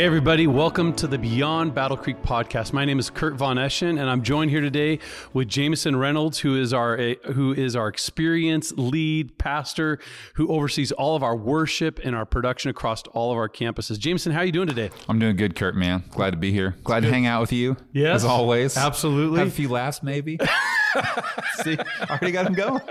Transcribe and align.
Hey, 0.00 0.06
everybody, 0.06 0.46
welcome 0.46 0.94
to 0.94 1.06
the 1.06 1.18
Beyond 1.18 1.74
Battle 1.74 1.98
Creek 1.98 2.22
podcast. 2.22 2.72
My 2.72 2.86
name 2.86 2.98
is 2.98 3.10
Kurt 3.10 3.34
Von 3.34 3.58
Eschen, 3.58 4.00
and 4.00 4.08
I'm 4.08 4.22
joined 4.22 4.50
here 4.50 4.62
today 4.62 4.98
with 5.34 5.46
Jameson 5.46 5.94
Reynolds, 5.94 6.38
who 6.38 6.56
is 6.56 6.72
our 6.72 6.96
eh, 6.96 7.16
who 7.34 7.52
is 7.52 7.76
our 7.76 7.86
experienced 7.86 8.78
lead 8.78 9.36
pastor 9.36 9.98
who 10.36 10.48
oversees 10.48 10.90
all 10.90 11.16
of 11.16 11.22
our 11.22 11.36
worship 11.36 12.00
and 12.02 12.16
our 12.16 12.24
production 12.24 12.70
across 12.70 13.02
all 13.12 13.30
of 13.30 13.36
our 13.36 13.50
campuses. 13.50 13.98
Jameson, 13.98 14.32
how 14.32 14.38
are 14.38 14.46
you 14.46 14.52
doing 14.52 14.68
today? 14.68 14.88
I'm 15.06 15.18
doing 15.18 15.36
good, 15.36 15.54
Kurt, 15.54 15.76
man. 15.76 16.04
Glad 16.12 16.30
to 16.30 16.38
be 16.38 16.50
here. 16.50 16.76
Glad 16.82 17.02
to 17.02 17.10
hang 17.10 17.26
out 17.26 17.42
with 17.42 17.52
you. 17.52 17.76
Yes. 17.92 18.14
As 18.14 18.24
always. 18.24 18.78
Absolutely. 18.78 19.40
Have 19.40 19.48
a 19.48 19.50
few 19.50 19.68
laughs, 19.68 20.02
maybe. 20.02 20.38
See, 21.62 21.76
I 21.78 22.06
already 22.10 22.32
got 22.32 22.46
him 22.46 22.54
going. 22.54 22.80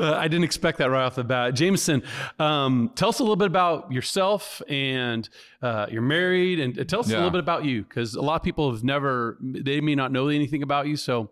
Uh, 0.00 0.14
I 0.14 0.26
didn't 0.26 0.42
expect 0.42 0.78
that 0.78 0.90
right 0.90 1.04
off 1.04 1.14
the 1.14 1.22
bat. 1.22 1.54
Jameson, 1.54 2.02
um, 2.40 2.90
tell 2.96 3.10
us 3.10 3.20
a 3.20 3.22
little 3.22 3.36
bit 3.36 3.46
about 3.46 3.92
yourself 3.92 4.60
and 4.68 5.28
uh, 5.62 5.86
you're 5.88 6.02
married, 6.02 6.58
and 6.58 6.88
tell 6.88 7.00
us 7.00 7.08
yeah. 7.08 7.16
a 7.16 7.18
little 7.18 7.30
bit 7.30 7.38
about 7.38 7.64
you 7.64 7.84
because 7.84 8.16
a 8.16 8.20
lot 8.20 8.34
of 8.34 8.42
people 8.42 8.72
have 8.72 8.82
never, 8.82 9.38
they 9.40 9.80
may 9.80 9.94
not 9.94 10.10
know 10.10 10.26
anything 10.26 10.64
about 10.64 10.88
you. 10.88 10.96
So 10.96 11.30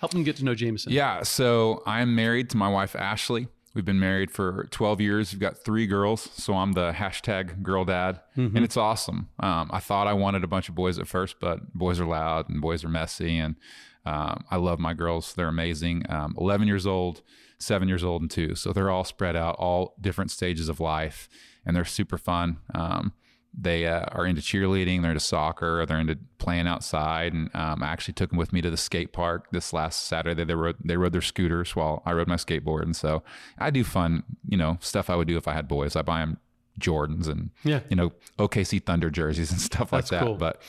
help 0.00 0.12
them 0.12 0.24
get 0.24 0.36
to 0.36 0.44
know 0.44 0.54
Jameson. 0.54 0.92
Yeah. 0.92 1.22
So 1.24 1.82
I'm 1.86 2.14
married 2.14 2.48
to 2.50 2.56
my 2.56 2.68
wife, 2.68 2.96
Ashley. 2.96 3.48
We've 3.74 3.84
been 3.84 4.00
married 4.00 4.30
for 4.30 4.68
12 4.70 5.00
years. 5.00 5.32
We've 5.32 5.40
got 5.40 5.56
three 5.56 5.86
girls. 5.86 6.28
So 6.34 6.54
I'm 6.54 6.72
the 6.72 6.92
hashtag 6.92 7.62
girl 7.62 7.84
dad. 7.84 8.20
Mm-hmm. 8.36 8.56
And 8.56 8.64
it's 8.64 8.76
awesome. 8.76 9.28
Um, 9.40 9.70
I 9.72 9.78
thought 9.78 10.06
I 10.06 10.12
wanted 10.12 10.44
a 10.44 10.46
bunch 10.46 10.68
of 10.68 10.74
boys 10.74 10.98
at 10.98 11.06
first, 11.06 11.36
but 11.40 11.72
boys 11.72 11.98
are 11.98 12.06
loud 12.06 12.50
and 12.50 12.60
boys 12.60 12.84
are 12.84 12.88
messy. 12.88 13.38
And 13.38 13.56
um, 14.04 14.44
I 14.50 14.56
love 14.56 14.78
my 14.78 14.94
girls. 14.94 15.34
They're 15.34 15.48
amazing. 15.48 16.04
Um, 16.08 16.34
11 16.38 16.66
years 16.66 16.86
old, 16.86 17.22
seven 17.58 17.88
years 17.88 18.02
old, 18.04 18.22
and 18.22 18.30
two. 18.30 18.54
So 18.54 18.72
they're 18.72 18.90
all 18.90 19.04
spread 19.04 19.36
out, 19.36 19.56
all 19.58 19.94
different 20.00 20.30
stages 20.30 20.68
of 20.68 20.80
life. 20.80 21.28
And 21.64 21.76
they're 21.76 21.84
super 21.84 22.18
fun. 22.18 22.58
Um, 22.74 23.12
they 23.54 23.86
uh, 23.86 24.06
are 24.12 24.26
into 24.26 24.40
cheerleading, 24.40 25.02
they're 25.02 25.10
into 25.10 25.20
soccer, 25.20 25.84
they're 25.84 26.00
into 26.00 26.18
playing 26.38 26.66
outside. 26.66 27.34
And 27.34 27.54
um, 27.54 27.82
I 27.82 27.88
actually 27.88 28.14
took 28.14 28.30
them 28.30 28.38
with 28.38 28.52
me 28.52 28.62
to 28.62 28.70
the 28.70 28.76
skate 28.76 29.12
park 29.12 29.50
this 29.52 29.72
last 29.72 30.06
Saturday. 30.06 30.42
They 30.44 30.54
rode 30.54 30.76
they 30.82 30.96
rode 30.96 31.12
their 31.12 31.20
scooters 31.20 31.76
while 31.76 32.02
I 32.06 32.12
rode 32.12 32.28
my 32.28 32.36
skateboard, 32.36 32.82
and 32.82 32.96
so 32.96 33.22
I 33.58 33.70
do 33.70 33.84
fun, 33.84 34.22
you 34.48 34.56
know, 34.56 34.78
stuff 34.80 35.10
I 35.10 35.16
would 35.16 35.28
do 35.28 35.36
if 35.36 35.46
I 35.46 35.52
had 35.52 35.68
boys. 35.68 35.96
I 35.96 36.02
buy 36.02 36.20
them 36.20 36.38
Jordans 36.80 37.28
and 37.28 37.50
yeah. 37.62 37.80
you 37.90 37.96
know 37.96 38.12
OKC 38.38 38.82
Thunder 38.82 39.10
jerseys 39.10 39.50
and 39.50 39.60
stuff 39.70 39.92
like 39.92 40.06
that. 40.06 40.22
Cool. 40.22 40.36
But 40.36 40.62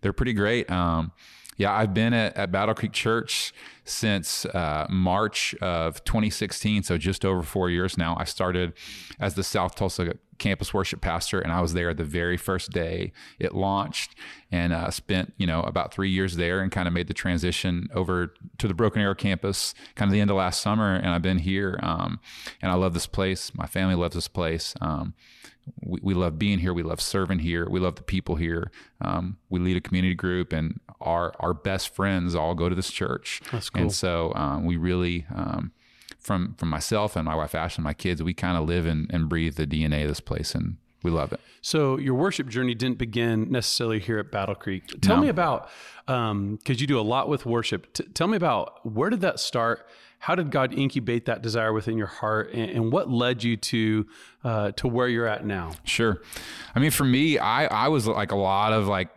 they're 0.00 0.12
pretty 0.12 0.32
great. 0.32 0.70
Um, 0.70 1.12
yeah, 1.56 1.72
I've 1.72 1.94
been 1.94 2.14
at, 2.14 2.36
at 2.36 2.50
Battle 2.50 2.74
Creek 2.74 2.92
Church 2.92 3.52
since 3.84 4.46
uh, 4.46 4.86
March 4.88 5.54
of 5.56 6.02
2016, 6.04 6.82
so 6.82 6.98
just 6.98 7.24
over 7.24 7.42
four 7.42 7.70
years 7.70 7.98
now. 7.98 8.16
I 8.18 8.24
started 8.24 8.72
as 9.20 9.34
the 9.34 9.42
South 9.42 9.74
Tulsa 9.74 10.14
campus 10.38 10.72
worship 10.74 11.00
pastor, 11.00 11.40
and 11.40 11.52
I 11.52 11.60
was 11.60 11.72
there 11.74 11.94
the 11.94 12.04
very 12.04 12.36
first 12.36 12.70
day 12.70 13.12
it 13.38 13.54
launched, 13.54 14.14
and 14.50 14.72
uh, 14.72 14.90
spent 14.90 15.32
you 15.36 15.46
know 15.46 15.62
about 15.62 15.92
three 15.92 16.10
years 16.10 16.36
there, 16.36 16.60
and 16.60 16.70
kind 16.70 16.88
of 16.88 16.94
made 16.94 17.08
the 17.08 17.14
transition 17.14 17.88
over 17.94 18.34
to 18.58 18.68
the 18.68 18.74
Broken 18.74 19.02
Arrow 19.02 19.14
campus, 19.14 19.74
kind 19.94 20.08
of 20.08 20.12
the 20.12 20.20
end 20.20 20.30
of 20.30 20.36
last 20.36 20.60
summer, 20.60 20.94
and 20.94 21.08
I've 21.08 21.22
been 21.22 21.38
here, 21.38 21.78
um, 21.82 22.20
and 22.60 22.70
I 22.70 22.74
love 22.74 22.94
this 22.94 23.06
place. 23.06 23.54
My 23.54 23.66
family 23.66 23.94
loves 23.94 24.14
this 24.14 24.28
place. 24.28 24.74
Um, 24.80 25.14
we, 25.80 26.00
we 26.02 26.14
love 26.14 26.38
being 26.38 26.58
here. 26.58 26.72
We 26.74 26.82
love 26.82 27.00
serving 27.00 27.40
here. 27.40 27.68
We 27.68 27.80
love 27.80 27.94
the 27.96 28.02
people 28.02 28.36
here. 28.36 28.70
Um, 29.00 29.36
we 29.48 29.60
lead 29.60 29.76
a 29.76 29.80
community 29.80 30.14
group, 30.14 30.52
and 30.52 30.80
our 31.00 31.32
our 31.40 31.54
best 31.54 31.94
friends 31.94 32.34
all 32.34 32.54
go 32.54 32.68
to 32.68 32.74
this 32.74 32.90
church. 32.90 33.40
That's 33.50 33.70
cool. 33.70 33.82
And 33.82 33.92
so 33.92 34.32
um, 34.34 34.64
we 34.64 34.76
really, 34.76 35.26
um, 35.34 35.72
from 36.22 36.54
from 36.54 36.68
myself 36.68 37.16
and 37.16 37.24
my 37.24 37.34
wife 37.34 37.54
Ashley 37.54 37.80
and 37.80 37.84
my 37.84 37.94
kids, 37.94 38.22
we 38.22 38.34
kind 38.34 38.56
of 38.56 38.66
live 38.66 38.86
and, 38.86 39.10
and 39.12 39.28
breathe 39.28 39.56
the 39.56 39.66
DNA 39.66 40.02
of 40.02 40.08
this 40.08 40.20
place, 40.20 40.54
and 40.54 40.76
we 41.02 41.10
love 41.10 41.32
it. 41.32 41.40
So 41.60 41.98
your 41.98 42.14
worship 42.14 42.48
journey 42.48 42.74
didn't 42.74 42.98
begin 42.98 43.50
necessarily 43.50 43.98
here 43.98 44.18
at 44.18 44.30
Battle 44.30 44.54
Creek. 44.54 45.00
Tell 45.00 45.16
no. 45.16 45.22
me 45.22 45.28
about 45.28 45.68
because 46.06 46.30
um, 46.30 46.58
you 46.66 46.86
do 46.86 46.98
a 46.98 47.02
lot 47.02 47.28
with 47.28 47.44
worship. 47.44 47.92
T- 47.92 48.04
tell 48.14 48.28
me 48.28 48.36
about 48.36 48.84
where 48.86 49.10
did 49.10 49.20
that 49.20 49.40
start? 49.40 49.86
how 50.22 50.36
did 50.36 50.52
God 50.52 50.72
incubate 50.72 51.24
that 51.24 51.42
desire 51.42 51.72
within 51.72 51.98
your 51.98 52.06
heart, 52.06 52.52
and, 52.54 52.70
and 52.70 52.92
what 52.92 53.10
led 53.10 53.42
you 53.42 53.56
to 53.56 54.06
uh, 54.44 54.70
to 54.72 54.86
where 54.86 55.08
you're 55.08 55.26
at 55.26 55.44
now? 55.44 55.72
Sure, 55.82 56.22
I 56.76 56.78
mean, 56.78 56.92
for 56.92 57.04
me, 57.04 57.38
I 57.38 57.66
I 57.66 57.88
was 57.88 58.06
like 58.06 58.30
a 58.30 58.36
lot 58.36 58.72
of 58.72 58.86
like 58.86 59.10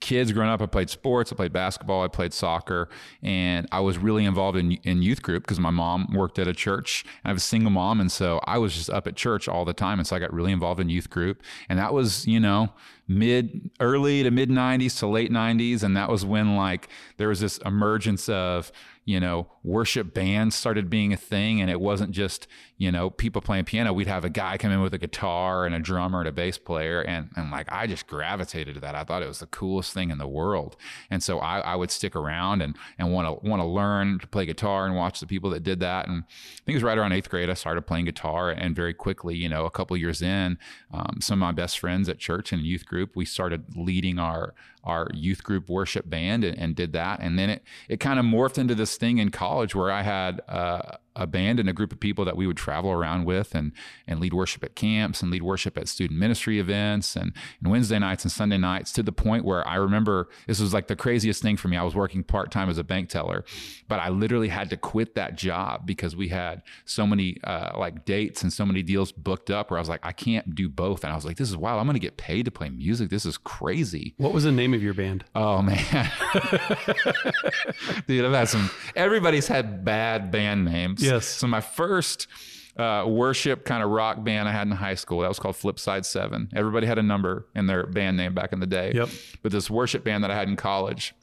kids 0.00 0.32
growing 0.32 0.50
up, 0.50 0.62
I 0.62 0.66
played 0.66 0.90
sports, 0.90 1.32
I 1.32 1.36
played 1.36 1.52
basketball, 1.52 2.02
I 2.02 2.08
played 2.08 2.32
soccer, 2.32 2.88
and 3.22 3.68
I 3.70 3.80
was 3.80 3.98
really 3.98 4.24
involved 4.24 4.56
in, 4.56 4.72
in 4.82 5.02
youth 5.02 5.22
group 5.22 5.44
because 5.44 5.60
my 5.60 5.70
mom 5.70 6.12
worked 6.12 6.38
at 6.38 6.48
a 6.48 6.54
church. 6.54 7.04
I 7.24 7.28
have 7.28 7.36
a 7.36 7.40
single 7.40 7.70
mom, 7.70 8.00
and 8.00 8.10
so 8.10 8.40
I 8.44 8.58
was 8.58 8.74
just 8.74 8.90
up 8.90 9.06
at 9.06 9.16
church 9.16 9.46
all 9.48 9.64
the 9.64 9.74
time, 9.74 9.98
and 9.98 10.06
so 10.06 10.16
I 10.16 10.18
got 10.18 10.32
really 10.32 10.52
involved 10.52 10.80
in 10.80 10.88
youth 10.88 11.10
group, 11.10 11.42
and 11.68 11.78
that 11.78 11.92
was 11.92 12.26
you 12.26 12.40
know 12.40 12.72
mid 13.06 13.70
early 13.80 14.22
to 14.22 14.30
mid 14.30 14.48
90s 14.48 14.96
to 15.00 15.06
late 15.08 15.32
90s 15.32 15.82
and 15.82 15.96
that 15.96 16.08
was 16.08 16.24
when 16.24 16.54
like 16.54 16.88
there 17.16 17.26
was 17.26 17.40
this 17.40 17.58
emergence 17.58 18.28
of 18.28 18.70
you 19.10 19.18
know, 19.18 19.48
worship 19.62 20.14
bands 20.14 20.54
started 20.54 20.88
being 20.88 21.12
a 21.12 21.16
thing 21.16 21.60
and 21.60 21.70
it 21.70 21.80
wasn't 21.80 22.10
just, 22.12 22.46
you 22.78 22.90
know, 22.90 23.10
people 23.10 23.42
playing 23.42 23.64
piano. 23.64 23.92
We'd 23.92 24.06
have 24.06 24.24
a 24.24 24.30
guy 24.30 24.56
come 24.56 24.72
in 24.72 24.80
with 24.80 24.94
a 24.94 24.98
guitar 24.98 25.66
and 25.66 25.74
a 25.74 25.78
drummer 25.78 26.20
and 26.20 26.28
a 26.28 26.32
bass 26.32 26.56
player. 26.56 27.02
And, 27.02 27.28
and 27.36 27.50
like, 27.50 27.70
I 27.70 27.86
just 27.86 28.06
gravitated 28.06 28.74
to 28.74 28.80
that. 28.80 28.94
I 28.94 29.04
thought 29.04 29.22
it 29.22 29.28
was 29.28 29.40
the 29.40 29.46
coolest 29.46 29.92
thing 29.92 30.10
in 30.10 30.16
the 30.16 30.26
world. 30.26 30.76
And 31.10 31.22
so 31.22 31.40
I, 31.40 31.60
I 31.60 31.76
would 31.76 31.90
stick 31.90 32.16
around 32.16 32.62
and, 32.62 32.74
and 32.98 33.12
want 33.12 33.28
to, 33.28 33.46
want 33.46 33.60
to 33.60 33.66
learn 33.66 34.18
to 34.20 34.26
play 34.26 34.46
guitar 34.46 34.86
and 34.86 34.96
watch 34.96 35.20
the 35.20 35.26
people 35.26 35.50
that 35.50 35.62
did 35.62 35.80
that. 35.80 36.08
And 36.08 36.24
I 36.24 36.64
think 36.64 36.74
it 36.74 36.74
was 36.74 36.82
right 36.82 36.96
around 36.96 37.12
eighth 37.12 37.28
grade, 37.28 37.50
I 37.50 37.54
started 37.54 37.82
playing 37.82 38.06
guitar 38.06 38.50
and 38.50 38.74
very 38.74 38.94
quickly, 38.94 39.36
you 39.36 39.48
know, 39.48 39.66
a 39.66 39.70
couple 39.70 39.94
years 39.96 40.22
in, 40.22 40.56
um, 40.90 41.18
some 41.20 41.42
of 41.42 41.46
my 41.46 41.52
best 41.52 41.78
friends 41.78 42.08
at 42.08 42.18
church 42.18 42.50
and 42.50 42.62
youth 42.62 42.86
group, 42.86 43.14
we 43.14 43.26
started 43.26 43.76
leading 43.76 44.18
our, 44.18 44.54
our 44.84 45.08
youth 45.12 45.44
group 45.44 45.68
worship 45.68 46.08
band 46.08 46.44
and, 46.44 46.58
and 46.58 46.74
did 46.74 46.94
that. 46.94 47.20
And 47.20 47.38
then 47.38 47.50
it, 47.50 47.62
it 47.90 48.00
kind 48.00 48.18
of 48.18 48.24
morphed 48.24 48.56
into 48.56 48.74
this 48.74 48.96
thing 48.96 49.18
in 49.18 49.30
college 49.30 49.49
where 49.74 49.90
I 49.90 50.02
had 50.02 50.40
uh, 50.48 50.96
a 51.20 51.26
band 51.26 51.60
and 51.60 51.68
a 51.68 51.72
group 51.72 51.92
of 51.92 52.00
people 52.00 52.24
that 52.24 52.36
we 52.36 52.46
would 52.46 52.56
travel 52.56 52.90
around 52.90 53.24
with 53.24 53.54
and 53.54 53.72
and 54.06 54.18
lead 54.18 54.32
worship 54.32 54.64
at 54.64 54.74
camps 54.74 55.22
and 55.22 55.30
lead 55.30 55.42
worship 55.42 55.76
at 55.78 55.86
student 55.88 56.18
ministry 56.18 56.58
events 56.58 57.14
and, 57.14 57.32
and 57.60 57.70
Wednesday 57.70 57.98
nights 57.98 58.24
and 58.24 58.32
Sunday 58.32 58.58
nights 58.58 58.90
to 58.92 59.02
the 59.02 59.12
point 59.12 59.44
where 59.44 59.66
I 59.68 59.76
remember 59.76 60.28
this 60.46 60.60
was 60.60 60.74
like 60.74 60.88
the 60.88 60.96
craziest 60.96 61.42
thing 61.42 61.56
for 61.56 61.68
me. 61.68 61.76
I 61.76 61.82
was 61.82 61.94
working 61.94 62.24
part 62.24 62.50
time 62.50 62.68
as 62.68 62.78
a 62.78 62.84
bank 62.84 63.10
teller, 63.10 63.44
but 63.86 64.00
I 64.00 64.08
literally 64.08 64.48
had 64.48 64.70
to 64.70 64.76
quit 64.76 65.14
that 65.14 65.36
job 65.36 65.86
because 65.86 66.16
we 66.16 66.28
had 66.28 66.62
so 66.84 67.06
many 67.06 67.36
uh, 67.44 67.78
like 67.78 68.04
dates 68.04 68.42
and 68.42 68.52
so 68.52 68.64
many 68.64 68.82
deals 68.82 69.12
booked 69.12 69.50
up 69.50 69.70
where 69.70 69.78
I 69.78 69.80
was 69.80 69.88
like, 69.88 70.00
I 70.02 70.12
can't 70.12 70.54
do 70.54 70.68
both. 70.68 71.04
And 71.04 71.12
I 71.12 71.16
was 71.16 71.24
like, 71.24 71.36
this 71.36 71.50
is 71.50 71.56
wild. 71.56 71.80
I'm 71.80 71.86
going 71.86 71.94
to 71.94 72.00
get 72.00 72.16
paid 72.16 72.46
to 72.46 72.50
play 72.50 72.70
music. 72.70 73.10
This 73.10 73.26
is 73.26 73.36
crazy. 73.36 74.14
What 74.16 74.32
was 74.32 74.44
the 74.44 74.52
name 74.52 74.74
of 74.74 74.82
your 74.82 74.94
band? 74.94 75.24
Oh 75.34 75.60
man, 75.62 75.78
dude, 78.06 78.24
I've 78.24 78.32
had 78.32 78.48
some. 78.48 78.70
Everybody's 78.96 79.46
had 79.48 79.84
bad 79.84 80.30
band 80.30 80.64
names. 80.64 81.02
Yes. 81.10 81.26
So 81.26 81.46
my 81.46 81.60
first 81.60 82.26
uh, 82.76 83.04
worship 83.06 83.64
kind 83.64 83.82
of 83.82 83.90
rock 83.90 84.22
band 84.24 84.48
I 84.48 84.52
had 84.52 84.66
in 84.66 84.72
high 84.72 84.94
school. 84.94 85.20
That 85.20 85.28
was 85.28 85.38
called 85.38 85.56
Flipside 85.56 86.04
Seven. 86.04 86.48
Everybody 86.54 86.86
had 86.86 86.98
a 86.98 87.02
number 87.02 87.46
in 87.54 87.66
their 87.66 87.86
band 87.86 88.16
name 88.16 88.34
back 88.34 88.52
in 88.52 88.60
the 88.60 88.66
day. 88.66 88.92
Yep. 88.94 89.08
But 89.42 89.52
this 89.52 89.70
worship 89.70 90.04
band 90.04 90.24
that 90.24 90.30
I 90.30 90.34
had 90.34 90.48
in 90.48 90.56
college 90.56 91.14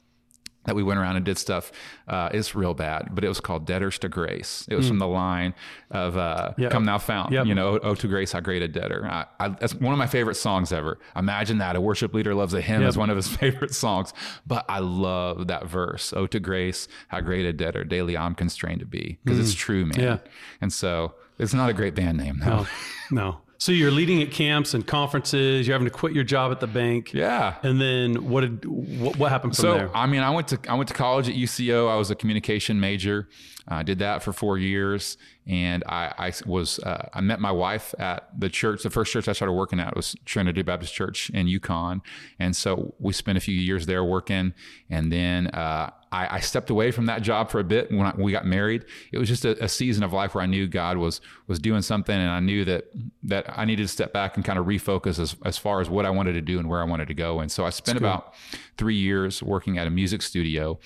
that 0.68 0.76
we 0.76 0.82
went 0.82 1.00
around 1.00 1.16
and 1.16 1.24
did 1.24 1.38
stuff 1.38 1.72
uh, 2.08 2.28
is 2.34 2.54
real 2.54 2.74
bad, 2.74 3.08
but 3.12 3.24
it 3.24 3.28
was 3.28 3.40
called 3.40 3.64
Debtors 3.64 3.98
to 4.00 4.08
Grace. 4.10 4.66
It 4.68 4.74
was 4.74 4.84
mm. 4.84 4.90
from 4.90 4.98
the 4.98 5.06
line 5.06 5.54
of 5.90 6.18
uh, 6.18 6.52
yep. 6.58 6.70
Come 6.70 6.84
Thou 6.84 6.98
Fount, 6.98 7.32
yep. 7.32 7.46
you 7.46 7.54
know, 7.54 7.78
Oh 7.82 7.94
to 7.94 8.06
Grace, 8.06 8.32
how 8.32 8.40
great 8.40 8.60
a 8.60 8.68
debtor. 8.68 9.06
I, 9.06 9.24
I, 9.40 9.48
that's 9.48 9.74
one 9.74 9.94
of 9.94 9.98
my 9.98 10.06
favorite 10.06 10.34
songs 10.34 10.70
ever. 10.70 10.98
Imagine 11.16 11.56
that. 11.58 11.74
A 11.74 11.80
worship 11.80 12.12
leader 12.12 12.34
loves 12.34 12.52
a 12.52 12.60
hymn 12.60 12.82
yep. 12.82 12.88
as 12.88 12.98
one 12.98 13.08
of 13.08 13.16
his 13.16 13.28
favorite 13.36 13.74
songs. 13.74 14.12
But 14.46 14.66
I 14.68 14.80
love 14.80 15.46
that 15.46 15.66
verse, 15.66 16.12
Oh 16.14 16.26
to 16.26 16.38
Grace, 16.38 16.86
how 17.08 17.22
great 17.22 17.46
a 17.46 17.52
debtor 17.54 17.84
daily 17.84 18.14
I'm 18.14 18.34
constrained 18.34 18.80
to 18.80 18.86
be, 18.86 19.18
because 19.24 19.38
mm. 19.38 19.42
it's 19.42 19.54
true, 19.54 19.86
man. 19.86 20.00
Yeah. 20.00 20.18
And 20.60 20.70
so 20.70 21.14
it's 21.38 21.54
not 21.54 21.70
a 21.70 21.72
great 21.72 21.94
band 21.94 22.18
name. 22.18 22.40
No, 22.40 22.66
no. 23.10 23.22
no. 23.22 23.40
So 23.60 23.72
you're 23.72 23.90
leading 23.90 24.22
at 24.22 24.30
camps 24.30 24.72
and 24.72 24.86
conferences. 24.86 25.66
You're 25.66 25.74
having 25.74 25.88
to 25.88 25.94
quit 25.94 26.12
your 26.12 26.22
job 26.22 26.52
at 26.52 26.60
the 26.60 26.68
bank. 26.68 27.12
Yeah. 27.12 27.56
And 27.64 27.80
then 27.80 28.28
what 28.28 28.42
did 28.42 28.64
what, 28.64 29.16
what 29.16 29.32
happened 29.32 29.56
from 29.56 29.62
so, 29.62 29.74
there? 29.74 29.90
I 29.96 30.06
mean, 30.06 30.20
I 30.20 30.30
went 30.30 30.48
to 30.48 30.60
I 30.68 30.74
went 30.74 30.88
to 30.88 30.94
college 30.94 31.28
at 31.28 31.34
UCO. 31.34 31.90
I 31.90 31.96
was 31.96 32.10
a 32.10 32.14
communication 32.14 32.78
major. 32.78 33.28
I 33.70 33.82
did 33.82 33.98
that 33.98 34.22
for 34.22 34.32
four 34.32 34.56
years, 34.56 35.18
and 35.46 35.84
I, 35.86 36.12
I 36.16 36.32
was 36.46 36.78
uh, 36.78 37.08
I 37.12 37.20
met 37.20 37.40
my 37.40 37.52
wife 37.52 37.94
at 37.98 38.28
the 38.38 38.48
church. 38.48 38.82
The 38.82 38.90
first 38.90 39.12
church 39.12 39.28
I 39.28 39.32
started 39.32 39.52
working 39.52 39.78
at 39.80 39.94
was 39.94 40.16
Trinity 40.24 40.62
Baptist 40.62 40.94
Church 40.94 41.28
in 41.30 41.48
Yukon, 41.48 42.00
and 42.38 42.56
so 42.56 42.94
we 42.98 43.12
spent 43.12 43.36
a 43.36 43.40
few 43.40 43.54
years 43.54 43.86
there 43.86 44.04
working. 44.04 44.54
And 44.88 45.12
then 45.12 45.48
uh, 45.48 45.90
I, 46.10 46.36
I, 46.36 46.40
stepped 46.40 46.70
away 46.70 46.90
from 46.90 47.06
that 47.06 47.22
job 47.22 47.50
for 47.50 47.60
a 47.60 47.64
bit 47.64 47.90
when 47.90 48.06
I, 48.06 48.14
we 48.16 48.32
got 48.32 48.46
married. 48.46 48.84
It 49.12 49.18
was 49.18 49.28
just 49.28 49.44
a, 49.44 49.62
a, 49.62 49.68
season 49.68 50.02
of 50.02 50.12
life 50.12 50.34
where 50.34 50.42
I 50.42 50.46
knew 50.46 50.66
God 50.66 50.96
was 50.96 51.20
was 51.46 51.58
doing 51.58 51.82
something, 51.82 52.14
and 52.16 52.30
I 52.30 52.40
knew 52.40 52.64
that 52.64 52.90
that 53.24 53.58
I 53.58 53.64
needed 53.64 53.82
to 53.82 53.88
step 53.88 54.12
back 54.12 54.36
and 54.36 54.44
kind 54.44 54.58
of 54.58 54.66
refocus 54.66 55.18
as 55.18 55.36
as 55.44 55.58
far 55.58 55.80
as 55.80 55.90
what 55.90 56.06
I 56.06 56.10
wanted 56.10 56.32
to 56.34 56.40
do 56.40 56.58
and 56.58 56.68
where 56.68 56.80
I 56.80 56.84
wanted 56.84 57.08
to 57.08 57.14
go. 57.14 57.40
And 57.40 57.50
so 57.50 57.64
I 57.64 57.70
spent 57.70 57.98
about 57.98 58.34
three 58.76 58.96
years 58.96 59.42
working 59.42 59.78
at 59.78 59.86
a 59.86 59.90
music 59.90 60.22
studio. 60.22 60.78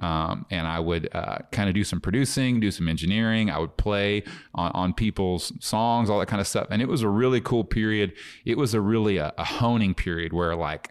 Um, 0.00 0.44
and 0.50 0.66
I 0.66 0.80
would 0.80 1.08
uh, 1.14 1.38
kind 1.52 1.68
of 1.68 1.74
do 1.76 1.84
some 1.84 2.00
producing, 2.00 2.58
do 2.58 2.72
some 2.72 2.88
engineering. 2.88 3.48
I 3.48 3.58
would 3.58 3.76
play 3.76 4.24
on, 4.52 4.72
on, 4.72 4.92
people's 4.92 5.52
songs, 5.60 6.10
all 6.10 6.18
that 6.18 6.26
kind 6.26 6.40
of 6.40 6.48
stuff. 6.48 6.66
And 6.70 6.82
it 6.82 6.88
was 6.88 7.02
a 7.02 7.08
really 7.08 7.40
cool 7.40 7.62
period. 7.62 8.12
It 8.44 8.58
was 8.58 8.74
a 8.74 8.80
really 8.80 9.18
a, 9.18 9.32
a 9.38 9.44
honing 9.44 9.94
period 9.94 10.32
where 10.32 10.56
like 10.56 10.90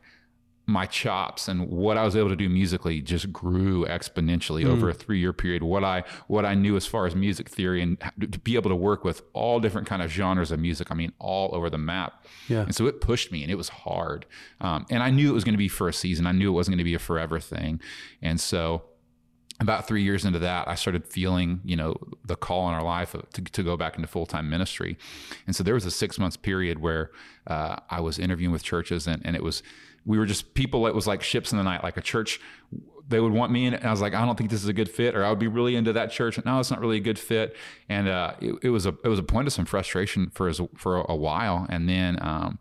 my 0.66 0.86
chops 0.86 1.50
and 1.50 1.68
what 1.68 1.98
I 1.98 2.06
was 2.06 2.16
able 2.16 2.30
to 2.30 2.38
do 2.38 2.48
musically 2.48 3.02
just 3.02 3.34
grew 3.34 3.86
exponentially 3.86 4.64
mm. 4.64 4.70
over 4.70 4.90
a 4.90 4.94
three 4.94 5.20
year 5.20 5.34
period. 5.34 5.62
What 5.62 5.84
I 5.84 6.04
what 6.28 6.46
I 6.46 6.54
knew 6.54 6.78
as 6.78 6.86
far 6.86 7.06
as 7.06 7.16
music 7.16 7.50
theory 7.50 7.82
and 7.82 7.98
to 8.20 8.40
be 8.40 8.56
able 8.56 8.70
to 8.70 8.76
work 8.76 9.04
with 9.04 9.24
all 9.34 9.60
different 9.60 9.88
kind 9.88 10.02
of 10.02 10.10
genres 10.10 10.52
of 10.52 10.60
music. 10.60 10.90
I 10.90 10.96
mean, 10.96 11.12
all 11.20 11.54
over 11.54 11.70
the 11.70 11.78
map. 11.78 12.26
Yeah. 12.48 12.62
And 12.62 12.74
so 12.74 12.88
it 12.88 13.02
pushed 13.02 13.32
me, 13.32 13.44
and 13.44 13.52
it 13.52 13.56
was 13.56 13.70
hard. 13.70 14.26
Um, 14.62 14.86
and 14.90 15.04
I 15.04 15.10
knew 15.10 15.30
it 15.30 15.34
was 15.34 15.44
going 15.44 15.54
to 15.54 15.58
be 15.58 15.68
for 15.68 15.90
a 15.90 15.94
season. 15.94 16.26
I 16.26 16.32
knew 16.32 16.50
it 16.50 16.54
wasn't 16.54 16.74
going 16.74 16.86
to 16.86 16.86
be 16.86 16.94
a 16.94 17.00
forever 17.00 17.40
thing. 17.40 17.82
And 18.22 18.40
so 18.40 18.84
about 19.60 19.88
three 19.88 20.04
years 20.04 20.26
into 20.26 20.40
that, 20.40 20.68
I 20.68 20.76
started 20.76 21.06
feeling, 21.06 21.62
you 21.64 21.76
know, 21.76 21.96
the 22.26 22.36
call 22.36 22.68
in 22.70 22.74
our 22.74 22.84
life 22.84 23.16
to, 23.34 23.42
to 23.42 23.64
go 23.64 23.78
back 23.78 23.96
into 23.96 24.08
full 24.08 24.26
time 24.26 24.50
ministry. 24.50 24.98
And 25.46 25.56
so 25.56 25.64
there 25.64 25.74
was 25.74 25.86
a 25.86 25.92
six 25.92 26.18
months 26.18 26.38
period 26.38 26.80
where 26.80 27.12
uh, 27.48 27.78
I 27.90 28.00
was 28.00 28.18
interviewing 28.18 28.52
with 28.52 28.64
churches, 28.64 29.08
and, 29.08 29.22
and 29.26 29.36
it 29.36 29.44
was 29.44 29.62
we 30.06 30.18
were 30.18 30.26
just 30.26 30.54
people 30.54 30.84
that 30.84 30.96
was 30.96 31.08
like 31.08 31.24
ships 31.24 31.52
in 31.52 31.58
the 31.58 31.64
night, 31.64 31.84
like 31.84 31.98
a 31.98 32.02
church. 32.02 32.40
They 33.08 33.20
would 33.20 33.34
want 33.34 33.52
me 33.52 33.66
in, 33.66 33.74
and 33.74 33.86
I 33.86 33.92
was 33.92 34.02
like, 34.02 34.14
I 34.14 34.26
don't 34.26 34.38
think 34.38 34.50
this 34.50 34.64
is 34.64 34.70
a 34.70 34.74
good 34.74 34.90
fit, 34.90 35.16
or 35.16 35.26
I 35.26 35.30
would 35.30 35.40
be 35.40 35.48
really 35.48 35.76
into 35.76 35.94
that 35.94 36.10
church. 36.10 36.38
And 36.38 36.46
no, 36.46 36.60
it's 36.60 36.72
not 36.72 36.80
really 36.80 36.98
a 36.98 37.02
good 37.02 37.20
fit. 37.20 37.56
And 37.90 38.08
uh, 38.08 38.34
it, 38.40 38.56
it, 38.64 38.70
was 38.70 38.86
a 38.86 38.96
it 39.04 39.10
was 39.10 39.20
a 39.20 39.24
point 39.24 39.48
of 39.48 39.54
some 39.54 39.66
frustration 39.66 40.30
for 40.34 40.52
for 40.76 41.02
a 41.02 41.16
while, 41.16 41.66
and 41.70 41.88
then. 41.88 42.18
Um, 42.22 42.60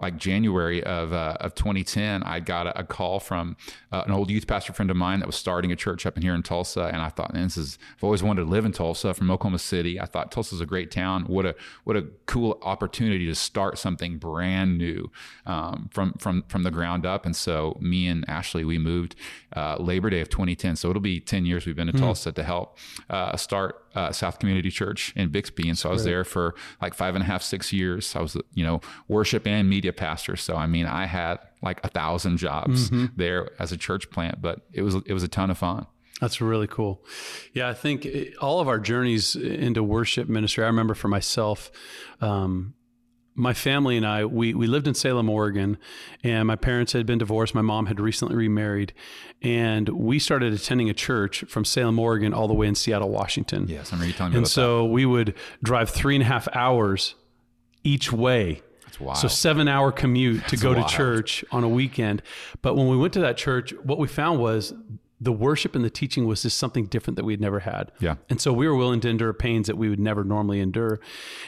like 0.00 0.16
January 0.16 0.82
of 0.82 1.12
uh, 1.12 1.36
of 1.40 1.54
2010, 1.54 2.22
I 2.22 2.40
got 2.40 2.66
a, 2.66 2.80
a 2.80 2.84
call 2.84 3.20
from 3.20 3.56
uh, 3.92 4.04
an 4.06 4.12
old 4.12 4.30
youth 4.30 4.46
pastor 4.46 4.72
friend 4.72 4.90
of 4.90 4.96
mine 4.96 5.20
that 5.20 5.26
was 5.26 5.36
starting 5.36 5.72
a 5.72 5.76
church 5.76 6.06
up 6.06 6.16
in 6.16 6.22
here 6.22 6.34
in 6.34 6.42
Tulsa, 6.42 6.84
and 6.92 6.96
I 6.96 7.08
thought, 7.08 7.34
man, 7.34 7.44
this 7.44 7.56
is 7.56 7.78
I've 7.96 8.04
always 8.04 8.22
wanted 8.22 8.42
to 8.42 8.48
live 8.48 8.64
in 8.64 8.72
Tulsa 8.72 9.14
from 9.14 9.30
Oklahoma 9.30 9.58
City. 9.58 10.00
I 10.00 10.06
thought 10.06 10.32
Tulsa's 10.32 10.60
a 10.60 10.66
great 10.66 10.90
town. 10.90 11.24
What 11.24 11.46
a 11.46 11.54
what 11.84 11.96
a 11.96 12.02
cool 12.26 12.58
opportunity 12.62 13.26
to 13.26 13.34
start 13.34 13.78
something 13.78 14.18
brand 14.18 14.78
new 14.78 15.10
um, 15.46 15.88
from 15.92 16.14
from 16.14 16.42
from 16.48 16.62
the 16.62 16.70
ground 16.70 17.06
up. 17.06 17.24
And 17.24 17.34
so 17.36 17.76
me 17.80 18.06
and 18.08 18.24
Ashley, 18.28 18.64
we 18.64 18.78
moved 18.78 19.16
uh, 19.54 19.76
Labor 19.78 20.10
Day 20.10 20.20
of 20.20 20.28
2010. 20.28 20.76
So 20.76 20.90
it'll 20.90 21.00
be 21.00 21.20
10 21.20 21.46
years 21.46 21.66
we've 21.66 21.76
been 21.76 21.88
in 21.88 21.94
mm. 21.94 22.00
Tulsa 22.00 22.32
to 22.32 22.42
help 22.42 22.78
uh, 23.10 23.36
start 23.36 23.83
uh, 23.94 24.12
South 24.12 24.38
Community 24.38 24.70
Church 24.70 25.12
in 25.16 25.28
Bixby. 25.28 25.68
And 25.68 25.78
so 25.78 25.88
I 25.88 25.92
was 25.92 26.04
there 26.04 26.24
for 26.24 26.54
like 26.80 26.94
five 26.94 27.14
and 27.14 27.22
a 27.22 27.26
half, 27.26 27.42
six 27.42 27.72
years. 27.72 28.14
I 28.16 28.20
was, 28.20 28.36
you 28.54 28.64
know, 28.64 28.80
worship 29.08 29.46
and 29.46 29.68
media 29.68 29.92
pastor. 29.92 30.36
So, 30.36 30.56
I 30.56 30.66
mean, 30.66 30.86
I 30.86 31.06
had 31.06 31.38
like 31.62 31.80
a 31.84 31.88
thousand 31.88 32.38
jobs 32.38 32.90
mm-hmm. 32.90 33.06
there 33.16 33.50
as 33.58 33.72
a 33.72 33.76
church 33.76 34.10
plant, 34.10 34.42
but 34.42 34.60
it 34.72 34.82
was, 34.82 34.96
it 35.06 35.12
was 35.12 35.22
a 35.22 35.28
ton 35.28 35.50
of 35.50 35.58
fun. 35.58 35.86
That's 36.20 36.40
really 36.40 36.68
cool. 36.68 37.04
Yeah, 37.52 37.68
I 37.68 37.74
think 37.74 38.06
all 38.40 38.60
of 38.60 38.68
our 38.68 38.78
journeys 38.78 39.34
into 39.34 39.82
worship 39.82 40.28
ministry, 40.28 40.64
I 40.64 40.68
remember 40.68 40.94
for 40.94 41.08
myself, 41.08 41.70
um, 42.20 42.74
my 43.34 43.52
family 43.52 43.96
and 43.96 44.06
I, 44.06 44.24
we, 44.24 44.54
we 44.54 44.66
lived 44.66 44.86
in 44.86 44.94
Salem, 44.94 45.28
Oregon, 45.28 45.76
and 46.22 46.46
my 46.46 46.56
parents 46.56 46.92
had 46.92 47.04
been 47.04 47.18
divorced. 47.18 47.54
My 47.54 47.62
mom 47.62 47.86
had 47.86 47.98
recently 47.98 48.36
remarried, 48.36 48.92
and 49.42 49.88
we 49.88 50.18
started 50.18 50.52
attending 50.52 50.88
a 50.88 50.94
church 50.94 51.44
from 51.48 51.64
Salem, 51.64 51.98
Oregon, 51.98 52.32
all 52.32 52.46
the 52.46 52.54
way 52.54 52.66
in 52.68 52.74
Seattle, 52.74 53.10
Washington. 53.10 53.66
Yes, 53.68 53.92
I 53.92 53.96
remember 53.96 54.06
you 54.06 54.12
telling 54.12 54.32
me 54.32 54.38
And 54.38 54.48
so 54.48 54.78
that. 54.78 54.84
we 54.84 55.04
would 55.04 55.34
drive 55.62 55.90
three 55.90 56.14
and 56.14 56.22
a 56.22 56.26
half 56.26 56.46
hours 56.54 57.16
each 57.82 58.12
way. 58.12 58.62
That's 58.84 59.00
wild. 59.00 59.18
So 59.18 59.28
seven 59.28 59.66
hour 59.66 59.90
commute 59.90 60.46
to 60.48 60.56
go 60.56 60.72
wild. 60.72 60.88
to 60.88 60.94
church 60.94 61.44
on 61.50 61.64
a 61.64 61.68
weekend. 61.68 62.22
But 62.62 62.76
when 62.76 62.86
we 62.88 62.96
went 62.96 63.12
to 63.14 63.20
that 63.20 63.36
church, 63.36 63.74
what 63.82 63.98
we 63.98 64.06
found 64.06 64.38
was 64.38 64.72
the 65.24 65.32
worship 65.32 65.74
and 65.74 65.84
the 65.84 65.90
teaching 65.90 66.26
was 66.26 66.42
just 66.42 66.58
something 66.58 66.86
different 66.86 67.16
that 67.16 67.24
we'd 67.24 67.40
never 67.40 67.60
had. 67.60 67.90
Yeah. 68.00 68.16
And 68.28 68.40
so 68.40 68.52
we 68.52 68.68
were 68.68 68.76
willing 68.76 69.00
to 69.00 69.08
endure 69.08 69.32
pains 69.32 69.66
that 69.66 69.76
we 69.76 69.88
would 69.88 69.98
never 69.98 70.22
normally 70.22 70.60
endure. 70.60 71.00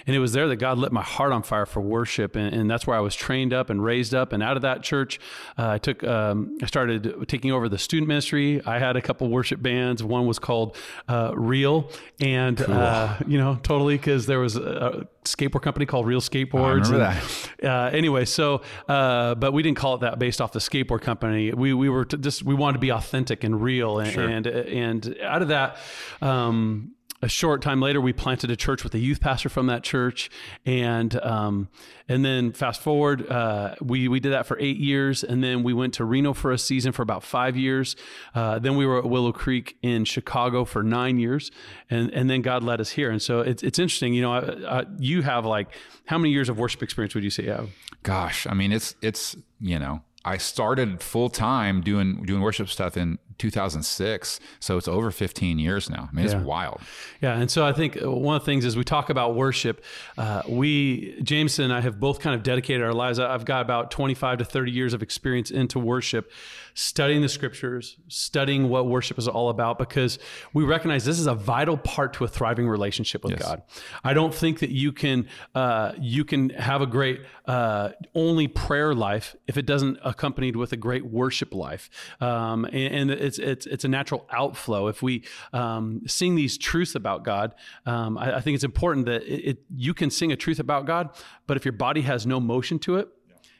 And 0.06 0.16
it 0.16 0.18
was 0.18 0.32
there 0.32 0.48
that 0.48 0.56
God 0.56 0.78
lit 0.78 0.92
my 0.92 1.02
heart 1.02 1.32
on 1.32 1.42
fire 1.42 1.66
for 1.66 1.80
worship. 1.80 2.36
And, 2.36 2.54
and 2.54 2.70
that's 2.70 2.86
where 2.86 2.96
I 2.96 3.00
was 3.00 3.14
trained 3.14 3.52
up 3.52 3.70
and 3.70 3.84
raised 3.84 4.14
up. 4.14 4.32
And 4.32 4.42
out 4.42 4.56
of 4.56 4.62
that 4.62 4.82
church, 4.82 5.20
uh, 5.58 5.68
I 5.68 5.78
took, 5.78 6.02
um, 6.04 6.58
I 6.62 6.66
started 6.66 7.28
taking 7.28 7.52
over 7.52 7.68
the 7.68 7.78
student 7.78 8.08
ministry. 8.08 8.62
I 8.64 8.78
had 8.78 8.96
a 8.96 9.02
couple 9.02 9.28
worship 9.28 9.60
bands. 9.62 10.02
One 10.02 10.26
was 10.26 10.38
called 10.38 10.76
uh, 11.08 11.32
Real. 11.34 11.90
And, 12.20 12.56
cool. 12.56 12.74
uh, 12.74 13.18
you 13.26 13.38
know, 13.38 13.58
totally 13.62 13.96
because 13.96 14.26
there 14.26 14.40
was 14.40 14.56
a, 14.56 15.06
skateboard 15.26 15.62
company 15.62 15.86
called 15.86 16.06
Real 16.06 16.20
Skateboards. 16.20 16.54
I 16.54 16.70
remember 16.70 16.94
and, 16.96 17.16
that. 17.60 17.64
Uh, 17.64 17.90
anyway, 17.96 18.24
so 18.24 18.62
uh, 18.88 19.34
but 19.34 19.52
we 19.52 19.62
didn't 19.62 19.76
call 19.76 19.94
it 19.96 20.00
that 20.00 20.18
based 20.18 20.40
off 20.40 20.52
the 20.52 20.58
skateboard 20.58 21.02
company. 21.02 21.52
We 21.52 21.74
we 21.74 21.88
were 21.88 22.04
just 22.04 22.42
we 22.42 22.54
wanted 22.54 22.74
to 22.74 22.80
be 22.80 22.90
authentic 22.90 23.44
and 23.44 23.60
real, 23.60 23.98
and 24.00 24.12
sure. 24.12 24.28
and, 24.28 24.46
and, 24.46 25.16
out 25.22 25.42
of 25.42 25.48
that. 25.48 25.76
Um, 26.20 26.95
a 27.22 27.28
short 27.28 27.62
time 27.62 27.80
later, 27.80 28.00
we 28.00 28.12
planted 28.12 28.50
a 28.50 28.56
church 28.56 28.84
with 28.84 28.94
a 28.94 28.98
youth 28.98 29.20
pastor 29.20 29.48
from 29.48 29.66
that 29.66 29.82
church, 29.82 30.30
and 30.64 31.18
um, 31.22 31.68
and 32.08 32.24
then 32.24 32.52
fast 32.52 32.80
forward, 32.80 33.28
uh, 33.30 33.74
we 33.80 34.08
we 34.08 34.20
did 34.20 34.32
that 34.32 34.46
for 34.46 34.58
eight 34.60 34.76
years, 34.76 35.24
and 35.24 35.42
then 35.42 35.62
we 35.62 35.72
went 35.72 35.94
to 35.94 36.04
Reno 36.04 36.34
for 36.34 36.52
a 36.52 36.58
season 36.58 36.92
for 36.92 37.02
about 37.02 37.22
five 37.22 37.56
years. 37.56 37.96
Uh, 38.34 38.58
then 38.58 38.76
we 38.76 38.84
were 38.84 38.98
at 38.98 39.06
Willow 39.06 39.32
Creek 39.32 39.76
in 39.82 40.04
Chicago 40.04 40.64
for 40.64 40.82
nine 40.82 41.18
years, 41.18 41.50
and 41.88 42.10
and 42.10 42.28
then 42.28 42.42
God 42.42 42.62
led 42.62 42.80
us 42.80 42.90
here. 42.90 43.10
And 43.10 43.22
so 43.22 43.40
it's 43.40 43.62
it's 43.62 43.78
interesting, 43.78 44.12
you 44.14 44.22
know. 44.22 44.32
I, 44.32 44.80
I, 44.80 44.84
you 44.98 45.22
have 45.22 45.46
like 45.46 45.68
how 46.06 46.18
many 46.18 46.32
years 46.32 46.48
of 46.48 46.58
worship 46.58 46.82
experience 46.82 47.14
would 47.14 47.24
you 47.24 47.30
say 47.30 47.44
you 47.44 47.52
have? 47.52 47.70
Gosh, 48.02 48.46
I 48.46 48.54
mean, 48.54 48.72
it's 48.72 48.94
it's 49.00 49.36
you 49.60 49.78
know 49.78 50.02
I 50.24 50.38
started 50.38 51.02
full 51.02 51.30
time 51.30 51.80
doing 51.80 52.24
doing 52.24 52.42
worship 52.42 52.68
stuff 52.68 52.96
in 52.96 53.18
2006. 53.38 54.40
So 54.60 54.76
it's 54.76 54.88
over 54.88 55.10
15 55.10 55.58
years 55.58 55.90
now. 55.90 56.08
I 56.10 56.14
mean, 56.14 56.26
yeah. 56.26 56.36
it's 56.36 56.44
wild. 56.44 56.80
Yeah. 57.20 57.38
And 57.38 57.50
so 57.50 57.66
I 57.66 57.72
think 57.72 57.96
one 58.00 58.36
of 58.36 58.42
the 58.42 58.46
things 58.46 58.64
is 58.64 58.76
we 58.76 58.84
talk 58.84 59.10
about 59.10 59.34
worship. 59.34 59.84
Uh, 60.16 60.42
we, 60.48 61.20
Jameson 61.22 61.66
and 61.66 61.72
I 61.72 61.80
have 61.80 62.00
both 62.00 62.20
kind 62.20 62.34
of 62.34 62.42
dedicated 62.42 62.82
our 62.82 62.94
lives. 62.94 63.18
I've 63.18 63.44
got 63.44 63.62
about 63.62 63.90
25 63.90 64.38
to 64.38 64.44
30 64.44 64.70
years 64.70 64.94
of 64.94 65.02
experience 65.02 65.50
into 65.50 65.78
worship 65.78 66.30
studying 66.76 67.22
the 67.22 67.28
scriptures, 67.28 67.96
studying 68.08 68.68
what 68.68 68.86
worship 68.86 69.18
is 69.18 69.26
all 69.26 69.48
about, 69.48 69.78
because 69.78 70.18
we 70.52 70.62
recognize 70.62 71.06
this 71.06 71.18
is 71.18 71.26
a 71.26 71.34
vital 71.34 71.78
part 71.78 72.12
to 72.12 72.22
a 72.24 72.28
thriving 72.28 72.68
relationship 72.68 73.24
with 73.24 73.32
yes. 73.32 73.42
God. 73.42 73.62
I 74.04 74.12
don't 74.12 74.34
think 74.34 74.58
that 74.58 74.70
you 74.70 74.92
can 74.92 75.26
uh, 75.54 75.92
you 75.98 76.24
can 76.24 76.50
have 76.50 76.82
a 76.82 76.86
great 76.86 77.22
uh, 77.46 77.90
only 78.14 78.46
prayer 78.46 78.94
life 78.94 79.34
if 79.46 79.56
it 79.56 79.64
doesn't 79.64 79.98
accompanied 80.04 80.54
with 80.54 80.72
a 80.72 80.76
great 80.76 81.06
worship 81.06 81.54
life, 81.54 81.88
um, 82.20 82.66
and, 82.66 83.10
and, 83.10 83.10
it's 83.26 83.38
it's 83.38 83.66
it's 83.66 83.84
a 83.84 83.88
natural 83.88 84.26
outflow. 84.30 84.88
If 84.88 85.02
we 85.02 85.24
um, 85.52 86.02
sing 86.06 86.34
these 86.34 86.56
truths 86.56 86.94
about 86.94 87.24
God, 87.24 87.54
um, 87.84 88.16
I, 88.16 88.36
I, 88.36 88.40
think 88.40 88.54
it's 88.54 88.64
important 88.64 89.06
that 89.06 89.22
it, 89.22 89.50
it, 89.50 89.58
you 89.74 89.92
can 89.94 90.10
sing 90.10 90.32
a 90.32 90.36
truth 90.36 90.58
about 90.58 90.86
God, 90.86 91.10
but 91.46 91.56
if 91.56 91.64
your 91.64 91.72
body 91.72 92.02
has 92.02 92.26
no 92.26 92.40
motion 92.40 92.78
to 92.80 92.96
it, 92.96 93.08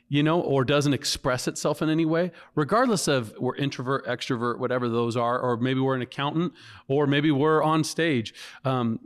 you 0.08 0.23
know, 0.23 0.40
or 0.40 0.64
doesn't 0.64 0.94
express 0.94 1.49
itself 1.49 1.82
in 1.82 1.90
any 1.90 2.04
way, 2.04 2.30
regardless 2.54 3.08
of 3.08 3.35
we're 3.38 3.56
introvert, 3.56 4.06
extrovert, 4.06 4.58
whatever 4.58 4.88
those 4.88 5.16
are, 5.16 5.38
or 5.38 5.56
maybe 5.56 5.80
we're 5.80 5.96
an 5.96 6.02
accountant, 6.02 6.52
or 6.88 7.06
maybe 7.06 7.30
we're 7.30 7.62
on 7.62 7.82
stage. 7.82 8.32
Um, 8.64 9.00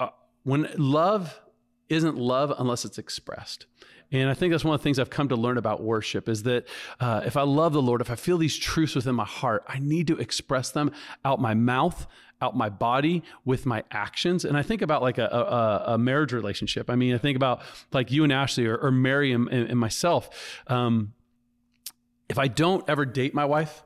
uh, 0.00 0.08
when 0.44 0.68
love 0.76 1.40
isn't 1.88 2.16
love 2.16 2.52
unless 2.58 2.84
it's 2.84 2.98
expressed. 2.98 3.66
And 4.12 4.30
I 4.30 4.34
think 4.34 4.52
that's 4.52 4.64
one 4.64 4.74
of 4.74 4.80
the 4.80 4.84
things 4.84 4.98
I've 4.98 5.10
come 5.10 5.28
to 5.28 5.36
learn 5.36 5.58
about 5.58 5.82
worship 5.82 6.28
is 6.28 6.44
that 6.44 6.66
uh, 7.00 7.22
if 7.24 7.36
I 7.36 7.42
love 7.42 7.72
the 7.72 7.82
Lord, 7.82 8.00
if 8.00 8.10
I 8.10 8.14
feel 8.14 8.38
these 8.38 8.56
truths 8.56 8.94
within 8.94 9.14
my 9.14 9.24
heart, 9.24 9.64
I 9.66 9.78
need 9.78 10.06
to 10.08 10.16
express 10.18 10.70
them 10.70 10.92
out 11.24 11.40
my 11.40 11.54
mouth, 11.54 12.06
out 12.40 12.56
my 12.56 12.68
body 12.68 13.22
with 13.44 13.66
my 13.66 13.82
actions. 13.90 14.44
And 14.44 14.56
I 14.56 14.62
think 14.62 14.82
about 14.82 15.02
like 15.02 15.18
a, 15.18 15.26
a, 15.26 15.94
a 15.94 15.98
marriage 15.98 16.32
relationship. 16.32 16.88
I 16.88 16.94
mean, 16.94 17.14
I 17.14 17.18
think 17.18 17.36
about 17.36 17.62
like 17.92 18.10
you 18.12 18.22
and 18.22 18.32
Ashley 18.32 18.66
or, 18.66 18.76
or 18.76 18.90
Mary 18.90 19.32
and, 19.32 19.48
and 19.48 19.78
myself. 19.78 20.62
Um, 20.68 21.14
if 22.28 22.38
I 22.38 22.48
don't 22.48 22.88
ever 22.88 23.04
date 23.04 23.34
my 23.34 23.44
wife, 23.44 23.82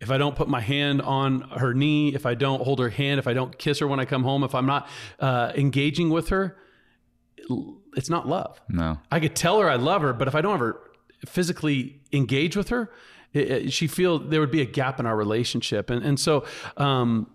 if 0.00 0.10
I 0.10 0.18
don't 0.18 0.36
put 0.36 0.48
my 0.48 0.60
hand 0.60 1.00
on 1.00 1.42
her 1.42 1.72
knee, 1.72 2.14
if 2.14 2.26
I 2.26 2.34
don't 2.34 2.62
hold 2.62 2.78
her 2.80 2.90
hand, 2.90 3.18
if 3.18 3.26
I 3.26 3.32
don't 3.32 3.56
kiss 3.56 3.78
her 3.78 3.86
when 3.86 4.00
I 4.00 4.04
come 4.04 4.24
home, 4.24 4.44
if 4.44 4.54
I'm 4.54 4.66
not 4.66 4.88
uh, 5.20 5.52
engaging 5.54 6.10
with 6.10 6.28
her, 6.28 6.58
it's 7.96 8.10
not 8.10 8.28
love. 8.28 8.60
No. 8.68 8.98
I 9.10 9.20
could 9.20 9.36
tell 9.36 9.60
her 9.60 9.68
I 9.68 9.76
love 9.76 10.02
her, 10.02 10.12
but 10.12 10.28
if 10.28 10.34
I 10.34 10.40
don't 10.40 10.54
ever 10.54 10.80
physically 11.26 12.00
engage 12.12 12.56
with 12.56 12.68
her, 12.68 12.90
it, 13.32 13.50
it, 13.50 13.72
she 13.72 13.86
feel 13.86 14.18
there 14.18 14.40
would 14.40 14.50
be 14.50 14.62
a 14.62 14.66
gap 14.66 15.00
in 15.00 15.06
our 15.06 15.16
relationship. 15.16 15.90
And 15.90 16.04
and 16.04 16.18
so, 16.18 16.44
um, 16.76 17.30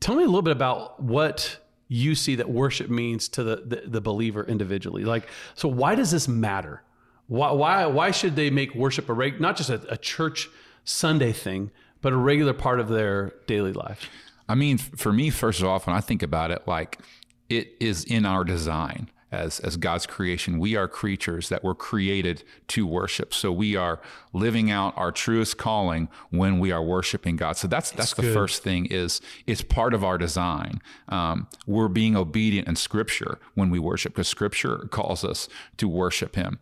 tell 0.00 0.14
me 0.14 0.22
a 0.22 0.26
little 0.26 0.42
bit 0.42 0.52
about 0.52 1.02
what 1.02 1.58
you 1.88 2.14
see 2.14 2.34
that 2.36 2.50
worship 2.50 2.90
means 2.90 3.28
to 3.28 3.42
the, 3.44 3.56
the, 3.56 3.82
the 3.86 4.00
believer 4.00 4.44
individually. 4.44 5.04
Like, 5.04 5.28
so 5.54 5.68
why 5.68 5.94
does 5.94 6.10
this 6.10 6.28
matter? 6.28 6.82
Why 7.28 7.52
why 7.52 7.86
why 7.86 8.10
should 8.10 8.36
they 8.36 8.50
make 8.50 8.74
worship 8.74 9.08
a 9.08 9.12
reg- 9.12 9.40
not 9.40 9.56
just 9.56 9.70
a, 9.70 9.80
a 9.92 9.96
church 9.96 10.48
Sunday 10.84 11.32
thing, 11.32 11.70
but 12.00 12.12
a 12.12 12.16
regular 12.16 12.52
part 12.52 12.78
of 12.78 12.88
their 12.88 13.32
daily 13.46 13.72
life? 13.72 14.08
I 14.48 14.54
mean, 14.54 14.78
for 14.78 15.12
me, 15.12 15.30
first 15.30 15.60
of 15.60 15.66
all, 15.66 15.80
when 15.80 15.96
I 15.96 16.00
think 16.00 16.22
about 16.22 16.52
it, 16.52 16.62
like 16.66 16.98
it 17.48 17.74
is 17.80 18.04
in 18.04 18.24
our 18.26 18.44
design 18.44 19.10
as 19.36 19.60
as 19.60 19.76
God's 19.76 20.06
creation. 20.06 20.58
We 20.58 20.74
are 20.76 20.88
creatures 20.88 21.48
that 21.50 21.62
were 21.62 21.74
created 21.74 22.42
to 22.68 22.86
worship. 22.86 23.34
So 23.34 23.52
we 23.52 23.76
are 23.76 24.00
living 24.32 24.70
out 24.70 24.94
our 24.96 25.12
truest 25.12 25.58
calling 25.58 26.08
when 26.30 26.58
we 26.58 26.72
are 26.72 26.82
worshiping 26.82 27.36
God. 27.36 27.56
So 27.56 27.68
that's 27.68 27.90
that's, 27.90 28.14
the 28.14 28.22
good. 28.22 28.34
first 28.34 28.62
thing 28.62 28.86
is 28.86 29.20
it's 29.46 29.62
part 29.62 29.94
of 29.94 30.02
our 30.02 30.18
design. 30.18 30.80
Um, 31.08 31.48
we're 31.66 31.88
being 31.88 32.16
obedient 32.16 32.66
in 32.66 32.76
Scripture 32.76 33.38
when 33.54 33.70
we 33.70 33.78
worship 33.78 34.14
because 34.14 34.28
Scripture 34.28 34.88
calls 34.90 35.24
us 35.24 35.48
to 35.76 35.88
worship 35.88 36.34
Him. 36.34 36.58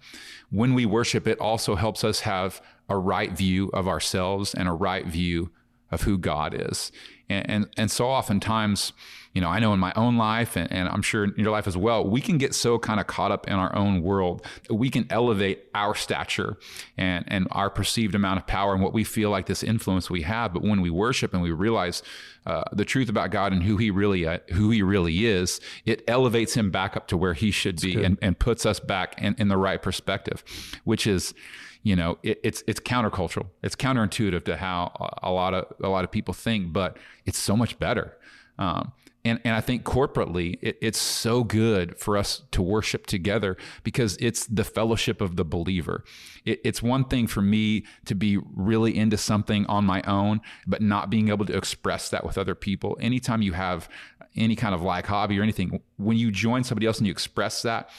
When 0.50 0.75
we 0.75 0.85
worship, 0.87 1.26
it 1.26 1.38
also 1.38 1.76
helps 1.76 2.04
us 2.04 2.21
have 2.21 2.61
a 2.88 2.99
right 2.99 3.33
view 3.33 3.71
of 3.73 3.88
ourselves 3.88 4.54
and 4.54 4.69
a 4.69 4.73
right 4.73 5.07
view 5.07 5.50
of 5.90 6.02
who 6.02 6.19
God 6.19 6.54
is. 6.54 6.93
And, 7.28 7.50
and, 7.50 7.69
and 7.76 7.90
so 7.90 8.07
oftentimes, 8.07 8.93
you 9.33 9.40
know, 9.40 9.49
I 9.49 9.59
know 9.59 9.73
in 9.73 9.81
my 9.81 9.93
own 9.97 10.16
life 10.16 10.57
and, 10.57 10.71
and 10.71 10.88
I'm 10.88 11.02
sure 11.02 11.25
in 11.25 11.35
your 11.37 11.50
life 11.50 11.66
as 11.66 11.76
well, 11.76 12.09
we 12.09 12.21
can 12.21 12.38
get 12.38 12.54
so 12.54 12.78
kind 12.78 13.00
of 13.00 13.09
caught 13.09 13.33
up 13.33 13.49
in 13.49 13.54
our 13.54 13.75
own 13.75 14.00
world 14.00 14.47
that 14.69 14.75
we 14.75 14.90
can 14.90 15.07
elevate 15.11 15.64
our 15.75 15.95
stature 15.95 16.57
and, 16.97 17.25
and 17.26 17.49
our 17.50 17.69
perceived 17.69 18.14
amount 18.14 18.38
of 18.38 18.47
power 18.47 18.75
and 18.75 18.83
what 18.83 18.93
we 18.93 19.02
feel 19.02 19.31
like 19.31 19.47
this 19.47 19.64
influence 19.64 20.09
we 20.09 20.23
have. 20.23 20.52
But 20.54 20.62
when 20.62 20.81
we 20.81 20.90
worship 20.90 21.35
and 21.35 21.43
we 21.43 21.50
realize 21.50 22.02
uh, 22.47 22.62
the 22.73 22.85
truth 22.85 23.09
about 23.09 23.31
God 23.31 23.52
and 23.52 23.62
who 23.62 23.76
he 23.76 23.90
really 23.90 24.26
uh, 24.26 24.38
who 24.52 24.71
he 24.71 24.83
really 24.83 25.26
is, 25.26 25.61
it 25.85 26.04
elevates 26.07 26.54
him 26.54 26.71
back 26.71 26.97
up 26.97 27.09
to 27.09 27.16
where 27.16 27.35
he 27.35 27.50
should 27.50 27.81
be 27.81 28.04
and, 28.04 28.19
and 28.23 28.38
puts 28.38 28.64
us 28.66 28.78
back 28.78 29.21
in, 29.21 29.35
in 29.38 29.49
the 29.49 29.57
right 29.57 29.83
perspective, 29.83 30.45
which 30.85 31.07
is 31.07 31.35
you 31.84 31.94
know 31.94 32.18
it, 32.24 32.40
it's 32.42 32.64
it's 32.66 32.80
countercultural. 32.80 33.46
It's 33.62 33.76
counterintuitive 33.76 34.44
to 34.46 34.56
how 34.56 34.90
a 35.22 35.30
lot 35.30 35.54
of 35.54 35.66
a 35.82 35.88
lot 35.88 36.02
of 36.02 36.10
people 36.10 36.34
think 36.34 36.72
but 36.72 36.96
it's 37.24 37.38
so 37.38 37.56
much 37.56 37.78
better. 37.78 38.16
Um, 38.58 38.92
and 39.24 39.40
and 39.44 39.54
I 39.54 39.60
think 39.60 39.84
corporately 39.84 40.58
it, 40.62 40.78
it's 40.80 40.98
so 40.98 41.44
good 41.44 41.98
for 41.98 42.16
us 42.16 42.42
to 42.52 42.62
worship 42.62 43.06
together 43.06 43.56
because 43.82 44.16
it's 44.18 44.46
the 44.46 44.64
fellowship 44.64 45.20
of 45.20 45.36
the 45.36 45.44
believer. 45.44 46.04
It, 46.46 46.60
it's 46.64 46.82
one 46.82 47.04
thing 47.04 47.26
for 47.26 47.42
me 47.42 47.84
to 48.06 48.14
be 48.14 48.38
really 48.54 48.96
into 48.96 49.18
something 49.18 49.66
on 49.66 49.84
my 49.84 50.02
own 50.02 50.40
but 50.66 50.80
not 50.80 51.10
being 51.10 51.28
able 51.28 51.44
to 51.46 51.56
express 51.56 52.08
that 52.08 52.24
with 52.24 52.38
other 52.38 52.54
people. 52.54 52.96
Anytime 53.00 53.42
you 53.42 53.52
have 53.52 53.90
any 54.36 54.56
kind 54.56 54.74
of 54.74 54.82
like 54.82 55.06
hobby 55.06 55.38
or 55.38 55.42
anything 55.42 55.80
when 55.96 56.16
you 56.16 56.30
join 56.30 56.64
somebody 56.64 56.86
else 56.86 56.98
and 56.98 57.06
you 57.06 57.12
express 57.12 57.62
that 57.62 57.90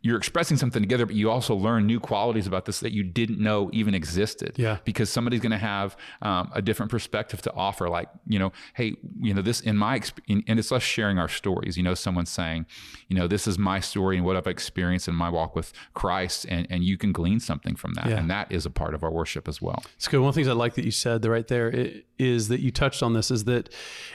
you're 0.00 0.16
expressing 0.16 0.56
something 0.56 0.82
together, 0.82 1.06
but 1.06 1.14
you 1.14 1.30
also 1.30 1.54
learn 1.54 1.86
new 1.86 2.00
qualities 2.00 2.46
about 2.46 2.64
this 2.64 2.80
that 2.80 2.92
you 2.92 3.04
didn't 3.04 3.38
know 3.38 3.70
even 3.72 3.94
existed. 3.94 4.52
Yeah. 4.56 4.78
Because 4.84 5.10
somebody's 5.10 5.40
going 5.40 5.52
to 5.52 5.58
have 5.58 5.96
um, 6.22 6.50
a 6.52 6.60
different 6.60 6.90
perspective 6.90 7.40
to 7.42 7.52
offer. 7.54 7.88
Like, 7.88 8.08
you 8.26 8.38
know, 8.38 8.52
hey, 8.74 8.96
you 9.20 9.32
know, 9.32 9.42
this 9.42 9.60
in 9.60 9.76
my 9.76 9.94
experience, 9.94 10.44
and 10.48 10.58
it's 10.58 10.72
us 10.72 10.82
sharing 10.82 11.18
our 11.18 11.28
stories. 11.28 11.76
You 11.76 11.84
know, 11.84 11.94
someone 11.94 12.26
saying, 12.26 12.66
you 13.08 13.16
know, 13.16 13.28
this 13.28 13.46
is 13.46 13.58
my 13.58 13.78
story 13.78 14.16
and 14.16 14.26
what 14.26 14.36
I've 14.36 14.48
experienced 14.48 15.06
in 15.06 15.14
my 15.14 15.30
walk 15.30 15.54
with 15.54 15.72
Christ, 15.94 16.46
and, 16.48 16.66
and 16.68 16.82
you 16.82 16.98
can 16.98 17.12
glean 17.12 17.38
something 17.38 17.76
from 17.76 17.94
that. 17.94 18.06
Yeah. 18.06 18.16
And 18.16 18.30
that 18.30 18.50
is 18.50 18.66
a 18.66 18.70
part 18.70 18.94
of 18.94 19.04
our 19.04 19.10
worship 19.10 19.46
as 19.46 19.62
well. 19.62 19.84
It's 19.94 20.08
good. 20.08 20.20
One 20.20 20.30
of 20.30 20.34
the 20.34 20.40
things 20.40 20.48
I 20.48 20.52
like 20.52 20.74
that 20.74 20.84
you 20.84 20.90
said 20.90 21.24
right 21.24 21.46
there 21.46 21.92
is 22.18 22.48
that 22.48 22.60
you 22.60 22.72
touched 22.72 23.02
on 23.02 23.12
this 23.12 23.30
is 23.30 23.44
that 23.44 23.68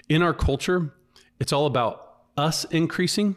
in 0.10 0.22
our 0.22 0.34
culture, 0.34 0.94
it's 1.40 1.54
all 1.54 1.66
about 1.66 2.08
us 2.38 2.66
increasing. 2.66 3.36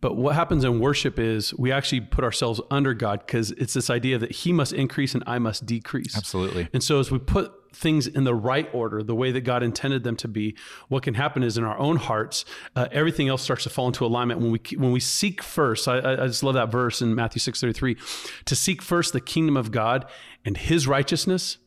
But 0.00 0.16
what 0.16 0.34
happens 0.34 0.64
in 0.64 0.80
worship 0.80 1.18
is 1.18 1.52
we 1.54 1.70
actually 1.70 2.00
put 2.00 2.24
ourselves 2.24 2.60
under 2.70 2.94
God 2.94 3.20
because 3.26 3.50
it's 3.52 3.74
this 3.74 3.90
idea 3.90 4.18
that 4.18 4.32
He 4.32 4.52
must 4.52 4.72
increase 4.72 5.14
and 5.14 5.22
I 5.26 5.38
must 5.38 5.66
decrease. 5.66 6.16
Absolutely. 6.16 6.68
And 6.72 6.82
so, 6.82 7.00
as 7.00 7.10
we 7.10 7.18
put 7.18 7.52
things 7.72 8.06
in 8.06 8.24
the 8.24 8.34
right 8.34 8.68
order, 8.72 9.02
the 9.02 9.14
way 9.14 9.30
that 9.30 9.42
God 9.42 9.62
intended 9.62 10.02
them 10.02 10.16
to 10.16 10.28
be, 10.28 10.56
what 10.88 11.02
can 11.02 11.14
happen 11.14 11.42
is 11.42 11.56
in 11.56 11.64
our 11.64 11.78
own 11.78 11.96
hearts, 11.96 12.44
uh, 12.74 12.88
everything 12.90 13.28
else 13.28 13.42
starts 13.42 13.64
to 13.64 13.70
fall 13.70 13.86
into 13.86 14.04
alignment. 14.04 14.40
When 14.40 14.50
we 14.50 14.60
when 14.76 14.92
we 14.92 15.00
seek 15.00 15.42
first, 15.42 15.86
I, 15.86 15.98
I 15.98 16.26
just 16.26 16.42
love 16.42 16.54
that 16.54 16.72
verse 16.72 17.02
in 17.02 17.14
Matthew 17.14 17.40
six 17.40 17.60
thirty 17.60 17.74
three, 17.74 17.96
to 18.46 18.56
seek 18.56 18.82
first 18.82 19.12
the 19.12 19.20
kingdom 19.20 19.56
of 19.56 19.70
God 19.70 20.06
and 20.44 20.56
His 20.56 20.86
righteousness. 20.86 21.58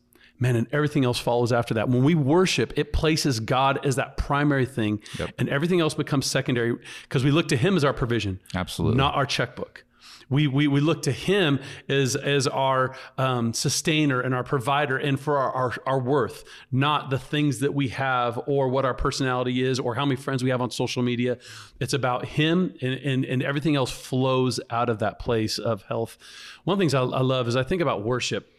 Man, 0.43 0.55
and 0.57 0.67
everything 0.73 1.05
else 1.05 1.19
follows 1.19 1.51
after 1.53 1.73
that. 1.75 1.87
When 1.87 2.03
we 2.03 2.15
worship, 2.15 2.73
it 2.75 2.91
places 2.91 3.39
God 3.39 3.85
as 3.85 3.95
that 3.95 4.17
primary 4.17 4.65
thing, 4.65 5.01
and 5.37 5.47
everything 5.47 5.79
else 5.79 5.93
becomes 5.93 6.25
secondary 6.25 6.77
because 7.03 7.23
we 7.23 7.31
look 7.31 7.47
to 7.47 7.57
Him 7.57 7.77
as 7.77 7.83
our 7.85 7.93
provision, 7.93 8.41
Absolutely. 8.53 8.97
not 8.97 9.15
our 9.15 9.25
checkbook. 9.25 9.85
We, 10.29 10.47
we, 10.47 10.67
we 10.67 10.79
look 10.79 11.03
to 11.03 11.11
him 11.11 11.59
as, 11.87 12.15
as 12.15 12.47
our 12.47 12.95
um, 13.17 13.53
sustainer 13.53 14.21
and 14.21 14.33
our 14.33 14.43
provider 14.43 14.97
and 14.97 15.19
for 15.19 15.37
our, 15.37 15.51
our, 15.51 15.73
our 15.85 15.99
worth, 15.99 16.43
not 16.71 17.09
the 17.09 17.19
things 17.19 17.59
that 17.59 17.73
we 17.73 17.89
have 17.89 18.39
or 18.47 18.69
what 18.69 18.85
our 18.85 18.93
personality 18.93 19.63
is 19.63 19.79
or 19.79 19.95
how 19.95 20.05
many 20.05 20.15
friends 20.15 20.43
we 20.43 20.49
have 20.49 20.61
on 20.61 20.71
social 20.71 21.03
media. 21.03 21.37
It's 21.79 21.93
about 21.93 22.25
him 22.25 22.73
and, 22.81 22.93
and, 22.93 23.25
and 23.25 23.43
everything 23.43 23.75
else 23.75 23.91
flows 23.91 24.59
out 24.69 24.89
of 24.89 24.99
that 24.99 25.19
place 25.19 25.57
of 25.57 25.83
health. 25.83 26.17
One 26.63 26.73
of 26.73 26.79
the 26.79 26.81
things 26.83 26.93
I, 26.93 27.01
I 27.01 27.21
love 27.21 27.47
is 27.47 27.55
I 27.55 27.63
think 27.63 27.81
about 27.81 28.03
worship. 28.03 28.49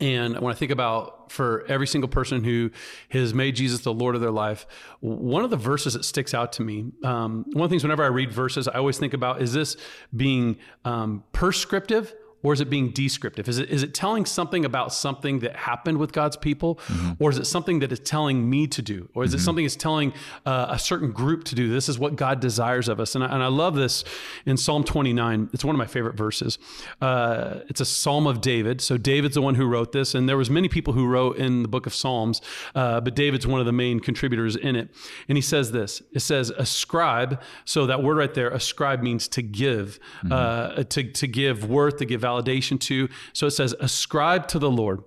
And 0.00 0.38
when 0.40 0.52
I 0.52 0.56
think 0.56 0.70
about 0.70 1.30
for 1.30 1.64
every 1.68 1.86
single 1.86 2.08
person 2.08 2.42
who 2.42 2.70
has 3.10 3.34
made 3.34 3.56
Jesus 3.56 3.80
the 3.80 3.92
Lord 3.92 4.14
of 4.14 4.20
their 4.20 4.30
life, 4.30 4.66
one 5.00 5.44
of 5.44 5.50
the 5.50 5.56
verses 5.56 5.92
that 5.92 6.04
sticks 6.04 6.32
out 6.32 6.52
to 6.54 6.62
me, 6.62 6.86
um, 7.04 7.44
one 7.52 7.64
of 7.64 7.70
the 7.70 7.74
things 7.74 7.84
whenever 7.84 8.02
I 8.02 8.08
read 8.08 8.32
verses, 8.32 8.66
I 8.66 8.78
always 8.78 8.98
think 8.98 9.12
about 9.12 9.42
is 9.42 9.52
this 9.52 9.76
being 10.16 10.56
um, 10.84 11.22
prescriptive 11.32 12.14
or 12.42 12.52
is 12.52 12.60
it 12.60 12.70
being 12.70 12.90
descriptive? 12.90 13.48
Is 13.48 13.58
it 13.58 13.68
is 13.68 13.82
it 13.82 13.94
telling 13.94 14.24
something 14.24 14.64
about 14.64 14.92
something 14.92 15.40
that 15.40 15.56
happened 15.56 15.98
with 15.98 16.12
God's 16.12 16.36
people, 16.36 16.78
or 17.18 17.30
is 17.30 17.38
it 17.38 17.46
something 17.46 17.80
that 17.80 17.92
is 17.92 18.00
telling 18.00 18.48
me 18.48 18.66
to 18.68 18.82
do, 18.82 19.08
or 19.14 19.24
is 19.24 19.34
it 19.34 19.40
something 19.40 19.64
that's 19.64 19.76
telling 19.76 20.12
uh, 20.46 20.66
a 20.70 20.78
certain 20.78 21.12
group 21.12 21.44
to 21.44 21.54
do? 21.54 21.68
This 21.68 21.88
is 21.88 21.98
what 21.98 22.16
God 22.16 22.40
desires 22.40 22.88
of 22.88 23.00
us, 23.00 23.14
and 23.14 23.22
I, 23.22 23.28
and 23.28 23.42
I 23.42 23.48
love 23.48 23.74
this 23.74 24.04
in 24.46 24.56
Psalm 24.56 24.84
29. 24.84 25.50
It's 25.52 25.64
one 25.64 25.74
of 25.74 25.78
my 25.78 25.86
favorite 25.86 26.16
verses. 26.16 26.58
Uh, 27.00 27.60
it's 27.68 27.80
a 27.80 27.84
Psalm 27.84 28.26
of 28.26 28.40
David. 28.40 28.80
So 28.80 28.96
David's 28.96 29.34
the 29.34 29.42
one 29.42 29.54
who 29.54 29.66
wrote 29.66 29.92
this, 29.92 30.14
and 30.14 30.28
there 30.28 30.36
was 30.36 30.50
many 30.50 30.68
people 30.68 30.94
who 30.94 31.06
wrote 31.06 31.36
in 31.36 31.62
the 31.62 31.68
book 31.68 31.86
of 31.86 31.94
Psalms, 31.94 32.40
uh, 32.74 33.00
but 33.00 33.14
David's 33.14 33.46
one 33.46 33.60
of 33.60 33.66
the 33.66 33.72
main 33.72 34.00
contributors 34.00 34.56
in 34.56 34.76
it. 34.76 34.88
And 35.28 35.36
he 35.36 35.42
says 35.42 35.72
this. 35.72 36.02
It 36.12 36.20
says, 36.20 36.50
"Ascribe." 36.50 37.40
So 37.64 37.86
that 37.86 38.02
word 38.02 38.16
right 38.16 38.32
there, 38.32 38.48
ascribe 38.48 39.02
means 39.02 39.28
to 39.28 39.42
give, 39.42 39.98
uh, 40.30 40.84
to 40.84 41.04
to 41.04 41.26
give 41.26 41.68
worth, 41.68 41.98
to 41.98 42.06
give 42.06 42.24
validation 42.30 42.78
to. 42.80 43.08
So 43.32 43.46
it 43.46 43.52
says, 43.52 43.74
ascribe 43.80 44.48
to 44.48 44.58
the 44.58 44.70
Lord. 44.70 45.02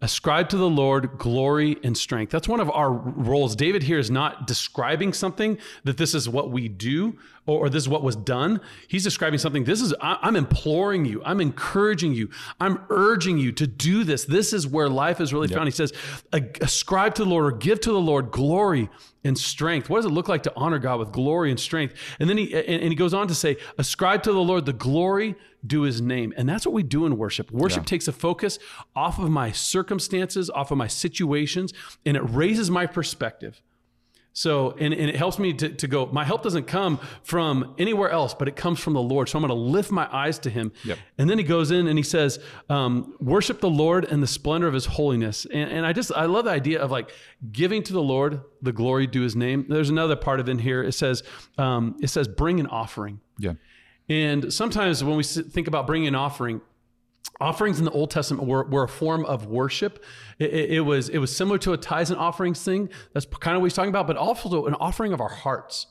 Ascribe 0.00 0.48
to 0.50 0.56
the 0.56 0.68
Lord 0.68 1.18
glory 1.18 1.78
and 1.82 1.96
strength. 1.96 2.30
That's 2.30 2.48
one 2.48 2.60
of 2.60 2.70
our 2.70 2.92
roles. 2.92 3.56
David 3.56 3.82
here 3.82 3.98
is 3.98 4.10
not 4.10 4.46
describing 4.46 5.12
something 5.12 5.58
that 5.84 5.96
this 5.96 6.14
is 6.14 6.28
what 6.28 6.50
we 6.50 6.68
do 6.68 7.18
or, 7.46 7.60
or 7.66 7.70
this 7.70 7.84
is 7.84 7.88
what 7.88 8.02
was 8.02 8.16
done. 8.16 8.60
He's 8.88 9.02
describing 9.02 9.38
something. 9.38 9.64
This 9.64 9.80
is, 9.80 9.94
I, 10.00 10.18
I'm 10.22 10.36
imploring 10.36 11.04
you, 11.06 11.22
I'm 11.24 11.40
encouraging 11.40 12.12
you, 12.12 12.28
I'm 12.60 12.80
urging 12.90 13.38
you 13.38 13.52
to 13.52 13.66
do 13.66 14.04
this. 14.04 14.24
This 14.24 14.52
is 14.52 14.66
where 14.66 14.88
life 14.88 15.20
is 15.20 15.32
really 15.32 15.48
found. 15.48 15.68
He 15.68 15.72
says, 15.72 15.92
ascribe 16.32 17.14
to 17.14 17.24
the 17.24 17.30
Lord 17.30 17.46
or 17.46 17.56
give 17.56 17.80
to 17.80 17.92
the 17.92 18.00
Lord 18.00 18.30
glory 18.30 18.90
and 19.24 19.38
strength. 19.38 19.88
What 19.88 19.98
does 19.98 20.06
it 20.06 20.14
look 20.14 20.28
like 20.28 20.42
to 20.44 20.52
honor 20.56 20.78
God 20.78 20.98
with 20.98 21.12
glory 21.12 21.50
and 21.50 21.58
strength? 21.58 21.94
And 22.18 22.28
then 22.28 22.38
he 22.38 22.54
and, 22.54 22.82
he 22.84 22.94
goes 22.94 23.14
on 23.14 23.28
to 23.28 23.34
say, 23.34 23.56
ascribe 23.78 24.22
to 24.24 24.32
the 24.32 24.40
Lord 24.40 24.66
the 24.66 24.72
glory 24.72 25.36
due 25.64 25.82
his 25.82 26.00
name. 26.00 26.32
And 26.36 26.48
that's 26.48 26.66
what 26.66 26.72
we 26.72 26.82
do 26.82 27.06
in 27.06 27.16
worship. 27.16 27.50
Worship 27.52 27.86
takes 27.86 28.08
a 28.08 28.12
focus 28.12 28.58
off 28.96 29.18
of 29.18 29.30
my 29.30 29.52
circumstances, 29.52 30.50
off 30.50 30.70
of 30.70 30.78
my 30.78 30.88
situations, 30.88 31.72
and 32.04 32.16
it 32.16 32.22
raises 32.22 32.70
my 32.70 32.86
perspective. 32.86 33.62
So, 34.34 34.70
and, 34.78 34.94
and 34.94 35.10
it 35.10 35.16
helps 35.16 35.38
me 35.38 35.52
to, 35.52 35.68
to 35.68 35.86
go, 35.86 36.06
my 36.06 36.24
help 36.24 36.42
doesn't 36.42 36.66
come 36.66 36.98
from 37.22 37.74
anywhere 37.76 38.10
else, 38.10 38.32
but 38.32 38.48
it 38.48 38.56
comes 38.56 38.80
from 38.80 38.94
the 38.94 39.02
Lord. 39.02 39.28
So 39.28 39.38
I'm 39.38 39.46
going 39.46 39.50
to 39.50 39.54
lift 39.54 39.90
my 39.90 40.08
eyes 40.10 40.38
to 40.40 40.50
him. 40.50 40.72
Yep. 40.84 40.98
And 41.18 41.28
then 41.28 41.36
he 41.36 41.44
goes 41.44 41.70
in 41.70 41.86
and 41.86 41.98
he 41.98 42.02
says, 42.02 42.38
um, 42.70 43.14
worship 43.20 43.60
the 43.60 43.68
Lord 43.68 44.06
and 44.06 44.22
the 44.22 44.26
splendor 44.26 44.66
of 44.66 44.72
his 44.72 44.86
holiness. 44.86 45.46
And, 45.52 45.70
and 45.70 45.86
I 45.86 45.92
just, 45.92 46.12
I 46.12 46.24
love 46.24 46.46
the 46.46 46.50
idea 46.50 46.80
of 46.80 46.90
like 46.90 47.12
giving 47.50 47.82
to 47.82 47.92
the 47.92 48.02
Lord 48.02 48.40
the 48.62 48.72
glory 48.72 49.06
due 49.06 49.22
his 49.22 49.36
name. 49.36 49.66
There's 49.68 49.90
another 49.90 50.16
part 50.16 50.40
of 50.40 50.48
in 50.48 50.58
here. 50.58 50.82
It 50.82 50.92
says, 50.92 51.22
um, 51.58 51.96
it 52.00 52.08
says, 52.08 52.26
bring 52.26 52.58
an 52.58 52.68
offering. 52.68 53.20
Yeah. 53.38 53.52
And 54.08 54.52
sometimes 54.52 55.04
when 55.04 55.16
we 55.16 55.24
think 55.24 55.68
about 55.68 55.86
bringing 55.86 56.08
an 56.08 56.14
offering, 56.14 56.60
offerings 57.42 57.78
in 57.78 57.84
the 57.84 57.90
Old 57.90 58.10
Testament 58.10 58.46
were, 58.46 58.64
were 58.64 58.84
a 58.84 58.88
form 58.88 59.24
of 59.26 59.46
worship. 59.46 60.04
It, 60.38 60.50
it- 60.52 60.70
it 60.72 60.80
was 60.80 61.08
it 61.08 61.18
was 61.18 61.34
similar 61.36 61.58
to 61.58 61.72
a 61.72 61.76
tithes 61.76 62.10
and 62.10 62.18
offerings 62.18 62.62
thing. 62.62 62.88
That's 63.12 63.26
kind 63.26 63.54
of 63.56 63.60
what 63.62 63.66
he's 63.66 63.74
talking 63.74 63.90
about, 63.90 64.06
but 64.06 64.16
also 64.16 64.66
an 64.66 64.74
offering 64.74 65.12
of 65.12 65.20
our 65.20 65.28
hearts. 65.44 65.86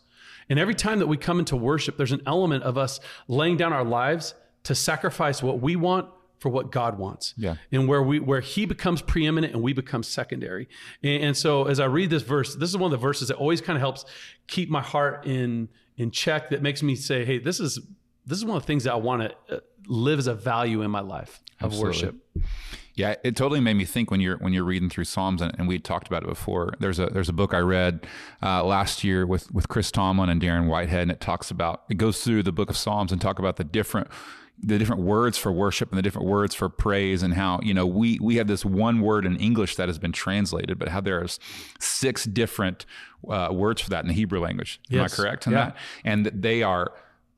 And 0.49 0.57
every 0.59 0.75
time 0.75 0.99
that 0.99 1.07
we 1.07 1.17
come 1.17 1.39
into 1.39 1.55
worship, 1.55 1.97
there's 1.97 2.11
an 2.11 2.23
element 2.25 2.63
of 2.63 2.77
us 2.77 2.99
laying 3.27 3.57
down 3.57 3.71
our 3.73 3.85
lives 3.85 4.33
to 4.63 4.75
sacrifice 4.75 5.41
what 5.43 5.61
we 5.61 5.75
want 5.75 6.07
for 6.39 6.49
what 6.49 6.71
God 6.71 6.97
wants. 6.97 7.33
Yeah. 7.37 7.55
And 7.71 7.87
where 7.87 8.01
we 8.01 8.19
where 8.19 8.41
he 8.41 8.65
becomes 8.65 9.01
preeminent 9.01 9.53
and 9.53 9.61
we 9.61 9.73
become 9.73 10.03
secondary. 10.03 10.67
And, 11.03 11.23
and 11.23 11.37
so 11.37 11.65
as 11.65 11.79
I 11.79 11.85
read 11.85 12.09
this 12.09 12.23
verse, 12.23 12.55
this 12.55 12.69
is 12.69 12.77
one 12.77 12.91
of 12.91 12.99
the 12.99 13.05
verses 13.07 13.27
that 13.29 13.37
always 13.37 13.61
kind 13.61 13.77
of 13.77 13.81
helps 13.81 14.05
keep 14.47 14.67
my 14.69 14.81
heart 14.81 15.25
in 15.25 15.69
in 15.97 16.09
check 16.11 16.49
that 16.49 16.61
makes 16.61 16.81
me 16.81 16.95
say, 16.95 17.23
hey, 17.25 17.37
this 17.37 17.59
is 17.59 17.79
this 18.25 18.37
is 18.37 18.45
one 18.45 18.57
of 18.57 18.63
the 18.63 18.67
things 18.67 18.83
that 18.85 18.93
I 18.93 18.97
want 18.97 19.21
to 19.47 19.55
uh, 19.55 19.59
live 19.87 20.19
as 20.19 20.27
a 20.27 20.33
value 20.33 20.81
in 20.81 20.91
my 20.91 20.99
life 21.01 21.41
of 21.59 21.67
Absolutely. 21.67 21.87
worship. 21.89 22.15
Yeah, 22.93 23.15
it 23.23 23.35
totally 23.37 23.61
made 23.61 23.75
me 23.75 23.85
think 23.85 24.11
when 24.11 24.19
you're 24.19 24.37
when 24.37 24.51
you're 24.53 24.65
reading 24.65 24.89
through 24.89 25.05
Psalms, 25.05 25.41
and, 25.41 25.53
and 25.57 25.67
we 25.67 25.79
talked 25.79 26.07
about 26.07 26.23
it 26.23 26.29
before. 26.29 26.73
There's 26.79 26.99
a 26.99 27.05
there's 27.07 27.29
a 27.29 27.33
book 27.33 27.53
I 27.53 27.59
read 27.59 28.05
uh, 28.43 28.63
last 28.65 29.03
year 29.03 29.25
with 29.25 29.49
with 29.51 29.69
Chris 29.69 29.91
Tomlin 29.91 30.29
and 30.29 30.41
Darren 30.41 30.67
Whitehead, 30.67 31.03
and 31.03 31.11
it 31.11 31.21
talks 31.21 31.49
about 31.49 31.83
it 31.89 31.95
goes 31.95 32.21
through 32.23 32.43
the 32.43 32.51
book 32.51 32.69
of 32.69 32.75
Psalms 32.77 33.11
and 33.11 33.21
talk 33.21 33.39
about 33.39 33.55
the 33.55 33.63
different 33.63 34.09
the 34.63 34.77
different 34.77 35.01
words 35.01 35.37
for 35.39 35.51
worship 35.51 35.89
and 35.89 35.97
the 35.97 36.01
different 36.03 36.27
words 36.27 36.53
for 36.53 36.67
praise 36.69 37.23
and 37.23 37.33
how 37.33 37.59
you 37.63 37.73
know 37.73 37.87
we 37.87 38.19
we 38.21 38.35
have 38.35 38.47
this 38.47 38.65
one 38.65 38.99
word 38.99 39.25
in 39.25 39.37
English 39.37 39.77
that 39.77 39.87
has 39.87 39.97
been 39.97 40.11
translated, 40.11 40.77
but 40.77 40.89
how 40.89 40.99
there's 40.99 41.39
six 41.79 42.25
different 42.25 42.85
uh, 43.29 43.47
words 43.51 43.81
for 43.81 43.89
that 43.89 44.03
in 44.03 44.09
the 44.09 44.13
Hebrew 44.13 44.41
language. 44.41 44.81
Am 44.91 44.99
I 45.01 45.07
correct 45.07 45.47
in 45.47 45.53
Yeah. 45.53 45.65
that? 45.67 45.77
And 46.03 46.25
they 46.25 46.61
are 46.61 46.91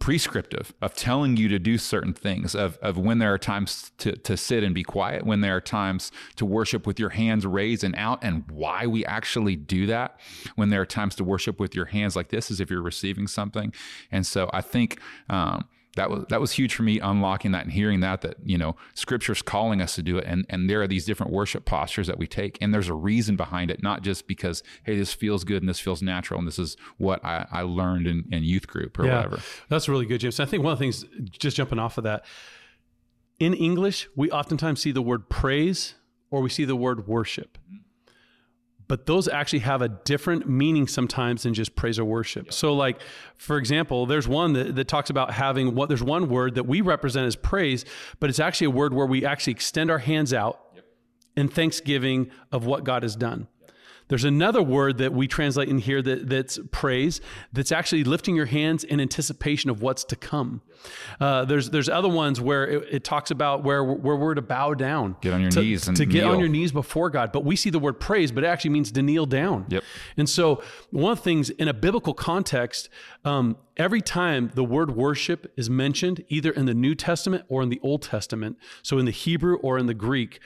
prescriptive 0.04 0.74
of 0.82 0.94
telling 0.94 1.38
you 1.38 1.48
to 1.48 1.58
do 1.58 1.78
certain 1.78 2.12
things 2.12 2.54
of, 2.54 2.78
of 2.82 2.98
when 2.98 3.20
there 3.20 3.34
are 3.34 3.38
times 3.38 3.94
to, 3.98 4.12
to 4.18 4.36
sit 4.36 4.62
and 4.62 4.76
be 4.76 4.84
quiet 4.84 5.26
when 5.26 5.40
there 5.40 5.56
are 5.56 5.62
times 5.62 6.12
to 6.36 6.46
worship 6.46 6.86
with 6.86 7.00
your 7.00 7.12
hands 7.12 7.46
raised 7.46 7.86
and 7.86 7.96
out 7.96 8.22
and 8.22 8.44
why 8.52 8.86
we 8.86 9.06
actually 9.06 9.56
do 9.56 9.86
that 9.86 10.20
when 10.58 10.68
there 10.68 10.82
are 10.82 10.86
times 10.86 11.16
to 11.16 11.24
worship 11.24 11.58
with 11.58 11.74
your 11.74 11.86
hands 11.86 12.18
like 12.18 12.28
this 12.28 12.52
is 12.52 12.60
if 12.60 12.70
you're 12.70 12.82
receiving 12.82 13.28
something. 13.28 13.74
And 14.12 14.28
so 14.28 14.50
i 14.52 14.60
think 14.60 15.00
um, 15.30 15.70
that 15.96 16.10
was 16.10 16.26
that 16.30 16.42
was 16.42 16.52
huge 16.54 16.74
for 16.74 16.84
me 16.84 17.00
unlocking 17.00 17.52
that 17.52 17.64
and 17.64 17.74
hearing 17.74 18.00
that 18.00 18.22
that 18.22 18.38
you 18.44 18.58
know 18.58 18.76
scripture's 18.94 19.42
calling 19.42 19.82
us 19.82 19.96
to 19.96 20.02
do 20.02 20.18
it 20.18 20.26
and 20.26 20.46
and 20.50 20.70
there 20.70 20.82
are 20.82 20.88
these 20.88 21.06
different 21.06 21.32
worship 21.32 21.66
postures 21.66 22.08
that 22.08 22.18
we 22.18 22.26
take 22.26 22.58
and 22.62 22.74
there's 22.74 22.90
a 22.90 22.94
reason 22.94 23.36
behind 23.36 23.70
it 23.70 23.84
not 23.84 24.02
just 24.02 24.28
because 24.28 24.64
hey 24.86 24.98
this 24.98 25.14
feels 25.14 25.44
good 25.44 25.62
and 25.62 25.70
this 25.70 25.80
feels 25.80 26.02
natural 26.02 26.40
and 26.40 26.48
this 26.48 26.58
is 26.58 26.76
what 26.98 27.24
i, 27.24 27.46
I 27.52 27.62
learned 27.62 28.08
in, 28.08 28.26
in 28.32 28.44
youth 28.44 28.68
group 28.68 28.98
or 28.98 29.06
whatever 29.18 29.40
That's 29.70 29.88
really 29.90 30.06
good, 30.06 30.20
James. 30.20 30.40
I 30.40 30.46
think 30.46 30.64
one 30.64 30.74
of 30.74 30.80
the 30.80 30.84
things, 30.84 31.06
just 31.32 31.58
jumping 31.58 31.80
off 31.80 31.98
of 31.98 32.04
that, 32.04 32.26
in 33.40 33.54
English, 33.54 34.08
we 34.16 34.30
oftentimes 34.32 34.82
see 34.82 34.92
the 34.92 35.02
word 35.02 35.30
praise 35.30 35.96
or 36.30 36.42
we 36.42 36.50
see 36.50 36.66
the 36.66 36.76
word 36.76 37.08
worship. 37.08 37.58
But 38.88 39.06
those 39.06 39.28
actually 39.28 39.60
have 39.60 39.82
a 39.82 39.90
different 39.90 40.48
meaning 40.48 40.88
sometimes 40.88 41.44
than 41.44 41.54
just 41.54 41.76
praise 41.76 41.98
or 41.98 42.06
worship. 42.06 42.54
So, 42.54 42.74
like, 42.74 43.02
for 43.38 43.58
example, 43.58 44.06
there's 44.06 44.28
one 44.28 44.54
that, 44.54 44.76
that 44.76 44.88
talks 44.88 45.10
about 45.10 45.32
having 45.32 45.74
what 45.74 45.90
there's 45.90 46.04
one 46.04 46.30
word 46.30 46.56
that 46.56 46.66
we 46.66 46.82
represent 46.82 47.26
as 47.26 47.36
praise, 47.36 47.86
but 48.20 48.30
it's 48.30 48.40
actually 48.40 48.66
a 48.66 48.72
word 48.72 48.94
where 48.94 49.06
we 49.06 49.26
actually 49.26 49.52
extend 49.52 49.90
our 49.90 50.00
hands 50.00 50.34
out 50.34 50.60
in 51.36 51.48
thanksgiving 51.48 52.30
of 52.52 52.66
what 52.66 52.84
God 52.84 53.04
has 53.04 53.16
done. 53.16 53.48
There's 54.08 54.24
another 54.24 54.62
word 54.62 54.98
that 54.98 55.14
we 55.14 55.28
translate 55.28 55.70
in 55.70 55.80
here 55.80 56.02
that, 56.02 56.30
that's 56.30 56.60
praise, 56.72 57.22
that's 57.52 57.72
actually 57.72 58.04
lifting 58.04 58.36
your 58.36 58.46
hands 58.46 58.84
in 58.84 59.00
anticipation 59.00 59.70
of 59.70 59.82
what's 59.82 60.04
to 60.06 60.16
come. 60.16 60.62
Uh, 61.20 61.46
there's 61.46 61.70
there's 61.70 61.88
other 61.88 62.10
ones 62.10 62.42
where 62.42 62.68
it, 62.68 62.88
it 62.92 63.04
talks 63.04 63.32
about 63.32 63.64
where, 63.64 63.84
where 63.84 64.16
we're 64.16 64.34
to 64.34 64.42
bow 64.42 64.74
down, 64.74 65.16
Get 65.22 65.34
on 65.34 65.42
your 65.42 65.52
to, 65.52 65.62
knees 65.62 65.88
and 65.88 65.96
to 65.98 66.06
get 66.06 66.26
on 66.26 66.40
your 66.40 66.50
knees 66.50 66.72
before 66.72 67.10
God. 67.10 67.32
But 67.32 67.46
we 67.46 67.56
see 67.56 67.70
the 67.70 67.80
word 67.80 68.00
praise, 68.00 68.32
but 68.32 68.44
it 68.44 68.48
actually 68.48 68.72
means 68.72 68.92
to 68.92 69.02
kneel 69.02 69.26
down. 69.26 69.66
Yep. 69.70 69.84
And 70.18 70.30
so 70.30 70.62
one 70.92 71.14
of 71.14 71.20
the 71.20 71.24
things 71.24 71.50
in 71.50 71.68
a 71.68 71.74
biblical 71.74 72.14
context, 72.14 72.90
um, 73.24 73.58
every 73.78 74.02
time 74.02 74.52
the 74.54 74.64
word 74.64 74.96
worship 74.96 75.52
is 75.56 75.70
mentioned, 75.70 76.24
either 76.28 76.52
in 76.52 76.66
the 76.66 76.74
New 76.74 76.96
Testament 76.96 77.46
or 77.48 77.62
in 77.64 77.70
the 77.70 77.80
Old 77.82 78.02
Testament, 78.02 78.58
so 78.82 78.98
in 78.98 79.06
the 79.06 79.12
Hebrew 79.12 79.58
or 79.58 79.78
in 79.78 79.86
the 79.86 79.94
Greek, 79.94 80.40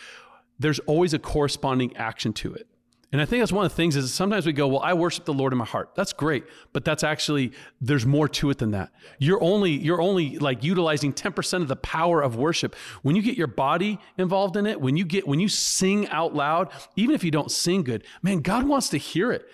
there's 0.59 0.79
always 0.79 1.13
a 1.13 1.19
corresponding 1.19 1.95
action 1.97 2.33
to 2.33 2.53
it. 2.53 2.67
And 3.11 3.21
I 3.21 3.25
think 3.25 3.41
that's 3.41 3.53
one 3.53 3.65
of 3.65 3.71
the 3.71 3.75
things 3.75 3.95
is 3.95 4.13
sometimes 4.13 4.45
we 4.45 4.51
go, 4.51 4.67
well, 4.67 4.81
I 4.81 4.93
worship 4.93 5.23
the 5.23 5.33
Lord 5.33 5.53
in 5.53 5.59
my 5.59 5.65
heart. 5.65 5.91
That's 5.95 6.11
great, 6.11 6.43
but 6.73 6.83
that's 6.83 7.05
actually 7.05 7.53
there's 7.79 8.05
more 8.05 8.27
to 8.27 8.49
it 8.49 8.57
than 8.57 8.71
that. 8.71 8.91
You're 9.17 9.41
only 9.41 9.71
you're 9.71 10.01
only 10.01 10.37
like 10.39 10.61
utilizing 10.61 11.13
10% 11.13 11.61
of 11.61 11.69
the 11.69 11.77
power 11.77 12.21
of 12.21 12.35
worship. 12.35 12.75
When 13.03 13.15
you 13.15 13.21
get 13.21 13.37
your 13.37 13.47
body 13.47 13.99
involved 14.17 14.57
in 14.57 14.65
it, 14.65 14.81
when 14.81 14.97
you 14.97 15.05
get 15.05 15.25
when 15.25 15.39
you 15.39 15.47
sing 15.47 16.09
out 16.09 16.35
loud, 16.35 16.69
even 16.97 17.15
if 17.15 17.23
you 17.23 17.31
don't 17.31 17.49
sing 17.49 17.83
good, 17.83 18.03
man, 18.21 18.41
God 18.41 18.67
wants 18.67 18.89
to 18.89 18.97
hear 18.97 19.31
it. 19.31 19.47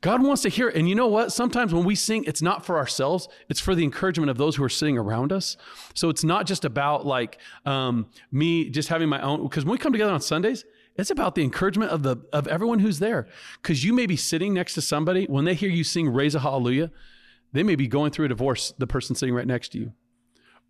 God 0.00 0.22
wants 0.22 0.42
to 0.42 0.50
hear 0.50 0.68
it. 0.68 0.76
And 0.76 0.86
you 0.86 0.94
know 0.94 1.08
what? 1.08 1.32
Sometimes 1.32 1.72
when 1.72 1.82
we 1.82 1.94
sing, 1.94 2.24
it's 2.24 2.42
not 2.42 2.64
for 2.64 2.76
ourselves, 2.76 3.26
it's 3.48 3.58
for 3.58 3.74
the 3.74 3.82
encouragement 3.82 4.28
of 4.28 4.36
those 4.36 4.54
who 4.54 4.62
are 4.62 4.68
sitting 4.68 4.98
around 4.98 5.32
us. 5.32 5.56
So 5.94 6.10
it's 6.10 6.22
not 6.22 6.46
just 6.46 6.64
about 6.64 7.06
like 7.06 7.38
um, 7.64 8.06
me 8.30 8.68
just 8.68 8.90
having 8.90 9.08
my 9.08 9.20
own, 9.22 9.42
because 9.42 9.64
when 9.64 9.72
we 9.72 9.78
come 9.78 9.92
together 9.92 10.12
on 10.12 10.20
Sundays, 10.20 10.64
it's 10.96 11.10
about 11.10 11.34
the 11.34 11.42
encouragement 11.42 11.90
of 11.90 12.02
the 12.02 12.16
of 12.32 12.46
everyone 12.46 12.78
who's 12.78 12.98
there. 12.98 13.26
Because 13.60 13.84
you 13.84 13.92
may 13.92 14.06
be 14.06 14.16
sitting 14.16 14.54
next 14.54 14.74
to 14.74 14.80
somebody, 14.80 15.26
when 15.26 15.44
they 15.44 15.54
hear 15.54 15.70
you 15.70 15.84
sing 15.84 16.08
Raise 16.08 16.34
a 16.34 16.40
Hallelujah, 16.40 16.90
they 17.52 17.62
may 17.62 17.76
be 17.76 17.86
going 17.86 18.10
through 18.10 18.26
a 18.26 18.28
divorce, 18.28 18.72
the 18.78 18.86
person 18.86 19.14
sitting 19.14 19.34
right 19.34 19.46
next 19.46 19.70
to 19.70 19.78
you. 19.78 19.92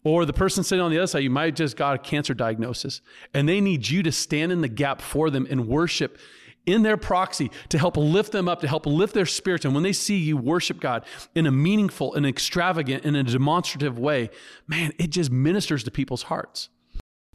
Or 0.02 0.26
the 0.26 0.34
person 0.34 0.64
sitting 0.64 0.82
on 0.82 0.90
the 0.90 0.98
other 0.98 1.06
side, 1.06 1.22
you 1.22 1.30
might 1.30 1.56
just 1.56 1.76
got 1.76 1.94
a 1.94 1.98
cancer 1.98 2.34
diagnosis, 2.34 3.00
and 3.32 3.48
they 3.48 3.60
need 3.60 3.88
you 3.88 4.02
to 4.02 4.12
stand 4.12 4.52
in 4.52 4.60
the 4.60 4.68
gap 4.68 5.00
for 5.00 5.30
them 5.30 5.46
and 5.48 5.66
worship 5.66 6.18
in 6.66 6.82
their 6.82 6.96
proxy 6.96 7.50
to 7.70 7.78
help 7.78 7.96
lift 7.96 8.32
them 8.32 8.48
up, 8.48 8.60
to 8.60 8.68
help 8.68 8.86
lift 8.86 9.14
their 9.14 9.26
spirits. 9.26 9.64
And 9.64 9.74
when 9.74 9.82
they 9.82 9.92
see 9.92 10.16
you 10.16 10.36
worship 10.36 10.80
God 10.80 11.04
in 11.34 11.46
a 11.46 11.50
meaningful 11.50 12.14
and 12.14 12.26
extravagant 12.26 13.04
and 13.04 13.16
a 13.16 13.22
demonstrative 13.22 13.98
way, 13.98 14.30
man, 14.66 14.92
it 14.98 15.08
just 15.08 15.30
ministers 15.30 15.84
to 15.84 15.90
people's 15.90 16.24
hearts. 16.24 16.68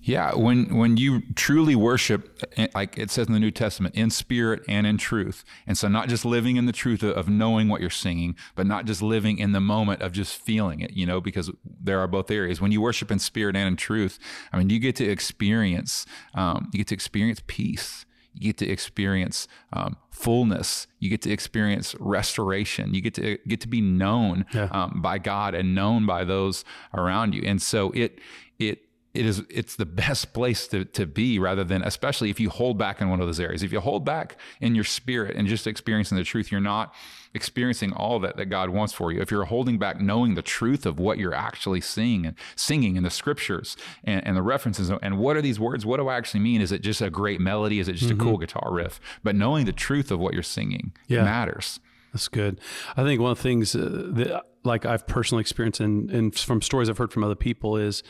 Yeah, 0.02 0.34
when 0.34 0.76
when 0.76 0.98
you 0.98 1.22
truly 1.36 1.76
worship, 1.76 2.42
eh, 2.58 2.68
like 2.74 2.98
it 2.98 3.12
says 3.12 3.28
in 3.28 3.34
the 3.34 3.40
New 3.40 3.52
Testament, 3.52 3.96
in 3.96 4.10
spirit 4.10 4.64
and 4.68 4.88
in 4.88 4.98
truth, 4.98 5.44
and 5.68 5.78
so 5.78 5.88
not 5.88 6.08
just 6.08 6.24
living 6.26 6.56
in 6.56 6.66
the 6.66 6.72
truth 6.72 7.04
of, 7.04 7.12
of 7.18 7.28
knowing 7.28 7.68
what 7.68 7.82
you're 7.82 7.90
singing, 7.90 8.36
but 8.56 8.66
not 8.66 8.86
just 8.86 9.02
living 9.02 9.38
in 9.40 9.52
the 9.52 9.60
moment 9.60 10.02
of 10.02 10.12
just 10.14 10.38
feeling 10.42 10.80
it, 10.80 10.92
you 10.94 11.06
know, 11.06 11.20
because 11.20 11.52
there 11.82 12.00
are 12.00 12.08
both 12.08 12.32
areas. 12.32 12.62
When 12.62 12.72
you 12.72 12.82
worship 12.82 13.12
in 13.12 13.20
spirit 13.20 13.56
and 13.56 13.68
in 13.68 13.76
truth, 13.76 14.20
I 14.54 14.58
mean, 14.58 14.70
you 14.70 14.80
get 14.80 14.96
to 14.98 15.06
experience, 15.06 16.06
um, 16.34 16.70
you 16.74 16.78
get 16.80 16.88
to 16.88 16.96
experience 16.96 17.42
peace. 17.48 18.06
You 18.34 18.54
get 18.54 18.58
to 18.60 18.70
experience 18.70 19.48
um, 19.74 19.98
fullness. 20.12 20.86
You 21.00 21.10
get 21.10 21.22
to 21.24 21.32
experience 21.32 21.96
restoration. 22.00 22.94
You 22.94 23.02
get 23.02 23.16
to 23.16 23.38
get 23.48 23.60
to 23.62 23.68
be 23.68 23.82
known 23.82 24.46
Yeah. 24.54 24.70
um, 24.72 25.02
by 25.02 25.18
God 25.18 25.56
and 25.56 25.74
known 25.76 26.06
by 26.06 26.24
those 26.24 26.64
around 26.94 27.34
you. 27.34 27.42
And 27.44 27.62
so 27.62 27.92
it 27.92 28.20
it 28.60 28.84
it 29.14 29.26
is 29.26 29.44
it's 29.50 29.76
the 29.76 29.86
best 29.86 30.34
place 30.34 30.68
to, 30.68 30.86
to 30.86 31.06
be 31.08 31.40
rather 31.40 31.64
than 31.64 31.82
especially 31.82 32.30
if 32.30 32.40
you 32.40 32.50
hold 32.50 32.78
back 32.78 33.02
in 33.02 33.10
one 33.10 33.20
of 33.20 33.28
those 33.28 33.40
areas. 33.40 33.64
If 33.64 33.72
you 33.72 33.80
hold 33.80 34.06
back 34.06 34.38
in 34.62 34.76
your 34.76 34.84
spirit 34.84 35.36
and 35.36 35.48
just 35.48 35.66
experiencing 35.66 36.18
the 36.18 36.24
truth 36.24 36.52
you're 36.52 36.62
not 36.62 36.94
experiencing 37.34 37.92
all 37.94 38.20
that 38.20 38.38
that 38.38 38.46
god 38.48 38.70
wants 38.70 38.94
for 38.94 39.12
you. 39.12 39.20
If 39.22 39.32
you're 39.32 39.46
holding 39.46 39.78
back 39.80 40.00
knowing 40.00 40.36
the 40.36 40.42
truth 40.42 40.86
of 40.86 41.00
what 41.00 41.18
you're 41.18 41.34
actually 41.34 41.82
seeing 41.82 42.26
and 42.26 42.36
singing 42.56 42.96
in 42.98 43.04
the 43.04 43.10
scriptures 43.10 43.76
and, 44.04 44.26
and 44.26 44.38
the 44.38 44.42
references 44.44 44.90
and 44.90 45.18
what 45.18 45.36
are 45.36 45.42
these 45.42 45.60
words? 45.60 45.86
What 45.86 45.98
do 45.98 46.08
i 46.08 46.16
actually 46.18 46.42
mean? 46.42 46.62
Is 46.62 46.72
it 46.72 46.82
just 46.82 47.02
a 47.02 47.10
great 47.10 47.40
melody? 47.42 47.80
Is 47.80 47.88
it 47.88 47.94
just 47.94 48.12
a 48.12 48.16
cool 48.16 48.38
guitar 48.38 48.72
riff? 48.72 49.00
But 49.24 49.36
knowing 49.36 49.66
the 49.66 49.72
truth 49.74 50.12
of 50.12 50.20
what 50.20 50.34
you're 50.34 50.44
singing 50.44 50.94
Yeah. 51.08 51.24
matters. 51.24 51.80
That's 52.14 52.28
good. 52.28 52.60
I 52.98 53.04
think 53.04 53.22
one 53.22 53.32
of 53.32 53.38
the 53.38 53.44
things 53.44 53.76
uh, 53.76 54.10
that, 54.14 54.44
like 54.64 54.86
I've 54.86 55.06
personally 55.08 55.42
experienced 55.42 55.80
and, 55.80 56.10
and 56.10 56.36
from 56.36 56.62
stories 56.62 56.90
I've 56.90 56.98
heard 56.98 57.12
from 57.14 57.24
other 57.24 57.36
people 57.36 57.78
is 57.78 58.02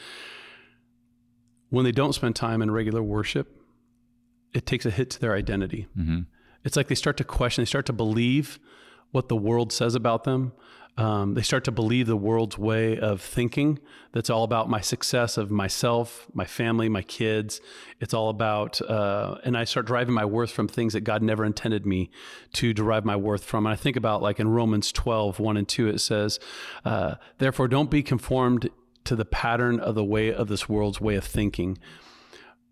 when 1.70 1.86
they 1.86 1.92
don't 1.92 2.14
spend 2.14 2.36
time 2.36 2.62
in 2.62 2.72
regular 2.72 3.04
worship, 3.04 3.56
it 4.54 4.66
takes 4.66 4.86
a 4.86 4.92
hit 4.92 5.10
to 5.12 5.20
their 5.20 5.36
identity. 5.36 5.88
It's 6.64 6.76
like 6.76 6.88
they 6.88 6.96
start 6.96 7.18
to 7.18 7.24
question, 7.24 7.62
they 7.62 7.68
start 7.68 7.86
to 7.88 7.94
believe 7.94 8.60
what 9.12 9.30
the 9.30 9.36
world 9.36 9.72
says 9.72 9.96
about 9.96 10.24
them. 10.24 10.54
Um, 10.98 11.34
they 11.34 11.44
start 11.44 11.64
to 11.64 11.72
believe 11.72 12.08
the 12.08 12.18
world's 12.18 12.58
way 12.58 12.98
of 13.00 13.22
thinking 13.22 13.80
that's 14.12 14.30
all 14.30 14.44
about 14.44 14.70
my 14.70 14.82
success 14.82 15.38
of 15.38 15.50
myself, 15.50 16.28
my 16.34 16.44
family, 16.44 16.90
my 16.90 17.04
kids. 17.04 17.62
It's 18.02 18.14
all 18.14 18.28
about, 18.30 18.82
uh, 18.82 19.38
and 19.46 19.58
I 19.58 19.64
start 19.64 19.86
deriving 19.86 20.14
my 20.14 20.26
worth 20.26 20.52
from 20.52 20.68
things 20.68 20.92
that 20.92 21.02
God 21.02 21.24
never 21.24 21.46
intended 21.46 21.86
me 21.86 22.12
to 22.54 22.74
derive 22.74 23.06
my 23.06 23.16
worth 23.16 23.46
from. 23.46 23.66
And 23.66 23.72
I 23.72 23.78
think 23.78 23.96
about 23.96 24.22
like 24.22 24.42
in 24.42 24.50
Romans 24.50 24.92
12, 24.92 25.40
1 25.40 25.58
and 25.58 25.68
2, 25.68 25.88
it 25.88 26.00
says, 26.00 26.38
uh, 26.84 27.16
Therefore, 27.38 27.70
don't 27.70 27.90
be 27.90 28.04
conformed 28.04 28.70
to 29.10 29.16
the 29.16 29.26
pattern 29.26 29.80
of 29.80 29.96
the 29.96 30.04
way 30.04 30.32
of 30.32 30.50
this 30.50 30.70
world's 30.70 31.02
way 31.02 31.16
of 31.16 31.24
thinking 31.24 31.80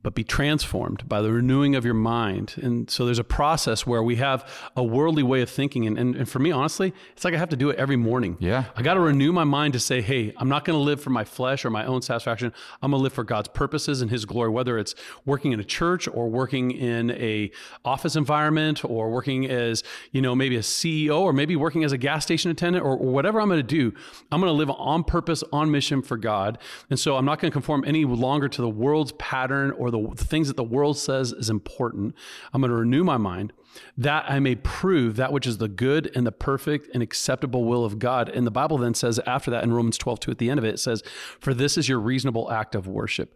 but 0.04 0.16
be 0.16 0.24
transformed 0.24 1.08
by 1.10 1.22
the 1.22 1.32
renewing 1.32 1.76
of 1.76 1.84
your 1.84 1.94
mind. 1.94 2.54
And 2.62 2.90
so 2.90 3.06
there's 3.06 3.20
a 3.20 3.24
process 3.24 3.86
where 3.86 4.02
we 4.02 4.16
have 4.18 4.50
a 4.76 4.84
worldly 4.84 5.24
way 5.24 5.42
of 5.42 5.50
thinking. 5.50 5.86
And, 5.86 5.98
and, 5.98 6.16
and 6.16 6.30
for 6.30 6.40
me, 6.40 6.52
honestly, 6.52 6.94
it's 7.12 7.26
like 7.26 7.34
I 7.34 7.38
have 7.38 7.50
to 7.50 7.58
do 7.58 7.70
it 7.72 7.78
every 7.78 7.98
morning. 7.98 8.38
Yeah. 8.40 8.66
I 8.76 8.84
got 8.84 8.94
to 8.94 9.00
renew 9.00 9.34
my 9.34 9.44
mind 9.44 9.74
to 9.74 9.80
say, 9.80 10.02
hey, 10.02 10.34
I'm 10.38 10.48
not 10.48 10.66
going 10.66 10.78
to 10.78 10.84
live 10.84 11.02
for 11.02 11.10
my 11.10 11.26
flesh 11.26 11.66
or 11.66 11.72
my 11.72 11.86
own 11.86 12.02
satisfaction. 12.02 12.54
I'm 12.82 12.92
going 12.92 13.00
to 13.00 13.04
live 13.04 13.14
for 13.14 13.24
God's 13.24 13.50
purposes 13.50 14.02
and 14.02 14.10
his 14.10 14.24
glory, 14.24 14.50
whether 14.50 14.78
it's 14.78 14.96
working 15.26 15.52
in 15.52 15.60
a 15.60 15.64
church 15.64 16.08
or 16.08 16.30
working 16.30 16.72
in 16.72 17.12
a 17.12 17.52
office 17.84 18.16
environment 18.16 18.86
or 18.86 19.10
working 19.10 19.50
as, 19.50 19.84
you 20.12 20.22
know, 20.22 20.36
maybe 20.36 20.56
a 20.56 20.62
CEO 20.62 21.20
or 21.20 21.34
maybe 21.34 21.56
working 21.56 21.84
as 21.84 21.92
a 21.92 21.98
gas 21.98 22.24
station 22.24 22.50
attendant 22.52 22.86
or, 22.86 22.92
or 22.92 23.12
whatever 23.12 23.42
I'm 23.42 23.50
going 23.50 23.60
to 23.60 23.64
do. 23.64 23.94
I'm 24.32 24.40
going 24.40 24.52
to 24.52 24.58
live 24.58 24.70
on 24.70 25.04
purpose, 25.04 25.44
on 25.52 25.72
mission 25.72 26.02
for 26.02 26.18
God. 26.18 26.60
And 26.90 27.00
so 27.00 27.18
I'm 27.18 27.26
not 27.26 27.40
going 27.40 27.52
to 27.52 27.54
conform 27.54 27.84
any 27.86 28.06
longer 28.06 28.48
to 28.48 28.62
the 28.62 28.70
world's 28.70 29.12
pattern 29.14 29.72
or 29.72 29.87
the, 29.92 30.10
the 30.16 30.26
things 30.26 30.48
that 30.48 30.58
the 30.58 30.64
world 30.64 30.98
says 30.98 31.32
is 31.32 31.50
important. 31.50 32.16
I'm 32.54 32.62
going 32.62 32.72
to 32.72 32.78
renew 32.78 33.04
my 33.04 33.18
mind 33.18 33.54
that 33.98 34.26
I 34.30 34.40
may 34.40 34.56
prove 34.56 35.16
that 35.18 35.32
which 35.32 35.48
is 35.48 35.58
the 35.58 35.68
good 35.68 36.12
and 36.16 36.26
the 36.26 36.32
perfect 36.32 36.90
and 36.94 37.04
acceptable 37.04 37.66
will 37.66 37.86
of 37.86 38.00
God. 38.00 38.30
And 38.30 38.46
the 38.46 38.52
Bible 38.52 38.78
then 38.78 38.94
says 38.94 39.20
after 39.28 39.52
that 39.52 39.64
in 39.64 39.74
Romans 39.74 39.98
12, 39.98 40.20
2 40.20 40.32
at 40.32 40.38
the 40.38 40.50
end 40.50 40.58
of 40.58 40.66
it, 40.66 40.76
it 40.76 40.80
says, 40.80 41.04
For 41.40 41.54
this 41.54 41.78
is 41.78 41.88
your 41.88 42.00
reasonable 42.00 42.52
act 42.52 42.76
of 42.76 42.88
worship. 42.88 43.36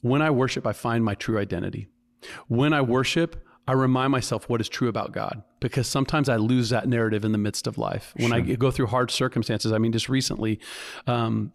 When 0.00 0.22
I 0.22 0.30
worship, 0.30 0.66
I 0.66 0.72
find 0.72 1.04
my 1.04 1.14
true 1.14 1.38
identity. 1.38 1.88
When 2.46 2.72
I 2.72 2.80
worship, 2.80 3.44
I 3.68 3.72
remind 3.72 4.12
myself 4.12 4.48
what 4.48 4.62
is 4.62 4.68
true 4.68 4.88
about 4.88 5.12
God 5.12 5.42
because 5.60 5.86
sometimes 5.86 6.30
I 6.30 6.36
lose 6.36 6.70
that 6.70 6.88
narrative 6.88 7.24
in 7.24 7.32
the 7.32 7.38
midst 7.38 7.66
of 7.66 7.76
life. 7.76 8.14
When 8.16 8.32
I 8.32 8.40
go 8.40 8.70
through 8.70 8.86
hard 8.86 9.10
circumstances, 9.10 9.72
I 9.72 9.78
mean, 9.78 9.92
just 9.92 10.08
recently, 10.08 10.58
um, 11.06 11.52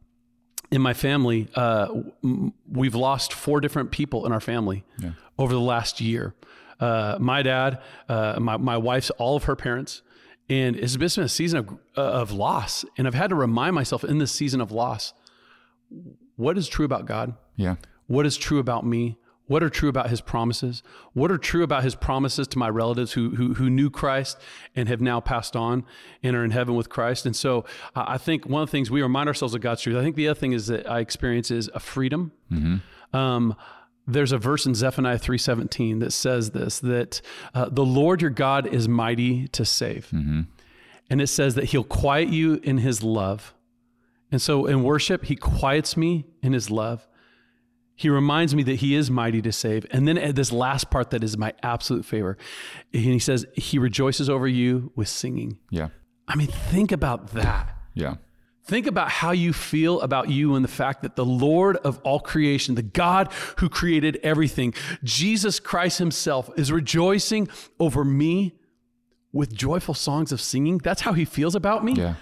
in 0.73 0.81
my 0.81 0.93
family, 0.95 1.47
uh, 1.53 1.87
we've 2.67 2.95
lost 2.95 3.31
four 3.31 3.61
different 3.61 3.91
people 3.91 4.25
in 4.25 4.31
our 4.31 4.39
family 4.39 4.83
yeah. 4.97 5.11
over 5.37 5.53
the 5.53 5.59
last 5.59 6.01
year. 6.01 6.33
Uh, 6.79 7.15
my 7.19 7.43
dad, 7.43 7.79
uh, 8.09 8.39
my, 8.39 8.57
my 8.57 8.75
wife's, 8.75 9.11
all 9.11 9.35
of 9.35 9.43
her 9.43 9.55
parents. 9.55 10.01
And 10.49 10.75
it's 10.75 10.97
been 10.97 11.23
a 11.23 11.29
season 11.29 11.59
of, 11.59 11.69
uh, 11.95 12.01
of 12.01 12.31
loss. 12.31 12.85
And 12.97 13.05
I've 13.05 13.13
had 13.13 13.29
to 13.29 13.35
remind 13.35 13.75
myself 13.75 14.03
in 14.03 14.17
this 14.17 14.31
season 14.31 14.61
of 14.61 14.71
loss 14.71 15.13
what 16.37 16.57
is 16.57 16.67
true 16.67 16.85
about 16.85 17.05
God? 17.05 17.35
Yeah. 17.55 17.75
What 18.07 18.25
is 18.25 18.35
true 18.35 18.57
about 18.57 18.83
me? 18.83 19.19
What 19.47 19.61
are 19.61 19.69
true 19.69 19.89
about 19.89 20.09
his 20.09 20.21
promises? 20.21 20.83
What 21.11 21.29
are 21.29 21.37
true 21.37 21.63
about 21.63 21.83
his 21.83 21.95
promises 21.95 22.47
to 22.49 22.57
my 22.57 22.69
relatives 22.69 23.13
who, 23.13 23.31
who, 23.31 23.55
who 23.55 23.69
knew 23.69 23.89
Christ 23.89 24.37
and 24.75 24.87
have 24.87 25.01
now 25.01 25.19
passed 25.19 25.55
on 25.55 25.85
and 26.21 26.35
are 26.35 26.45
in 26.45 26.51
heaven 26.51 26.75
with 26.75 26.89
Christ? 26.89 27.25
And 27.25 27.35
so 27.35 27.65
uh, 27.95 28.05
I 28.07 28.17
think 28.17 28.45
one 28.45 28.63
of 28.63 28.69
the 28.69 28.71
things 28.71 28.89
we 28.89 29.01
remind 29.01 29.27
ourselves 29.27 29.53
of 29.53 29.61
God's 29.61 29.81
truth. 29.81 29.97
I 29.97 30.01
think 30.01 30.15
the 30.15 30.29
other 30.29 30.39
thing 30.39 30.53
is 30.53 30.67
that 30.67 30.89
I 30.89 30.99
experience 30.99 31.51
is 31.51 31.69
a 31.73 31.79
freedom. 31.79 32.31
Mm-hmm. 32.51 33.15
Um, 33.15 33.55
there's 34.07 34.31
a 34.31 34.37
verse 34.37 34.65
in 34.65 34.75
Zephaniah 34.75 35.19
3:17 35.19 35.99
that 36.01 36.11
says 36.11 36.51
this 36.51 36.79
that 36.79 37.21
uh, 37.53 37.69
the 37.69 37.85
Lord 37.85 38.21
your 38.21 38.31
God 38.31 38.67
is 38.67 38.87
mighty 38.87 39.47
to 39.49 39.65
save. 39.65 40.07
Mm-hmm. 40.07 40.41
And 41.09 41.21
it 41.21 41.27
says 41.27 41.55
that 41.55 41.65
he'll 41.65 41.83
quiet 41.83 42.29
you 42.29 42.59
in 42.63 42.79
his 42.79 43.03
love. 43.03 43.53
And 44.31 44.41
so 44.41 44.65
in 44.65 44.83
worship, 44.83 45.25
he 45.25 45.35
quiets 45.35 45.95
me 45.95 46.25
in 46.41 46.53
his 46.53 46.71
love. 46.71 47.07
He 48.03 48.09
reminds 48.09 48.53
me 48.53 48.63
that 48.63 48.75
he 48.75 48.95
is 48.95 49.09
mighty 49.09 49.41
to 49.43 49.53
save. 49.53 49.85
And 49.89 50.05
then 50.05 50.35
this 50.35 50.51
last 50.51 50.91
part 50.91 51.11
that 51.11 51.23
is 51.23 51.37
my 51.37 51.53
absolute 51.63 52.03
favor. 52.03 52.37
And 52.93 53.01
he 53.01 53.17
says, 53.17 53.45
He 53.53 53.79
rejoices 53.79 54.29
over 54.29 54.45
you 54.45 54.91
with 54.93 55.07
singing. 55.07 55.57
Yeah. 55.69 55.87
I 56.27 56.35
mean, 56.35 56.47
think 56.47 56.91
about 56.91 57.27
that. 57.29 57.73
Yeah. 57.93 58.15
Think 58.65 58.87
about 58.87 59.07
how 59.07 59.31
you 59.31 59.53
feel 59.53 60.01
about 60.01 60.27
you 60.27 60.53
and 60.55 60.65
the 60.65 60.69
fact 60.69 61.01
that 61.03 61.15
the 61.15 61.23
Lord 61.23 61.77
of 61.77 61.97
all 61.99 62.19
creation, 62.19 62.75
the 62.75 62.83
God 62.83 63.31
who 63.59 63.69
created 63.69 64.19
everything, 64.21 64.73
Jesus 65.05 65.61
Christ 65.61 65.99
Himself, 65.99 66.49
is 66.57 66.73
rejoicing 66.73 67.47
over 67.79 68.03
me 68.03 68.53
with 69.31 69.55
joyful 69.55 69.93
songs 69.93 70.33
of 70.33 70.41
singing. 70.41 70.79
That's 70.79 71.03
how 71.03 71.13
He 71.13 71.23
feels 71.23 71.55
about 71.55 71.85
me. 71.85 71.93
Yeah. 71.93 72.15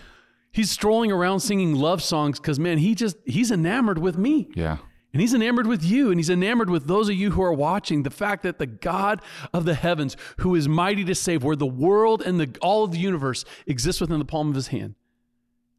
He's 0.51 0.69
strolling 0.69 1.11
around 1.11 1.39
singing 1.39 1.73
love 1.73 2.03
songs 2.03 2.39
because, 2.39 2.59
man, 2.59 2.77
He 2.77 2.93
just, 2.93 3.17
He's 3.25 3.49
enamored 3.49 3.97
with 3.97 4.15
me. 4.15 4.47
Yeah. 4.53 4.77
And 5.13 5.19
he's 5.19 5.34
enamored 5.34 5.67
with 5.67 5.84
you, 5.84 6.10
and 6.10 6.17
he's 6.17 6.30
enamored 6.30 6.69
with 6.69 6.88
those 6.88 7.10
of 7.10 7.15
you 7.15 7.32
who 7.32 7.41
are 7.41 7.54
watching. 7.54 8.04
The 8.04 8.10
fact 8.10 8.43
that 8.43 8.60
the 8.60 8.65
God 8.65 9.21
of 9.54 9.65
the 9.65 9.74
heavens, 9.74 10.15
who 10.38 10.56
is 10.56 10.69
mighty 10.69 11.04
to 11.04 11.15
save, 11.15 11.43
where 11.43 11.56
the 11.56 11.65
world 11.65 12.21
and 12.21 12.39
the, 12.39 12.56
all 12.62 12.86
of 12.86 12.91
the 12.91 12.97
universe 12.97 13.43
exists 13.67 14.00
within 14.00 14.19
the 14.19 14.26
palm 14.26 14.50
of 14.50 14.56
his 14.56 14.67
hand, 14.67 14.95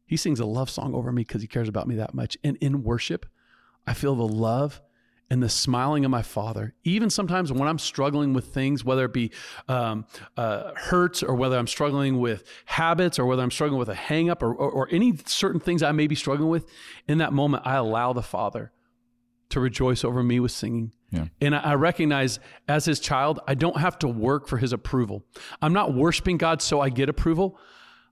he 0.05 0.17
sings 0.17 0.39
a 0.39 0.45
love 0.45 0.69
song 0.69 0.93
over 0.93 1.11
me 1.11 1.23
because 1.23 1.41
he 1.41 1.47
cares 1.47 1.67
about 1.67 1.87
me 1.87 1.95
that 1.95 2.13
much. 2.13 2.37
And 2.43 2.57
in 2.57 2.83
worship, 2.83 3.25
I 3.87 3.95
feel 3.95 4.13
the 4.13 4.27
love 4.27 4.81
and 5.31 5.41
the 5.41 5.49
smiling 5.49 6.05
of 6.05 6.11
my 6.11 6.21
Father. 6.21 6.75
Even 6.83 7.09
sometimes 7.09 7.51
when 7.51 7.67
I'm 7.67 7.79
struggling 7.79 8.33
with 8.33 8.53
things, 8.53 8.85
whether 8.85 9.05
it 9.05 9.13
be 9.13 9.31
um, 9.67 10.05
uh, 10.37 10.73
hurts 10.75 11.23
or 11.23 11.33
whether 11.33 11.57
I'm 11.57 11.65
struggling 11.65 12.19
with 12.19 12.43
habits 12.65 13.17
or 13.17 13.25
whether 13.25 13.41
I'm 13.41 13.49
struggling 13.49 13.79
with 13.79 13.89
a 13.89 13.95
hangup 13.95 14.43
or, 14.43 14.53
or, 14.53 14.69
or 14.69 14.89
any 14.91 15.17
certain 15.25 15.59
things 15.59 15.81
I 15.81 15.91
may 15.91 16.05
be 16.05 16.13
struggling 16.13 16.49
with, 16.49 16.69
in 17.07 17.17
that 17.17 17.33
moment, 17.33 17.63
I 17.65 17.75
allow 17.77 18.13
the 18.13 18.21
Father 18.21 18.71
to 19.53 19.59
rejoice 19.59 20.03
over 20.03 20.21
me 20.21 20.39
with 20.39 20.51
singing. 20.51 20.91
Yeah. 21.11 21.25
And 21.41 21.55
I 21.55 21.73
recognize 21.73 22.39
as 22.67 22.85
his 22.85 22.99
child, 22.99 23.39
I 23.47 23.53
don't 23.53 23.77
have 23.77 23.97
to 23.99 24.07
work 24.07 24.47
for 24.47 24.57
his 24.57 24.73
approval. 24.73 25.25
I'm 25.61 25.73
not 25.73 25.93
worshiping 25.93 26.37
God 26.37 26.61
so 26.61 26.81
I 26.81 26.89
get 26.89 27.09
approval. 27.09 27.57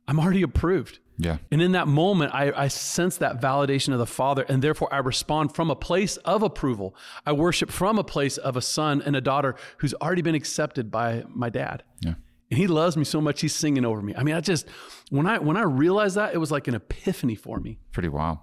I'm 0.08 0.20
already 0.20 0.44
approved. 0.44 1.00
Yeah. 1.18 1.38
And 1.52 1.62
in 1.62 1.74
that 1.74 1.88
moment, 1.88 2.34
I, 2.34 2.52
I 2.56 2.68
sense 2.68 3.18
that 3.18 3.40
validation 3.40 3.94
of 3.94 4.00
the 4.00 4.08
Father, 4.08 4.44
and 4.48 4.62
therefore 4.62 4.92
I 4.92 4.98
respond 4.98 5.54
from 5.54 5.70
a 5.70 5.76
place 5.76 6.18
of 6.18 6.42
approval. 6.42 6.96
I 7.26 7.32
worship 7.34 7.70
from 7.70 8.00
a 8.00 8.04
place 8.04 8.38
of 8.38 8.58
a 8.58 8.62
son 8.62 9.04
and 9.06 9.16
a 9.16 9.22
daughter 9.22 9.56
who's 9.78 9.94
already 9.96 10.24
been 10.24 10.36
accepted 10.36 10.90
by 10.90 11.24
my 11.28 11.50
dad. 11.50 11.84
Yeah. 12.02 12.16
And 12.50 12.58
he 12.58 12.68
loves 12.68 12.98
me 12.98 13.04
so 13.04 13.22
much, 13.22 13.42
he's 13.42 13.56
singing 13.56 13.86
over 13.86 14.02
me. 14.02 14.14
I 14.16 14.24
mean, 14.24 14.36
I 14.36 14.42
just 14.42 14.68
when 15.10 15.26
I 15.26 15.38
when 15.38 15.58
I 15.58 15.62
realized 15.62 16.16
that, 16.16 16.34
it 16.34 16.38
was 16.38 16.52
like 16.52 16.68
an 16.68 16.76
epiphany 16.76 17.36
for 17.36 17.60
me. 17.60 17.80
Pretty 17.92 18.10
wild. 18.10 18.40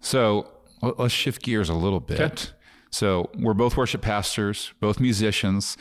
So 0.00 0.53
let's 0.98 1.14
shift 1.14 1.42
gears 1.42 1.68
a 1.68 1.74
little 1.74 2.00
bit. 2.00 2.20
Okay. 2.20 2.44
So 2.90 3.30
we're 3.36 3.54
both 3.54 3.76
worship 3.76 4.02
pastors, 4.02 4.72
both 4.78 5.00
musicians. 5.00 5.76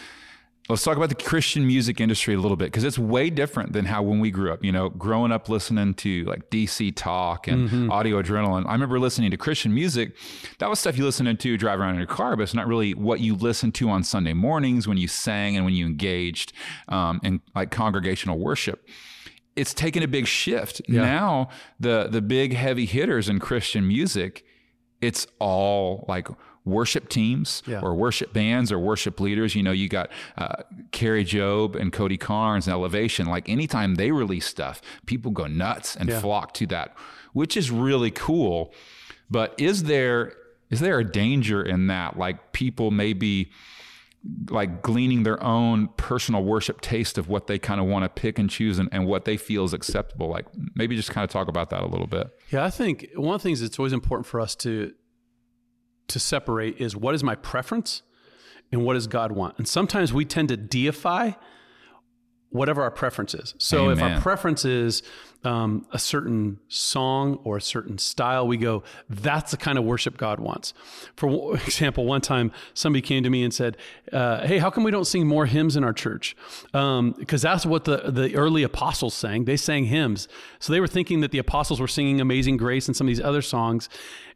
Let's 0.69 0.83
talk 0.83 0.95
about 0.97 1.09
the 1.09 1.15
Christian 1.15 1.67
music 1.67 1.99
industry 1.99 2.33
a 2.33 2.39
little 2.39 2.57
bit 2.57 2.65
because 2.65 2.85
it's 2.85 2.97
way 2.97 3.29
different 3.29 3.73
than 3.73 3.85
how 3.85 4.01
when 4.01 4.19
we 4.19 4.31
grew 4.31 4.51
up. 4.51 4.63
You 4.63 4.71
know, 4.71 4.89
growing 4.89 5.31
up 5.31 5.47
listening 5.47 5.93
to 5.95 6.23
like 6.23 6.49
DC 6.49 6.95
talk 6.95 7.47
and 7.47 7.69
mm-hmm. 7.69 7.91
audio 7.91 8.21
adrenaline. 8.21 8.65
I 8.65 8.71
remember 8.71 8.97
listening 8.99 9.29
to 9.29 9.37
Christian 9.37 9.75
music. 9.75 10.15
That 10.57 10.69
was 10.69 10.79
stuff 10.79 10.97
you 10.97 11.03
listened 11.03 11.39
to 11.39 11.57
drive 11.57 11.79
around 11.79 11.91
in 11.91 11.97
your 11.97 12.07
car, 12.07 12.35
but 12.35 12.43
it's 12.43 12.53
not 12.55 12.65
really 12.65 12.93
what 12.93 13.19
you 13.19 13.35
listened 13.35 13.75
to 13.75 13.89
on 13.89 14.03
Sunday 14.03 14.33
mornings 14.33 14.87
when 14.87 14.97
you 14.97 15.07
sang 15.07 15.55
and 15.55 15.65
when 15.65 15.75
you 15.75 15.85
engaged 15.85 16.53
um, 16.87 17.19
in 17.23 17.41
like 17.53 17.69
congregational 17.69 18.39
worship 18.39 18.87
it's 19.55 19.71
taken 19.71 20.01
a 20.01 20.07
big 20.07 20.25
shift. 20.25 20.81
Yeah. 20.87 21.01
Now 21.01 21.49
the 21.79 22.07
the 22.09 22.23
big 22.23 22.53
heavy 22.53 22.87
hitters 22.87 23.29
in 23.29 23.39
Christian 23.39 23.87
music 23.87 24.43
it's 25.03 25.27
all 25.39 26.05
like 26.07 26.27
worship 26.65 27.09
teams 27.09 27.61
yeah. 27.67 27.81
or 27.81 27.93
worship 27.93 28.31
bands 28.31 28.71
or 28.71 28.79
worship 28.79 29.19
leaders. 29.19 29.53
You 29.53 29.63
know, 29.63 29.71
you 29.71 29.89
got 29.89 30.09
uh, 30.37 30.63
Kari 30.91 31.25
Jobe 31.25 31.75
and 31.75 31.91
Cody 31.91 32.17
Carnes 32.17 32.67
and 32.67 32.73
Elevation. 32.73 33.27
Like 33.27 33.49
anytime 33.49 33.95
they 33.95 34.11
release 34.11 34.45
stuff, 34.45 34.81
people 35.05 35.31
go 35.31 35.47
nuts 35.47 35.95
and 35.95 36.09
yeah. 36.09 36.19
flock 36.19 36.53
to 36.55 36.67
that, 36.67 36.95
which 37.33 37.57
is 37.57 37.69
really 37.69 38.11
cool. 38.11 38.73
But 39.29 39.53
is 39.57 39.83
there 39.83 40.35
is 40.69 40.79
there 40.79 40.99
a 40.99 41.03
danger 41.03 41.61
in 41.61 41.87
that? 41.87 42.17
Like 42.17 42.53
people 42.53 42.91
maybe 42.91 43.51
like 44.49 44.81
gleaning 44.81 45.23
their 45.23 45.41
own 45.43 45.89
personal 45.97 46.43
worship 46.43 46.79
taste 46.79 47.17
of 47.17 47.27
what 47.27 47.47
they 47.47 47.59
kind 47.59 47.81
of 47.81 47.87
want 47.87 48.05
to 48.05 48.09
pick 48.09 48.39
and 48.39 48.49
choose 48.49 48.79
and, 48.79 48.87
and 48.91 49.05
what 49.05 49.25
they 49.25 49.35
feel 49.35 49.65
is 49.65 49.73
acceptable. 49.73 50.29
Like 50.29 50.45
maybe 50.75 50.95
just 50.95 51.11
kind 51.11 51.25
of 51.25 51.29
talk 51.29 51.47
about 51.47 51.69
that 51.71 51.81
a 51.81 51.87
little 51.87 52.07
bit. 52.07 52.29
Yeah, 52.49 52.63
I 52.63 52.69
think 52.69 53.09
one 53.15 53.35
of 53.35 53.41
the 53.41 53.43
things 53.43 53.59
that's 53.59 53.77
always 53.77 53.93
important 53.93 54.25
for 54.25 54.39
us 54.39 54.55
to 54.57 54.93
to 56.09 56.19
separate 56.19 56.79
is 56.79 56.95
what 56.95 57.15
is 57.15 57.23
my 57.23 57.35
preference 57.35 58.01
and 58.71 58.83
what 58.83 58.93
does 58.93 59.07
God 59.07 59.31
want. 59.31 59.57
And 59.57 59.67
sometimes 59.67 60.13
we 60.13 60.25
tend 60.25 60.49
to 60.49 60.57
deify 60.57 61.31
whatever 62.53 62.83
our 62.83 62.91
preference 62.91 63.33
is. 63.33 63.55
So 63.57 63.89
Amen. 63.89 63.97
if 63.97 64.03
our 64.03 64.21
preference 64.21 64.63
is 64.63 65.01
um, 65.43 65.87
a 65.91 65.97
certain 65.97 66.59
song 66.67 67.39
or 67.43 67.57
a 67.57 67.61
certain 67.61 67.97
style, 67.97 68.47
we 68.47 68.57
go, 68.57 68.83
that's 69.09 69.51
the 69.51 69.57
kind 69.57 69.79
of 69.79 69.83
worship 69.83 70.17
God 70.17 70.39
wants. 70.39 70.73
For 71.15 71.55
example, 71.65 72.05
one 72.05 72.21
time 72.21 72.51
somebody 72.75 73.01
came 73.01 73.23
to 73.23 73.29
me 73.29 73.43
and 73.43 73.51
said, 73.51 73.75
uh, 74.11 74.45
Hey, 74.45 74.59
how 74.59 74.69
come 74.69 74.83
we 74.83 74.91
don't 74.91 75.05
sing 75.05 75.27
more 75.27 75.47
hymns 75.47 75.75
in 75.75 75.83
our 75.83 75.93
church? 75.93 76.35
Because 76.67 76.99
um, 76.99 77.15
that's 77.25 77.65
what 77.65 77.85
the, 77.85 78.11
the 78.11 78.35
early 78.35 78.61
apostles 78.61 79.15
sang. 79.15 79.45
They 79.45 79.57
sang 79.57 79.85
hymns. 79.85 80.27
So 80.59 80.71
they 80.71 80.79
were 80.79 80.87
thinking 80.87 81.21
that 81.21 81.31
the 81.31 81.39
apostles 81.39 81.81
were 81.81 81.87
singing 81.87 82.21
Amazing 82.21 82.57
Grace 82.57 82.87
and 82.87 82.95
some 82.95 83.07
of 83.07 83.09
these 83.09 83.21
other 83.21 83.41
songs, 83.41 83.89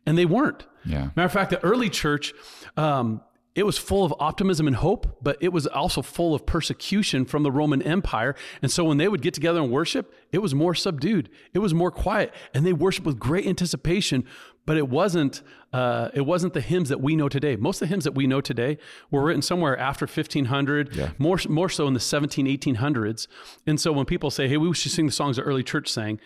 and 0.08 0.18
they 0.18 0.26
weren't. 0.26 0.66
Yeah. 0.86 1.10
Matter 1.16 1.26
of 1.26 1.32
fact, 1.32 1.52
the 1.52 1.64
early 1.64 1.90
church, 1.90 2.34
um, 2.78 3.22
it 3.58 3.66
was 3.66 3.80
full 3.80 4.06
of 4.06 4.14
optimism 4.20 4.68
and 4.68 4.76
hope, 4.76 5.18
but 5.20 5.36
it 5.42 5.52
was 5.52 5.66
also 5.66 6.04
full 6.04 6.36
of 6.36 6.46
persecution 6.46 7.26
from 7.26 7.42
the 7.42 7.52
Roman 7.52 7.82
Empire. 7.82 8.36
And 8.62 8.72
so 8.72 8.84
when 8.84 8.98
they 8.98 9.08
would 9.08 9.24
get 9.24 9.34
together 9.34 9.60
and 9.60 9.72
worship, 9.72 10.14
it 10.32 10.38
was 10.38 10.54
more 10.54 10.76
subdued, 10.76 11.28
it 11.56 11.60
was 11.60 11.74
more 11.74 11.90
quiet, 11.90 12.32
and 12.54 12.64
they 12.68 12.72
worshiped 12.72 13.08
with 13.08 13.18
great 13.18 13.48
anticipation. 13.48 14.26
But 14.68 14.78
it 14.78 14.90
wasn't 14.90 15.42
uh, 15.74 16.10
it 16.14 16.22
wasn't 16.22 16.54
the 16.54 16.62
hymns 16.62 16.90
that 16.90 17.02
we 17.02 17.16
know 17.16 17.30
today. 17.30 17.56
Most 17.56 17.78
of 17.78 17.88
the 17.88 17.94
hymns 17.94 18.04
that 18.04 18.14
we 18.14 18.28
know 18.28 18.42
today 18.42 18.78
were 19.10 19.24
written 19.24 19.42
somewhere 19.42 19.76
after 19.78 20.06
1500, 20.06 20.96
yeah. 20.96 21.12
more 21.18 21.40
more 21.50 21.70
so 21.70 21.88
in 21.88 21.96
the 21.96 22.00
17, 22.00 22.46
1800s. 22.46 23.28
And 23.66 23.80
so 23.80 23.92
when 23.92 24.06
people 24.06 24.30
say, 24.30 24.48
"Hey, 24.48 24.58
we 24.58 24.72
should 24.76 24.92
sing 24.92 25.08
the 25.08 25.12
songs 25.12 25.38
the 25.38 25.42
early 25.42 25.64
church 25.64 25.90
sang," 25.90 26.20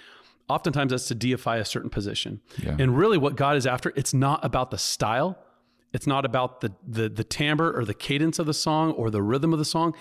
oftentimes 0.50 0.92
that's 0.92 1.08
to 1.08 1.16
deify 1.16 1.58
a 1.58 1.66
certain 1.66 1.90
position. 1.90 2.42
Yeah. 2.62 2.76
And 2.78 2.98
really, 2.98 3.18
what 3.18 3.38
God 3.38 3.56
is 3.56 3.66
after, 3.66 3.94
it's 3.96 4.14
not 4.14 4.44
about 4.44 4.72
the 4.72 4.78
style 4.78 5.38
it's 5.94 6.08
not 6.08 6.26
about 6.26 6.62
the, 6.62 6.72
the, 6.88 7.10
the 7.10 7.24
timbre 7.24 7.78
or 7.78 7.86
the 7.86 7.94
cadence 7.94 8.40
of 8.40 8.46
the 8.46 8.54
song 8.54 8.92
or 8.92 9.10
the 9.10 9.22
rhythm 9.22 9.52
of 9.54 9.60
the 9.60 9.66
song. 9.66 9.96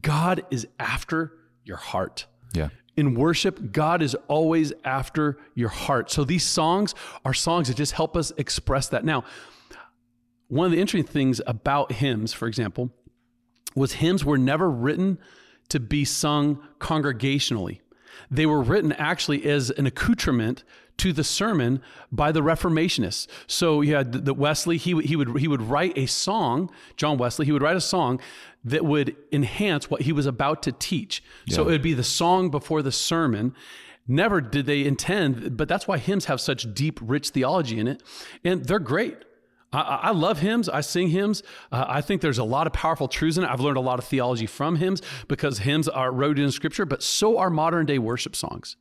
God 0.00 0.44
is 0.50 0.66
after 0.78 1.32
your 1.64 1.76
heart. 1.76 2.26
Yeah. 2.54 2.68
In 2.96 3.14
worship, 3.14 3.72
God 3.72 4.02
is 4.02 4.14
always 4.28 4.72
after 4.84 5.38
your 5.54 5.68
heart. 5.68 6.10
So 6.10 6.24
these 6.24 6.44
songs 6.44 6.94
are 7.24 7.34
songs 7.34 7.68
that 7.68 7.76
just 7.76 7.92
help 7.92 8.16
us 8.16 8.32
express 8.36 8.88
that. 8.88 9.04
Now, 9.04 9.24
one 10.48 10.66
of 10.66 10.72
the 10.72 10.80
interesting 10.80 11.12
things 11.12 11.40
about 11.46 11.92
hymns, 11.92 12.32
for 12.32 12.46
example, 12.46 12.90
was 13.74 13.94
hymns 13.94 14.24
were 14.24 14.38
never 14.38 14.70
written 14.70 15.18
to 15.70 15.80
be 15.80 16.04
sung 16.04 16.62
congregationally. 16.78 17.80
They 18.30 18.46
were 18.46 18.62
written 18.62 18.92
actually 18.92 19.44
as 19.44 19.70
an 19.70 19.86
accoutrement 19.86 20.62
to 20.98 21.12
the 21.12 21.24
sermon 21.24 21.82
by 22.12 22.32
the 22.32 22.40
Reformationists. 22.40 23.26
So 23.46 23.80
you 23.80 23.94
had 23.94 24.12
the, 24.12 24.18
the 24.18 24.34
Wesley. 24.34 24.76
He 24.76 24.94
would 24.94 25.04
he 25.06 25.16
would 25.16 25.38
he 25.38 25.48
would 25.48 25.62
write 25.62 25.96
a 25.98 26.06
song. 26.06 26.70
John 26.96 27.18
Wesley. 27.18 27.46
He 27.46 27.52
would 27.52 27.62
write 27.62 27.76
a 27.76 27.80
song 27.80 28.20
that 28.64 28.84
would 28.84 29.16
enhance 29.32 29.90
what 29.90 30.02
he 30.02 30.12
was 30.12 30.26
about 30.26 30.62
to 30.62 30.72
teach. 30.72 31.22
So 31.50 31.62
it 31.62 31.72
would 31.72 31.82
be 31.82 31.94
the 31.94 32.04
song 32.04 32.50
before 32.50 32.82
the 32.82 32.92
sermon. 32.92 33.54
Never 34.06 34.40
did 34.40 34.66
they 34.66 34.84
intend, 34.84 35.56
but 35.56 35.66
that's 35.66 35.88
why 35.88 35.96
hymns 35.96 36.26
have 36.26 36.40
such 36.40 36.74
deep, 36.74 36.98
rich 37.02 37.30
theology 37.30 37.78
in 37.78 37.88
it, 37.88 38.02
and 38.44 38.64
they're 38.66 38.78
great. 38.78 39.16
I, 39.72 40.00
I 40.02 40.10
love 40.10 40.40
hymns. 40.40 40.68
I 40.68 40.82
sing 40.82 41.08
hymns. 41.08 41.42
Uh, 41.72 41.84
I 41.88 42.00
think 42.00 42.20
there's 42.20 42.38
a 42.38 42.44
lot 42.44 42.66
of 42.66 42.72
powerful 42.72 43.08
truths 43.08 43.38
in 43.38 43.44
it. 43.44 43.50
I've 43.50 43.60
learned 43.60 43.76
a 43.78 43.80
lot 43.80 43.98
of 43.98 44.04
theology 44.04 44.46
from 44.46 44.76
hymns 44.76 45.02
because 45.26 45.58
hymns 45.58 45.88
are 45.88 46.12
rooted 46.12 46.44
in 46.44 46.50
Scripture, 46.50 46.86
but 46.86 47.02
so 47.02 47.38
are 47.38 47.50
modern 47.50 47.86
day 47.86 47.98
worship 47.98 48.36
songs. 48.36 48.76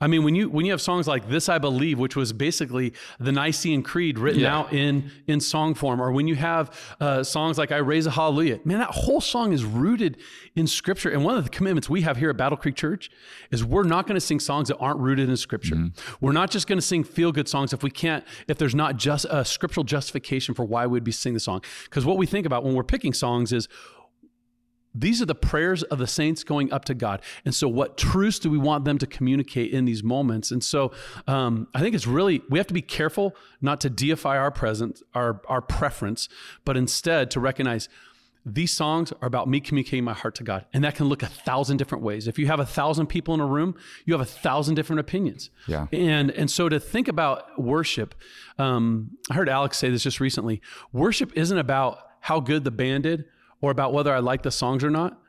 I 0.00 0.06
mean, 0.06 0.22
when 0.22 0.34
you 0.36 0.48
when 0.48 0.64
you 0.64 0.72
have 0.72 0.80
songs 0.80 1.08
like 1.08 1.28
"This 1.28 1.48
I 1.48 1.58
Believe," 1.58 1.98
which 1.98 2.14
was 2.14 2.32
basically 2.32 2.92
the 3.18 3.32
Nicene 3.32 3.82
Creed 3.82 4.18
written 4.18 4.42
Yeah. 4.42 4.56
out 4.56 4.72
in 4.72 5.10
in 5.26 5.40
song 5.40 5.74
form, 5.74 6.00
or 6.00 6.12
when 6.12 6.28
you 6.28 6.36
have 6.36 6.70
uh, 7.00 7.24
songs 7.24 7.58
like 7.58 7.72
"I 7.72 7.78
Raise 7.78 8.06
a 8.06 8.10
Hallelujah," 8.12 8.60
man, 8.64 8.78
that 8.78 8.90
whole 8.90 9.20
song 9.20 9.52
is 9.52 9.64
rooted 9.64 10.16
in 10.54 10.66
Scripture. 10.68 11.10
And 11.10 11.24
one 11.24 11.36
of 11.36 11.42
the 11.44 11.50
commitments 11.50 11.88
we 11.90 12.02
have 12.02 12.16
here 12.16 12.30
at 12.30 12.36
Battle 12.36 12.56
Creek 12.56 12.76
Church 12.76 13.10
is 13.50 13.64
we're 13.64 13.82
not 13.82 14.06
going 14.06 14.14
to 14.14 14.20
sing 14.20 14.38
songs 14.40 14.68
that 14.68 14.76
aren't 14.78 15.00
rooted 15.00 15.28
in 15.28 15.36
Scripture. 15.36 15.90
We're 16.20 16.32
not 16.32 16.50
just 16.50 16.66
going 16.68 16.78
to 16.78 16.86
sing 16.86 17.02
feel 17.04 17.32
good 17.32 17.48
songs 17.48 17.72
if 17.72 17.82
we 17.82 17.90
can't, 17.90 18.24
if 18.46 18.56
there's 18.58 18.74
not 18.74 18.96
just 18.98 19.26
a 19.30 19.44
scriptural 19.44 19.84
justification 19.84 20.54
for 20.54 20.64
why 20.64 20.86
we'd 20.86 21.04
be 21.04 21.12
singing 21.12 21.34
the 21.34 21.40
song. 21.40 21.62
Because 21.84 22.04
what 22.04 22.16
we 22.18 22.26
think 22.26 22.46
about 22.46 22.64
when 22.64 22.74
we're 22.74 22.84
picking 22.84 23.12
songs 23.12 23.52
is 23.52 23.68
these 25.00 25.22
are 25.22 25.26
the 25.26 25.34
prayers 25.34 25.82
of 25.84 25.98
the 25.98 26.06
saints 26.06 26.44
going 26.44 26.72
up 26.72 26.84
to 26.86 26.94
God. 26.94 27.22
And 27.44 27.54
so, 27.54 27.68
what 27.68 27.96
truths 27.96 28.38
do 28.38 28.50
we 28.50 28.58
want 28.58 28.84
them 28.84 28.98
to 28.98 29.06
communicate 29.06 29.72
in 29.72 29.84
these 29.84 30.02
moments? 30.02 30.50
And 30.50 30.62
so, 30.62 30.92
um, 31.26 31.68
I 31.74 31.80
think 31.80 31.94
it's 31.94 32.06
really, 32.06 32.42
we 32.48 32.58
have 32.58 32.66
to 32.68 32.74
be 32.74 32.82
careful 32.82 33.34
not 33.60 33.80
to 33.82 33.90
deify 33.90 34.36
our 34.36 34.50
presence, 34.50 35.02
our, 35.14 35.40
our 35.48 35.60
preference, 35.60 36.28
but 36.64 36.76
instead 36.76 37.30
to 37.32 37.40
recognize 37.40 37.88
these 38.44 38.72
songs 38.72 39.12
are 39.20 39.26
about 39.26 39.46
me 39.46 39.60
communicating 39.60 40.04
my 40.04 40.14
heart 40.14 40.34
to 40.36 40.44
God. 40.44 40.64
And 40.72 40.82
that 40.84 40.94
can 40.94 41.06
look 41.06 41.22
a 41.22 41.26
thousand 41.26 41.76
different 41.76 42.02
ways. 42.02 42.26
If 42.26 42.38
you 42.38 42.46
have 42.46 42.60
a 42.60 42.66
thousand 42.66 43.08
people 43.08 43.34
in 43.34 43.40
a 43.40 43.46
room, 43.46 43.74
you 44.06 44.14
have 44.14 44.20
a 44.20 44.30
thousand 44.30 44.74
different 44.74 45.00
opinions. 45.00 45.50
Yeah. 45.66 45.86
And, 45.92 46.30
and 46.30 46.50
so, 46.50 46.68
to 46.68 46.80
think 46.80 47.08
about 47.08 47.60
worship, 47.60 48.14
um, 48.58 49.16
I 49.30 49.34
heard 49.34 49.48
Alex 49.48 49.76
say 49.76 49.90
this 49.90 50.02
just 50.02 50.18
recently 50.18 50.60
worship 50.92 51.32
isn't 51.36 51.58
about 51.58 51.98
how 52.20 52.40
good 52.40 52.64
the 52.64 52.70
band 52.70 53.04
did 53.04 53.26
or 53.60 53.70
about 53.70 53.92
whether 53.92 54.12
I 54.12 54.18
like 54.18 54.42
the 54.42 54.50
songs 54.50 54.84
or 54.84 54.90
not. 54.90 55.20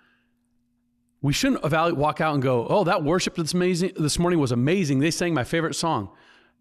We 1.21 1.33
shouldn't 1.33 1.65
evaluate, 1.65 1.97
walk 1.97 2.21
out 2.21 2.33
and 2.33 2.41
go, 2.41 2.65
"Oh, 2.69 2.83
that 2.85 3.03
worship 3.03 3.35
this 3.35 3.53
amazing 3.53 3.91
this 3.97 4.17
morning 4.17 4.39
was 4.39 4.51
amazing. 4.51 4.99
They 4.99 5.11
sang 5.11 5.33
my 5.33 5.43
favorite 5.43 5.75
song." 5.75 6.09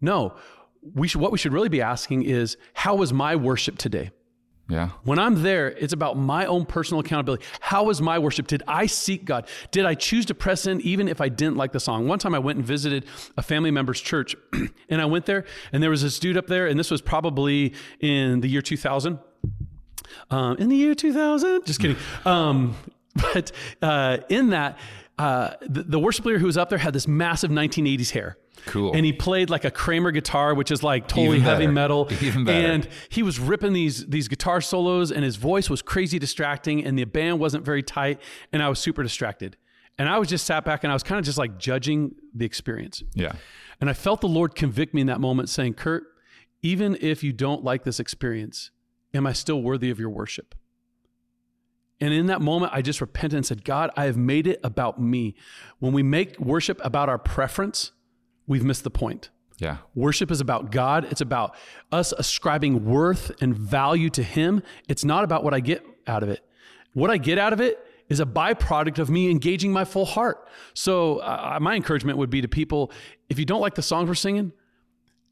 No, 0.01 0.35
we 0.81 1.07
should. 1.07 1.21
What 1.21 1.31
we 1.31 1.37
should 1.37 1.53
really 1.53 1.69
be 1.69 1.81
asking 1.81 2.23
is, 2.23 2.57
"How 2.73 2.95
was 2.95 3.13
my 3.13 3.35
worship 3.35 3.77
today?" 3.77 4.11
Yeah. 4.69 4.89
When 5.03 5.17
I'm 5.17 5.41
there, 5.41 5.69
it's 5.69 5.93
about 5.93 6.15
my 6.15 6.45
own 6.45 6.65
personal 6.65 7.01
accountability. 7.01 7.43
How 7.59 7.85
was 7.85 8.01
my 8.01 8.19
worship? 8.19 8.45
Did 8.45 8.61
I 8.67 8.85
seek 8.85 9.25
God? 9.25 9.47
Did 9.71 9.85
I 9.85 9.95
choose 9.95 10.27
to 10.27 10.35
press 10.35 10.67
in 10.67 10.79
even 10.81 11.07
if 11.07 11.19
I 11.19 11.27
didn't 11.27 11.57
like 11.57 11.71
the 11.71 11.79
song? 11.79 12.07
One 12.07 12.19
time 12.19 12.35
I 12.35 12.39
went 12.39 12.57
and 12.57 12.65
visited 12.65 13.05
a 13.35 13.41
family 13.41 13.71
member's 13.71 13.99
church, 13.99 14.35
and 14.89 15.01
I 15.01 15.05
went 15.05 15.25
there, 15.25 15.45
and 15.73 15.81
there 15.81 15.89
was 15.89 16.03
this 16.03 16.19
dude 16.19 16.37
up 16.37 16.45
there, 16.45 16.67
and 16.67 16.79
this 16.79 16.91
was 16.91 17.01
probably 17.01 17.73
in 17.99 18.41
the 18.41 18.47
year 18.47 18.61
2000. 18.61 19.17
Um, 20.29 20.57
in 20.57 20.69
the 20.69 20.75
year 20.75 20.95
2000, 20.95 21.65
just 21.65 21.79
kidding. 21.79 21.97
Um, 22.25 22.75
but 23.15 23.51
uh, 23.81 24.17
in 24.29 24.49
that, 24.49 24.77
uh, 25.17 25.55
the, 25.61 25.83
the 25.83 25.99
worship 25.99 26.25
leader 26.25 26.39
who 26.39 26.45
was 26.45 26.57
up 26.57 26.69
there 26.69 26.77
had 26.77 26.93
this 26.93 27.07
massive 27.07 27.51
1980s 27.51 28.11
hair. 28.11 28.37
Cool. 28.65 28.93
And 28.93 29.05
he 29.05 29.13
played 29.13 29.49
like 29.49 29.65
a 29.65 29.71
Kramer 29.71 30.11
guitar, 30.11 30.53
which 30.53 30.71
is 30.71 30.83
like 30.83 31.07
totally 31.07 31.39
heavy 31.39 31.67
metal. 31.67 32.07
Even 32.21 32.43
better. 32.43 32.67
And 32.67 32.87
he 33.09 33.23
was 33.23 33.39
ripping 33.39 33.73
these 33.73 34.05
these 34.07 34.27
guitar 34.27 34.61
solos, 34.61 35.11
and 35.11 35.23
his 35.23 35.37
voice 35.37 35.69
was 35.69 35.81
crazy 35.81 36.19
distracting, 36.19 36.83
and 36.85 36.97
the 36.97 37.05
band 37.05 37.39
wasn't 37.39 37.65
very 37.65 37.83
tight, 37.83 38.21
and 38.51 38.61
I 38.61 38.69
was 38.69 38.79
super 38.79 39.03
distracted. 39.03 39.57
And 39.97 40.07
I 40.07 40.17
was 40.17 40.29
just 40.29 40.45
sat 40.45 40.63
back, 40.65 40.83
and 40.83 40.91
I 40.91 40.95
was 40.95 41.03
kind 41.03 41.19
of 41.19 41.25
just 41.25 41.37
like 41.37 41.57
judging 41.57 42.15
the 42.33 42.45
experience. 42.45 43.03
Yeah. 43.13 43.33
And 43.81 43.89
I 43.89 43.93
felt 43.93 44.21
the 44.21 44.27
Lord 44.27 44.55
convict 44.55 44.93
me 44.93 45.01
in 45.01 45.07
that 45.07 45.21
moment, 45.21 45.49
saying, 45.49 45.75
"Kurt, 45.75 46.03
even 46.61 46.97
if 47.01 47.23
you 47.23 47.33
don't 47.33 47.63
like 47.63 47.83
this 47.83 47.99
experience, 47.99 48.71
am 49.13 49.27
I 49.27 49.33
still 49.33 49.61
worthy 49.61 49.89
of 49.89 49.99
your 49.99 50.09
worship?" 50.09 50.55
And 52.01 52.13
in 52.13 52.27
that 52.27 52.41
moment, 52.41 52.71
I 52.73 52.81
just 52.81 53.01
repented 53.01 53.35
and 53.35 53.45
said, 53.45 53.65
God, 53.65 53.91
I 53.97 54.05
have 54.05 54.15
made 54.17 54.47
it 54.47 54.59
about 54.63 55.01
me. 55.01 55.35
When 55.79 55.91
we 55.91 56.01
make 56.01 56.39
worship 56.39 56.79
about 56.83 57.09
our 57.09 57.17
preference, 57.17 57.91
we've 58.47 58.63
missed 58.63 58.83
the 58.83 58.89
point. 58.89 59.29
Yeah. 59.57 59.77
Worship 59.93 60.31
is 60.31 60.39
about 60.39 60.71
God. 60.71 61.07
It's 61.11 61.19
about 61.19 61.55
us 61.91 62.13
ascribing 62.17 62.85
worth 62.85 63.31
and 63.41 63.53
value 63.53 64.09
to 64.11 64.23
Him. 64.23 64.63
It's 64.87 65.03
not 65.03 65.25
about 65.25 65.43
what 65.43 65.53
I 65.53 65.59
get 65.59 65.85
out 66.07 66.23
of 66.23 66.29
it. 66.29 66.41
What 66.93 67.09
I 67.09 67.17
get 67.17 67.37
out 67.37 67.51
of 67.51 67.59
it 67.59 67.85
is 68.07 68.21
a 68.21 68.25
byproduct 68.25 68.97
of 68.97 69.09
me 69.09 69.29
engaging 69.29 69.73
my 69.73 69.83
full 69.83 70.05
heart. 70.05 70.47
So, 70.73 71.17
uh, 71.17 71.59
my 71.61 71.75
encouragement 71.75 72.17
would 72.17 72.29
be 72.29 72.41
to 72.41 72.47
people 72.47 72.91
if 73.27 73.37
you 73.37 73.45
don't 73.45 73.61
like 73.61 73.75
the 73.75 73.81
songs 73.81 74.07
we're 74.07 74.15
singing, 74.15 74.53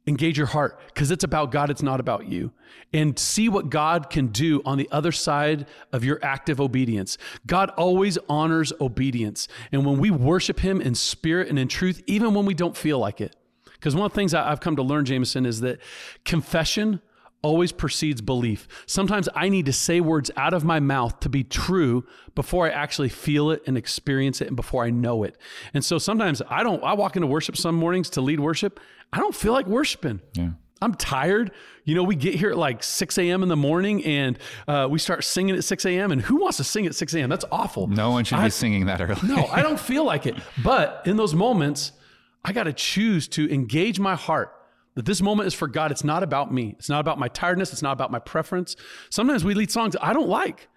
engage 0.08 0.38
your 0.38 0.48
heart 0.48 0.80
because 0.88 1.12
it's 1.12 1.24
about 1.24 1.52
God, 1.52 1.70
it's 1.70 1.84
not 1.84 2.00
about 2.00 2.28
you. 2.28 2.52
And 2.93 3.20
see 3.20 3.50
what 3.50 3.70
God 3.70 4.10
can 4.10 4.28
do 4.28 4.62
on 4.65 4.78
the 4.78 4.88
other 4.91 5.12
side 5.12 5.67
of 5.91 6.04
your 6.04 6.20
active 6.24 6.62
obedience. 6.62 7.17
God 7.46 7.70
always 7.72 8.17
honors 8.30 8.72
obedience. 8.80 9.48
And 9.72 9.86
when 9.86 10.00
we 10.00 10.10
worship 10.10 10.62
Him 10.62 10.80
in 10.80 10.96
spirit 10.96 11.50
and 11.50 11.60
in 11.60 11.67
truth, 11.67 12.02
even 12.08 12.34
when 12.34 12.46
we 12.46 12.54
don't 12.54 12.78
feel 12.78 12.98
like 12.98 13.20
it, 13.20 13.36
because 13.74 13.96
one 13.96 14.06
of 14.06 14.12
the 14.13 14.15
things 14.15 14.34
I've 14.34 14.62
come 14.62 14.78
to 14.78 14.84
learn, 14.84 15.06
Jameson, 15.06 15.46
is 15.46 15.60
that 15.62 15.80
confession 16.26 17.02
always 17.41 17.71
precedes 17.71 18.19
belief. 18.21 18.67
Sometimes 18.88 19.30
I 19.36 19.50
need 19.50 19.65
to 19.67 19.73
say 19.73 20.02
words 20.02 20.32
out 20.36 20.54
of 20.54 20.63
my 20.63 20.80
mouth 20.80 21.19
to 21.21 21.30
be 21.30 21.43
true 21.43 22.06
before 22.36 22.65
I 22.65 22.69
actually 22.71 23.10
feel 23.10 23.52
it 23.52 23.62
and 23.67 23.78
experience 23.78 24.41
it 24.41 24.47
and 24.47 24.56
before 24.56 24.84
I 24.84 24.89
know 24.89 25.23
it. 25.23 25.38
And 25.73 25.86
so 25.86 25.97
sometimes 25.97 26.41
I 26.50 26.63
don't, 26.63 26.84
I 26.84 26.93
walk 26.93 27.15
into 27.15 27.28
worship 27.28 27.56
some 27.56 27.76
mornings 27.76 28.10
to 28.12 28.21
lead 28.21 28.39
worship. 28.39 28.80
I 29.13 29.19
don't 29.19 29.36
feel 29.36 29.54
like 29.54 29.67
worshiping. 29.67 30.21
Yeah. 30.34 30.50
I'm 30.82 30.93
tired. 30.93 31.52
You 31.86 31.95
know, 31.95 32.04
we 32.04 32.15
get 32.15 32.36
here 32.36 32.52
at 32.52 32.58
like 32.58 32.84
6 32.84 33.17
a.m. 33.17 33.41
in 33.41 33.50
the 33.50 33.56
morning 33.56 34.04
and 34.06 34.38
uh, 34.67 34.88
we 34.89 35.00
start 35.00 35.23
singing 35.23 35.56
at 35.56 35.63
6 35.63 35.86
a.m. 35.86 36.12
And 36.12 36.21
who 36.21 36.38
wants 36.41 36.58
to 36.58 36.63
sing 36.63 36.86
at 36.86 36.93
6 36.93 37.13
a.m.? 37.15 37.30
That's 37.30 37.45
awful. 37.52 37.88
No 37.88 38.12
one 38.12 38.26
should 38.26 38.38
I- 38.39 38.43
be 38.45 38.50
singing 38.52 38.86
that 38.88 39.02
early. 39.02 39.15
no, 39.23 39.47
I 39.47 39.62
don't 39.63 39.80
feel 39.80 40.04
like 40.04 40.26
it. 40.26 40.36
But 40.63 41.02
in 41.06 41.17
those 41.17 41.34
moments, 41.34 41.93
I 42.45 42.52
got 42.54 42.63
to 42.65 42.73
choose 42.73 43.28
to 43.30 43.52
engage 43.52 44.00
my 44.00 44.15
heart 44.15 44.54
that 44.98 45.06
this 45.06 45.22
moment 45.22 45.46
is 45.46 45.54
for 45.54 45.68
God. 45.68 45.92
It's 45.92 46.04
not 46.04 46.24
about 46.24 46.52
me. 46.52 46.76
It's 46.80 46.90
not 46.90 47.00
about 47.00 47.20
my 47.20 47.28
tiredness. 47.28 47.72
It's 47.72 47.84
not 47.84 47.92
about 47.92 48.10
my 48.10 48.18
preference. 48.18 48.76
Sometimes 49.12 49.46
we 49.46 49.54
lead 49.54 49.70
songs 49.70 49.96
I 50.02 50.12
don't 50.12 50.28
like. 50.28 50.70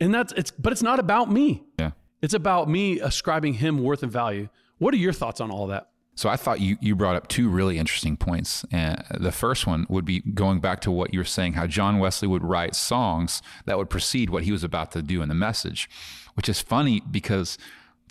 And 0.00 0.12
that's 0.12 0.32
it's 0.32 0.50
but 0.50 0.72
it's 0.72 0.82
not 0.82 0.98
about 0.98 1.30
me. 1.30 1.62
Yeah. 1.78 1.90
It's 2.22 2.32
about 2.32 2.70
me 2.70 2.98
ascribing 2.98 3.54
him 3.54 3.82
worth 3.82 4.02
and 4.02 4.10
value. 4.10 4.48
What 4.78 4.94
are 4.94 4.96
your 4.96 5.12
thoughts 5.12 5.38
on 5.38 5.50
all 5.50 5.66
that? 5.66 5.90
So 6.14 6.30
I 6.30 6.36
thought 6.36 6.60
you, 6.60 6.78
you 6.80 6.96
brought 6.96 7.14
up 7.14 7.28
two 7.28 7.50
really 7.50 7.78
interesting 7.78 8.16
points. 8.16 8.64
And 8.72 9.04
the 9.18 9.32
first 9.32 9.66
one 9.66 9.86
would 9.90 10.06
be 10.06 10.20
going 10.20 10.60
back 10.60 10.80
to 10.80 10.90
what 10.90 11.12
you 11.12 11.20
were 11.20 11.24
saying, 11.24 11.52
how 11.52 11.66
John 11.66 11.98
Wesley 11.98 12.28
would 12.28 12.42
write 12.42 12.74
songs 12.74 13.42
that 13.66 13.76
would 13.76 13.90
precede 13.90 14.30
what 14.30 14.44
he 14.44 14.52
was 14.52 14.64
about 14.64 14.92
to 14.92 15.02
do 15.02 15.20
in 15.20 15.28
the 15.28 15.34
message, 15.34 15.90
which 16.34 16.48
is 16.48 16.60
funny 16.60 17.02
because 17.10 17.58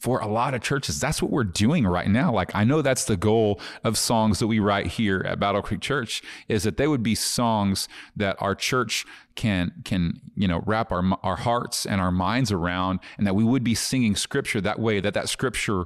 for 0.01 0.19
a 0.19 0.25
lot 0.25 0.55
of 0.55 0.61
churches, 0.61 0.99
that's 0.99 1.21
what 1.21 1.29
we're 1.29 1.43
doing 1.43 1.85
right 1.85 2.07
now. 2.07 2.33
Like 2.33 2.55
I 2.55 2.63
know 2.63 2.81
that's 2.81 3.05
the 3.05 3.15
goal 3.15 3.61
of 3.83 3.99
songs 3.99 4.39
that 4.39 4.47
we 4.47 4.57
write 4.57 4.87
here 4.87 5.23
at 5.27 5.39
Battle 5.39 5.61
Creek 5.61 5.79
Church 5.79 6.23
is 6.47 6.63
that 6.63 6.77
they 6.77 6.87
would 6.87 7.03
be 7.03 7.13
songs 7.13 7.87
that 8.15 8.35
our 8.39 8.55
church 8.55 9.05
can 9.35 9.71
can 9.85 10.19
you 10.35 10.47
know 10.47 10.63
wrap 10.65 10.91
our 10.91 11.03
our 11.21 11.35
hearts 11.35 11.85
and 11.85 12.01
our 12.01 12.11
minds 12.11 12.51
around, 12.51 12.99
and 13.19 13.27
that 13.27 13.35
we 13.35 13.43
would 13.43 13.63
be 13.63 13.75
singing 13.75 14.15
scripture 14.15 14.59
that 14.59 14.79
way. 14.79 14.99
That 14.99 15.13
that 15.13 15.29
scripture 15.29 15.85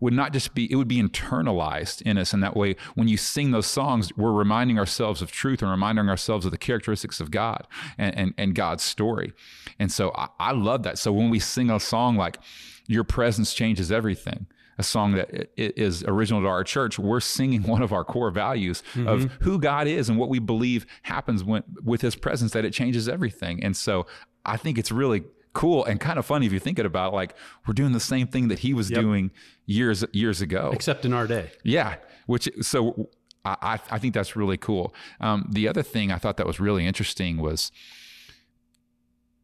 would 0.00 0.12
not 0.12 0.32
just 0.32 0.52
be 0.56 0.70
it 0.70 0.74
would 0.74 0.88
be 0.88 1.00
internalized 1.00 2.02
in 2.02 2.18
us 2.18 2.32
and 2.32 2.42
that 2.42 2.56
way 2.56 2.74
when 2.96 3.06
you 3.06 3.16
sing 3.16 3.52
those 3.52 3.68
songs 3.68 4.10
we're 4.16 4.32
reminding 4.32 4.78
ourselves 4.78 5.22
of 5.22 5.30
truth 5.30 5.62
and 5.62 5.70
reminding 5.70 6.08
ourselves 6.08 6.44
of 6.44 6.50
the 6.50 6.58
characteristics 6.58 7.20
of 7.20 7.30
god 7.30 7.66
and 7.96 8.18
and, 8.18 8.34
and 8.36 8.54
god's 8.54 8.82
story 8.82 9.32
and 9.78 9.92
so 9.92 10.12
I, 10.16 10.28
I 10.40 10.52
love 10.52 10.82
that 10.82 10.98
so 10.98 11.12
when 11.12 11.30
we 11.30 11.38
sing 11.38 11.70
a 11.70 11.78
song 11.78 12.16
like 12.16 12.38
your 12.86 13.04
presence 13.04 13.54
changes 13.54 13.90
everything. 13.92 14.46
A 14.76 14.82
song 14.82 15.12
that 15.12 15.48
is 15.56 16.02
original 16.02 16.40
to 16.42 16.48
our 16.48 16.64
church 16.64 16.98
we're 16.98 17.20
singing 17.20 17.62
one 17.74 17.80
of 17.80 17.92
our 17.92 18.02
core 18.04 18.32
values 18.32 18.82
of 19.06 19.30
who 19.42 19.60
god 19.60 19.86
is 19.86 20.08
and 20.08 20.18
what 20.18 20.28
we 20.28 20.40
believe 20.40 20.84
happens 21.02 21.44
when 21.44 21.62
with 21.84 22.00
his 22.00 22.16
presence 22.16 22.52
that 22.52 22.64
it 22.64 22.72
changes 22.72 23.08
everything. 23.08 23.62
And 23.62 23.76
so 23.76 24.06
i 24.44 24.56
think 24.56 24.76
it's 24.76 24.90
really 24.90 25.22
cool 25.52 25.84
and 25.84 26.00
kind 26.00 26.18
of 26.18 26.26
funny 26.26 26.44
if 26.46 26.52
you 26.52 26.58
think 26.58 26.80
it 26.80 26.86
about 26.86 27.12
it, 27.12 27.16
like 27.16 27.36
we're 27.68 27.72
doing 27.74 27.92
the 27.92 28.00
same 28.00 28.26
thing 28.26 28.48
that 28.48 28.58
he 28.58 28.74
was 28.74 28.90
doing 28.90 29.30
years 29.66 30.04
years 30.12 30.40
ago. 30.40 30.70
Except 30.74 31.04
in 31.04 31.12
our 31.12 31.28
day. 31.28 31.52
yeah 31.62 31.94
which 32.26 32.48
so 32.60 33.08
i 33.44 33.56
i 33.62 33.78
I 33.92 33.98
think 34.00 34.12
that's 34.14 34.34
really 34.34 34.56
cool. 34.56 34.92
Um, 35.20 35.46
the 35.48 35.68
other 35.68 35.82
thing 35.84 36.10
i 36.10 36.18
thought 36.18 36.36
that 36.38 36.46
was 36.48 36.58
really 36.58 36.84
interesting 36.84 37.36
was 37.36 37.70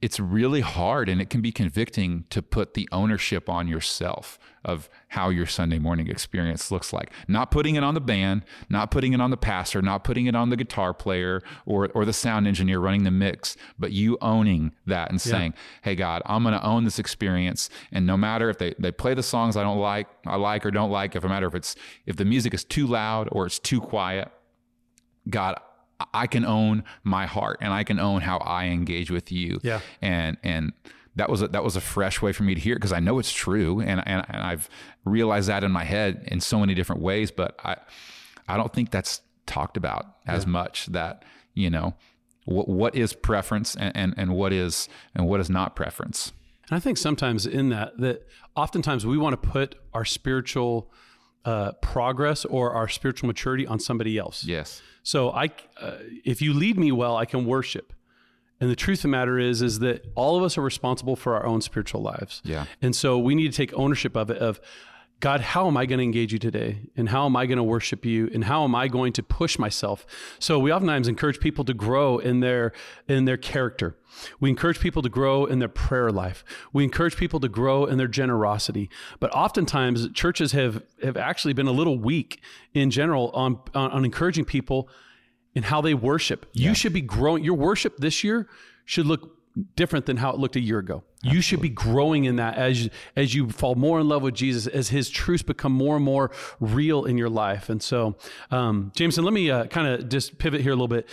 it's 0.03 0.19
really 0.19 0.63
hard 0.63 1.09
and 1.09 1.21
it 1.21 1.29
can 1.29 1.43
be 1.43 1.53
convicting 1.53 2.25
to 2.31 2.41
put 2.41 2.73
the 2.73 2.89
ownership 2.91 3.51
on 3.51 3.69
yourself 3.69 4.39
of 4.65 4.89
how 5.09 5.29
your 5.29 5.47
Sunday 5.47 5.79
morning 5.79 6.09
experience 6.09 6.71
looks 6.71 6.93
like. 6.93 7.11
Not 7.29 7.51
putting 7.51 7.75
it 7.75 7.85
on 7.85 7.95
the 7.95 8.01
band, 8.01 8.45
not 8.69 8.91
putting 8.91 9.13
it 9.13 9.21
on 9.21 9.31
the 9.31 9.37
pastor, 9.37 9.83
not 9.83 10.05
putting 10.05 10.27
it 10.27 10.35
on 10.35 10.49
the 10.49 10.57
guitar 10.57 10.95
player 10.95 11.43
or, 11.67 11.89
or 11.89 12.05
the 12.05 12.13
sound 12.13 12.47
engineer 12.47 12.79
running 12.79 13.05
the 13.05 13.11
mix, 13.11 13.57
but 13.79 13.93
you 13.93 14.17
owning 14.23 14.73
that 14.87 15.11
and 15.11 15.21
saying, 15.21 15.55
Hey 15.83 15.95
God, 15.95 16.23
I'm 16.25 16.45
gonna 16.45 16.61
own 16.63 16.85
this 16.85 16.99
experience. 16.99 17.69
And 17.93 18.07
no 18.07 18.17
matter 18.17 18.49
if 18.49 18.59
they, 18.59 18.75
they 18.79 18.93
play 18.93 19.15
the 19.15 19.23
songs 19.23 19.57
I 19.57 19.63
don't 19.63 19.79
like, 19.79 20.09
I 20.27 20.37
like 20.37 20.65
or 20.65 20.71
don't 20.71 20.91
like, 20.91 21.15
if 21.15 21.23
no 21.23 21.29
matter 21.29 21.47
if 21.47 21.55
it's 21.55 21.77
if 22.07 22.17
the 22.17 22.25
music 22.25 22.55
is 22.55 22.65
too 22.65 22.87
loud 22.87 23.29
or 23.33 23.47
it's 23.47 23.59
too 23.59 23.81
quiet, 23.81 24.31
God, 25.29 25.59
I 26.15 26.27
can 26.27 26.45
own 26.45 26.85
my 27.03 27.27
heart 27.27 27.59
and 27.61 27.73
I 27.73 27.85
can 27.85 27.99
own 27.99 28.21
how 28.21 28.39
I 28.39 28.67
engage 28.67 29.11
with 29.11 29.31
you. 29.31 29.61
Yeah. 29.63 29.81
And 30.01 30.37
and 30.43 30.73
that 31.17 31.29
was 31.29 31.43
a, 31.43 31.49
that 31.49 31.65
was 31.65 31.77
a 31.77 31.81
fresh 31.81 32.23
way 32.23 32.33
for 32.33 32.45
me 32.45 32.55
to 32.55 32.61
hear 32.61 32.77
because 32.77 32.93
I 32.93 33.01
know 33.01 33.19
it's 33.19 33.33
true 33.33 33.81
and, 33.81 34.03
and 34.07 34.25
and 34.29 34.43
I've 34.43 34.69
realized 35.05 35.49
that 35.49 35.65
in 35.65 35.73
my 35.73 35.85
head 35.85 36.27
in 36.27 36.41
so 36.41 36.61
many 36.61 36.75
different 36.75 37.03
ways, 37.03 37.31
but 37.31 37.59
I 37.65 37.77
I 38.49 38.57
don't 38.57 38.73
think 38.73 38.91
that's 38.91 39.23
talked 39.47 39.77
about 39.77 40.07
as 40.27 40.45
yeah. 40.45 40.51
much 40.51 40.87
that, 40.87 41.25
you 41.55 41.71
know, 41.71 41.95
what 42.45 42.69
what 42.69 42.95
is 42.95 43.13
preference 43.13 43.75
and, 43.75 43.97
and, 43.97 44.15
and 44.17 44.35
what 44.35 44.53
is 44.53 44.89
and 45.15 45.27
what 45.27 45.41
is 45.41 45.51
not 45.51 45.77
preference. 45.77 46.33
And 46.69 46.77
I 46.77 46.81
think 46.81 46.99
sometimes 46.99 47.47
in 47.47 47.69
that 47.71 47.99
that 47.99 48.27
oftentimes 48.57 49.05
we 49.05 49.19
want 49.19 49.41
to 49.41 49.49
put 49.49 49.75
our 49.93 50.05
spiritual 50.05 50.91
uh, 51.45 51.73
progress 51.81 52.45
or 52.45 52.73
our 52.73 52.89
spiritual 52.89 53.27
maturity 53.27 53.67
on 53.67 53.81
somebody 53.81 54.19
else. 54.19 54.45
Yes. 54.45 54.83
So 55.03 55.31
I, 55.31 55.51
uh, 55.81 55.97
if 56.25 56.43
you 56.43 56.53
lead 56.53 56.79
me 56.79 56.93
well, 56.93 57.17
I 57.17 57.25
can 57.25 57.47
worship. 57.47 57.93
And 58.61 58.69
the 58.71 58.77
truth 58.77 58.99
of 58.99 59.03
the 59.03 59.09
matter 59.09 59.39
is, 59.39 59.63
is 59.63 59.79
that 59.79 60.05
all 60.15 60.37
of 60.37 60.43
us 60.43 60.59
are 60.59 60.63
responsible 60.63 61.17
for 61.17 61.35
our 61.35 61.47
own 61.47 61.63
spiritual 61.63 62.03
lives. 62.03 62.43
Yeah. 62.45 62.67
And 62.83 62.95
so 62.95 63.19
we 63.19 63.35
need 63.35 63.51
to 63.51 63.57
take 63.57 63.73
ownership 63.73 64.17
of 64.17 64.31
it. 64.31 64.37
Of 64.37 64.61
God, 65.21 65.43
how 65.43 65.67
am 65.67 65.77
I 65.77 65.85
going 65.85 65.99
to 65.99 66.05
engage 66.05 66.33
you 66.33 66.39
today? 66.39 66.81
And 66.97 67.11
how 67.11 67.27
am 67.27 67.37
I 67.37 67.45
going 67.45 67.59
to 67.59 67.63
worship 67.63 68.07
you? 68.07 68.31
And 68.33 68.45
how 68.45 68.65
am 68.65 68.75
I 68.75 68.89
going 68.89 69.13
to 69.13 69.23
push 69.23 69.59
myself? 69.59 70.07
So 70.39 70.59
we 70.59 70.73
oftentimes 70.73 71.09
encourage 71.09 71.41
people 71.41 71.63
to 71.67 71.75
grow 71.75 72.19
in 72.19 72.41
their 72.41 72.73
in 73.07 73.27
their 73.27 73.37
character. 73.37 73.97
We 74.41 74.49
encourage 74.49 74.81
people 74.81 75.03
to 75.03 75.11
grow 75.11 75.45
in 75.45 75.59
their 75.59 75.69
prayer 75.69 76.11
life. 76.11 76.43
We 76.73 76.85
encourage 76.85 77.17
people 77.17 77.39
to 77.41 77.49
grow 77.49 77.85
in 77.85 77.99
their 77.99 78.09
generosity. 78.09 78.89
But 79.21 79.31
oftentimes 79.35 80.11
churches 80.13 80.53
have 80.53 80.83
have 81.03 81.19
actually 81.19 81.53
been 81.53 81.69
a 81.69 81.73
little 81.73 81.99
weak 81.99 82.41
in 82.73 82.91
general 82.91 83.31
on 83.31 83.61
on, 83.75 83.91
on 83.91 84.05
encouraging 84.07 84.47
people 84.47 84.89
in 85.55 85.65
how 85.65 85.83
they 85.83 85.93
worship. 85.93 86.47
Yeah. 86.55 86.71
You 86.71 86.75
should 86.75 86.95
be 86.95 87.03
growing. 87.03 87.45
Your 87.45 87.55
worship 87.55 87.99
this 87.99 88.25
year 88.25 88.49
should 88.87 89.07
look 89.07 89.37
different 89.77 90.07
than 90.07 90.17
how 90.17 90.31
it 90.31 90.39
looked 90.39 90.57
a 90.57 90.61
year 90.61 90.79
ago. 90.79 91.05
Absolutely. 91.17 91.37
You 91.37 91.43
should 91.43 91.61
be 91.61 91.69
growing 91.69 92.25
in 92.25 92.37
that 92.37 92.57
as 92.57 92.89
as 93.17 93.35
you 93.35 93.51
fall 93.51 93.75
more 93.75 94.01
in 94.01 94.09
love 94.09 94.23
with 94.23 94.35
Jesus, 94.35 94.67
as 94.67 94.89
His 94.89 95.11
truths 95.11 95.43
become 95.43 95.73
more 95.73 95.97
and 95.97 96.05
more 96.05 96.31
real 96.61 97.05
in 97.05 97.19
your 97.19 97.29
life. 97.29 97.69
And 97.69 97.83
so, 97.83 98.17
um, 98.51 98.93
Jameson, 98.95 99.25
let 99.25 99.35
me 99.35 99.51
uh, 99.51 99.67
kind 99.67 99.87
of 99.87 100.09
just 100.09 100.39
pivot 100.39 100.61
here 100.61 100.73
a 100.73 100.75
little 100.75 100.89
bit. 100.89 101.09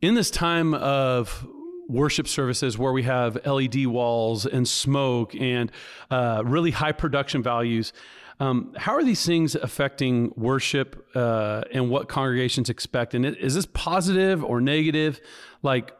In 0.00 0.14
this 0.14 0.30
time 0.30 0.74
of 0.74 1.46
worship 1.88 2.28
services 2.28 2.76
where 2.76 2.92
we 2.92 3.02
have 3.02 3.44
LED 3.46 3.86
walls 3.86 4.44
and 4.46 4.68
smoke 4.68 5.34
and 5.34 5.72
uh, 6.10 6.42
really 6.44 6.70
high 6.70 6.92
production 6.92 7.42
values. 7.42 7.92
Um, 8.40 8.72
how 8.76 8.92
are 8.92 9.02
these 9.02 9.26
things 9.26 9.56
affecting 9.56 10.32
worship 10.36 11.08
uh, 11.16 11.62
and 11.72 11.90
what 11.90 12.08
congregations 12.08 12.70
expect? 12.70 13.14
And 13.14 13.26
is 13.26 13.54
this 13.54 13.66
positive 13.66 14.44
or 14.44 14.60
negative? 14.60 15.20
Like, 15.62 15.92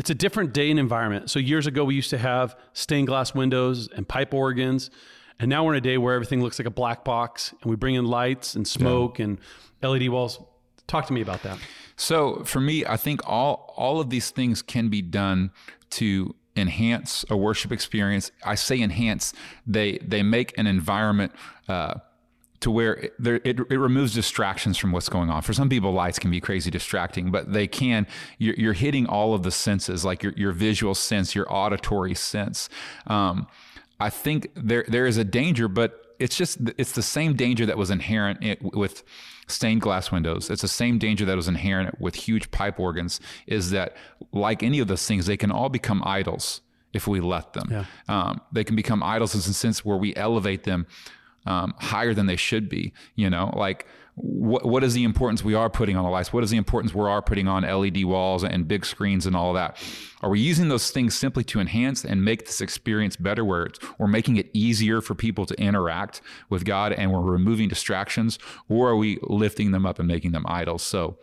it's 0.00 0.08
a 0.08 0.14
different 0.14 0.54
day 0.54 0.70
and 0.70 0.80
environment. 0.80 1.28
So 1.28 1.38
years 1.38 1.66
ago, 1.66 1.84
we 1.84 1.94
used 1.94 2.08
to 2.08 2.16
have 2.16 2.56
stained 2.72 3.06
glass 3.06 3.34
windows 3.34 3.86
and 3.88 4.08
pipe 4.08 4.32
organs, 4.32 4.90
and 5.38 5.50
now 5.50 5.62
we're 5.62 5.74
in 5.74 5.76
a 5.76 5.82
day 5.82 5.98
where 5.98 6.14
everything 6.14 6.42
looks 6.42 6.58
like 6.58 6.64
a 6.64 6.70
black 6.70 7.04
box, 7.04 7.52
and 7.60 7.68
we 7.70 7.76
bring 7.76 7.96
in 7.96 8.06
lights 8.06 8.54
and 8.54 8.66
smoke 8.66 9.18
yeah. 9.18 9.26
and 9.26 9.38
LED 9.82 10.08
walls. 10.08 10.42
Talk 10.86 11.06
to 11.08 11.12
me 11.12 11.20
about 11.20 11.42
that. 11.42 11.58
So 11.96 12.44
for 12.44 12.60
me, 12.60 12.86
I 12.86 12.96
think 12.96 13.20
all 13.28 13.74
all 13.76 14.00
of 14.00 14.08
these 14.08 14.30
things 14.30 14.62
can 14.62 14.88
be 14.88 15.02
done 15.02 15.50
to 15.90 16.34
enhance 16.56 17.26
a 17.28 17.36
worship 17.36 17.70
experience. 17.70 18.32
I 18.42 18.54
say 18.54 18.80
enhance; 18.80 19.34
they 19.66 19.98
they 19.98 20.22
make 20.22 20.56
an 20.56 20.66
environment. 20.66 21.32
Uh, 21.68 21.96
to 22.60 22.70
where 22.70 22.94
it, 22.94 23.14
it, 23.18 23.60
it, 23.70 23.78
removes 23.78 24.14
distractions 24.14 24.76
from 24.76 24.92
what's 24.92 25.08
going 25.08 25.30
on. 25.30 25.40
For 25.42 25.54
some 25.54 25.68
people, 25.68 25.92
lights 25.92 26.18
can 26.18 26.30
be 26.30 26.40
crazy 26.40 26.70
distracting, 26.70 27.30
but 27.30 27.52
they 27.52 27.66
can. 27.66 28.06
You're, 28.38 28.54
you're 28.54 28.72
hitting 28.74 29.06
all 29.06 29.34
of 29.34 29.42
the 29.42 29.50
senses, 29.50 30.04
like 30.04 30.22
your, 30.22 30.32
your 30.36 30.52
visual 30.52 30.94
sense, 30.94 31.34
your 31.34 31.50
auditory 31.52 32.14
sense. 32.14 32.68
Um, 33.06 33.46
I 33.98 34.10
think 34.10 34.50
there 34.54 34.84
there 34.88 35.06
is 35.06 35.16
a 35.16 35.24
danger, 35.24 35.68
but 35.68 36.14
it's 36.18 36.36
just 36.36 36.58
it's 36.76 36.92
the 36.92 37.02
same 37.02 37.34
danger 37.34 37.64
that 37.66 37.78
was 37.78 37.90
inherent 37.90 38.62
with 38.74 39.02
stained 39.46 39.80
glass 39.80 40.12
windows. 40.12 40.50
It's 40.50 40.62
the 40.62 40.68
same 40.68 40.98
danger 40.98 41.24
that 41.24 41.36
was 41.36 41.48
inherent 41.48 42.00
with 42.00 42.14
huge 42.14 42.50
pipe 42.50 42.78
organs. 42.78 43.20
Is 43.46 43.70
that 43.70 43.96
like 44.32 44.62
any 44.62 44.80
of 44.80 44.88
those 44.88 45.06
things, 45.06 45.26
they 45.26 45.36
can 45.36 45.50
all 45.50 45.70
become 45.70 46.02
idols 46.04 46.60
if 46.92 47.06
we 47.06 47.20
let 47.20 47.54
them. 47.54 47.68
Yeah. 47.70 47.84
Um, 48.08 48.40
they 48.52 48.64
can 48.64 48.76
become 48.76 49.02
idols 49.02 49.34
in 49.34 49.40
the 49.40 49.54
sense 49.54 49.84
where 49.84 49.96
we 49.96 50.14
elevate 50.16 50.64
them 50.64 50.86
um, 51.46 51.74
higher 51.78 52.14
than 52.14 52.26
they 52.26 52.36
should 52.36 52.68
be. 52.68 52.92
You 53.14 53.30
know, 53.30 53.52
like 53.56 53.86
what 54.14 54.66
what 54.66 54.84
is 54.84 54.94
the 54.94 55.04
importance 55.04 55.42
we 55.42 55.54
are 55.54 55.70
putting 55.70 55.96
on 55.96 56.04
the 56.04 56.10
lights? 56.10 56.32
What 56.32 56.44
is 56.44 56.50
the 56.50 56.56
importance 56.56 56.94
we 56.94 57.02
are 57.02 57.22
putting 57.22 57.48
on 57.48 57.62
LED 57.62 58.04
walls 58.04 58.44
and 58.44 58.68
big 58.68 58.84
screens 58.84 59.26
and 59.26 59.34
all 59.34 59.52
that? 59.54 59.76
Are 60.22 60.30
we 60.30 60.40
using 60.40 60.68
those 60.68 60.90
things 60.90 61.14
simply 61.14 61.44
to 61.44 61.60
enhance 61.60 62.04
and 62.04 62.24
make 62.24 62.46
this 62.46 62.60
experience 62.60 63.16
better, 63.16 63.44
where 63.44 63.64
it's, 63.64 63.78
we're 63.98 64.06
making 64.06 64.36
it 64.36 64.50
easier 64.52 65.00
for 65.00 65.14
people 65.14 65.46
to 65.46 65.54
interact 65.60 66.20
with 66.50 66.64
God 66.64 66.92
and 66.92 67.12
we're 67.12 67.20
removing 67.20 67.68
distractions, 67.68 68.38
or 68.68 68.90
are 68.90 68.96
we 68.96 69.18
lifting 69.22 69.70
them 69.70 69.86
up 69.86 69.98
and 69.98 70.06
making 70.06 70.32
them 70.32 70.44
idols? 70.46 70.82
So 70.82 71.18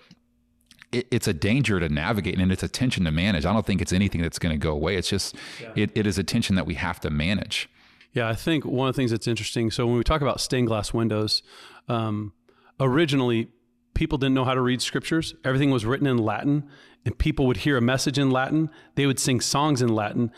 it's 0.93 1.27
a 1.27 1.33
danger 1.33 1.79
to 1.81 1.89
navigate 1.89 2.39
and 2.39 2.51
it's 2.51 2.63
a 2.63 2.69
tension 2.69 3.03
to 3.03 3.11
manage. 3.11 3.45
I 3.45 3.51
don't 3.51 3.65
think 3.65 3.81
it's 3.81 3.91
anything 3.91 4.21
that's 4.21 4.39
going 4.39 4.53
to 4.53 4.57
go 4.57 4.71
away. 4.71 4.95
It's 4.95 5.09
just 5.09 5.35
yeah. 5.61 5.71
it, 5.75 5.91
it 5.95 6.07
is 6.07 6.17
a 6.17 6.23
tension 6.23 6.55
that 6.55 6.65
we 6.65 6.75
have 6.75 6.99
to 7.01 7.09
manage. 7.09 7.69
Yeah, 8.17 8.27
I 8.27 8.33
think 8.33 8.65
one 8.65 8.89
of 8.89 8.95
the 8.95 8.99
things 8.99 9.11
that's 9.11 9.27
interesting. 9.27 9.69
So 9.69 9.85
when 9.85 9.95
we 9.95 10.03
talk 10.03 10.21
about 10.21 10.41
stained 10.41 10.65
glass 10.65 10.91
windows, 10.91 11.43
um, 11.87 12.33
originally 12.79 13.49
people 13.93 14.17
didn't 14.17 14.33
know 14.33 14.43
how 14.43 14.55
to 14.55 14.61
read 14.61 14.81
scriptures. 14.81 15.35
Everything 15.45 15.69
was 15.69 15.85
written 15.85 16.07
in 16.07 16.17
Latin, 16.17 16.67
and 17.05 17.15
people 17.15 17.45
would 17.45 17.57
hear 17.57 17.77
a 17.77 17.81
message 17.81 18.17
in 18.17 18.31
Latin. 18.31 18.71
They 18.95 19.05
would 19.05 19.19
sing 19.19 19.39
songs 19.39 19.83
in 19.83 19.89
Latin, 19.89 20.31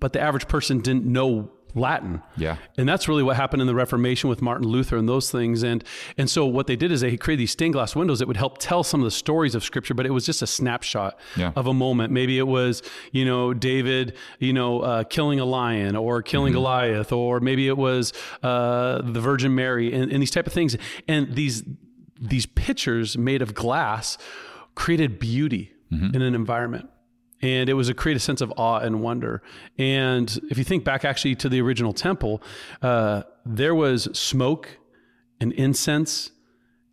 but 0.00 0.14
the 0.14 0.20
average 0.22 0.48
person 0.48 0.80
didn't 0.80 1.04
know 1.04 1.52
Latin. 1.74 2.22
Yeah. 2.36 2.56
And 2.76 2.88
that's 2.88 3.08
really 3.08 3.22
what 3.22 3.36
happened 3.36 3.60
in 3.60 3.66
the 3.66 3.74
Reformation 3.74 4.28
with 4.28 4.42
Martin 4.42 4.66
Luther 4.66 4.96
and 4.96 5.08
those 5.08 5.30
things. 5.30 5.62
And 5.62 5.84
and 6.16 6.28
so 6.28 6.46
what 6.46 6.66
they 6.66 6.76
did 6.76 6.90
is 6.92 7.00
they 7.00 7.16
created 7.16 7.40
these 7.40 7.52
stained 7.52 7.74
glass 7.74 7.94
windows 7.94 8.18
that 8.18 8.28
would 8.28 8.36
help 8.36 8.58
tell 8.58 8.82
some 8.82 9.00
of 9.00 9.04
the 9.04 9.10
stories 9.10 9.54
of 9.54 9.62
scripture, 9.62 9.94
but 9.94 10.06
it 10.06 10.10
was 10.10 10.24
just 10.24 10.42
a 10.42 10.46
snapshot 10.46 11.18
yeah. 11.36 11.52
of 11.56 11.66
a 11.66 11.74
moment. 11.74 12.12
Maybe 12.12 12.38
it 12.38 12.46
was, 12.46 12.82
you 13.12 13.24
know, 13.24 13.54
David, 13.54 14.16
you 14.38 14.52
know, 14.52 14.80
uh, 14.80 15.04
killing 15.04 15.40
a 15.40 15.44
lion 15.44 15.96
or 15.96 16.22
killing 16.22 16.52
mm-hmm. 16.52 16.58
Goliath, 16.58 17.12
or 17.12 17.40
maybe 17.40 17.68
it 17.68 17.76
was 17.76 18.12
uh, 18.42 19.02
the 19.02 19.20
Virgin 19.20 19.54
Mary 19.54 19.92
and, 19.92 20.10
and 20.10 20.22
these 20.22 20.30
type 20.30 20.46
of 20.46 20.52
things. 20.52 20.76
And 21.06 21.34
these 21.34 21.62
these 22.20 22.46
pictures 22.46 23.16
made 23.16 23.42
of 23.42 23.54
glass 23.54 24.18
created 24.74 25.18
beauty 25.18 25.72
mm-hmm. 25.92 26.14
in 26.14 26.22
an 26.22 26.34
environment 26.34 26.88
and 27.40 27.68
it 27.68 27.74
was 27.74 27.88
a 27.88 27.94
create 27.94 28.16
a 28.16 28.20
sense 28.20 28.40
of 28.40 28.52
awe 28.56 28.78
and 28.78 29.00
wonder. 29.00 29.42
And 29.78 30.38
if 30.50 30.58
you 30.58 30.64
think 30.64 30.84
back 30.84 31.04
actually 31.04 31.34
to 31.36 31.48
the 31.48 31.60
original 31.60 31.92
temple, 31.92 32.42
uh, 32.82 33.22
there 33.46 33.74
was 33.74 34.08
smoke 34.12 34.78
and 35.40 35.52
incense, 35.52 36.30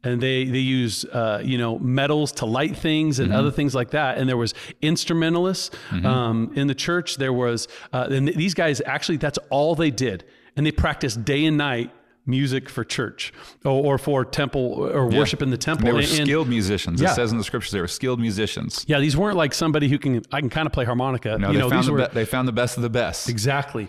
and 0.04 0.22
they 0.22 0.46
they 0.46 0.60
used 0.60 1.10
uh, 1.12 1.40
you 1.44 1.58
know 1.58 1.80
metals 1.80 2.32
to 2.34 2.46
light 2.46 2.78
things 2.78 3.20
and 3.20 3.30
mm-hmm. 3.30 3.40
other 3.40 3.52
things 3.52 3.74
like 3.74 3.92
that. 3.92 4.18
And 4.18 4.30
there 4.30 4.38
was 4.38 4.54
instrumentalists 4.82 5.76
mm-hmm. 5.90 6.06
um, 6.06 6.52
in 6.56 6.68
the 6.68 6.76
church. 6.76 7.18
There 7.18 7.34
was 7.34 7.68
uh, 7.92 8.08
and 8.12 8.28
these 8.28 8.54
guys 8.54 8.82
actually 8.86 9.18
that's 9.18 9.40
all 9.50 9.76
they 9.76 9.92
did, 9.92 10.26
and 10.56 10.66
they 10.66 10.72
practiced 10.72 11.26
day 11.26 11.46
and 11.46 11.58
night 11.58 11.92
music 12.26 12.70
for 12.70 12.84
church 12.84 13.34
or, 13.64 13.86
or 13.86 13.98
for 13.98 14.26
temple 14.26 14.74
or 14.74 15.12
yeah. 15.12 15.18
worship 15.18 15.42
in 15.42 15.50
the 15.50 15.58
temple. 15.58 15.86
They 15.86 15.94
were 15.94 16.00
and, 16.00 16.08
skilled 16.08 16.50
musicians. 16.50 17.02
Yeah. 17.02 17.12
It 17.12 17.16
says 17.16 17.32
in 17.32 17.38
the 17.38 17.44
scriptures 17.44 17.72
they 17.72 17.82
were 17.82 17.88
skilled 17.88 18.20
musicians. 18.20 18.86
Yeah, 18.88 19.00
these 19.00 19.16
weren't 19.16 19.38
like 19.38 19.54
somebody 19.54 19.90
who 19.90 20.00
can 20.00 20.24
I 20.32 20.40
can 20.40 20.50
kind 20.50 20.66
of 20.66 20.74
play 20.74 20.86
harmonica. 20.86 21.38
No, 21.38 21.48
you 21.48 21.54
they 21.54 21.60
know, 21.60 21.70
found 21.70 21.88
the 21.88 21.92
were, 21.94 22.08
be- 22.08 22.14
they 22.14 22.26
found 22.26 22.48
the 22.48 22.54
best 22.54 22.78
of 22.78 22.84
the 22.84 22.90
best. 22.90 23.30
Exactly. 23.30 23.88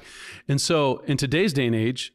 And 0.49 0.61
so 0.61 1.03
in 1.07 1.16
today's 1.16 1.53
day 1.53 1.66
and 1.66 1.75
age, 1.75 2.12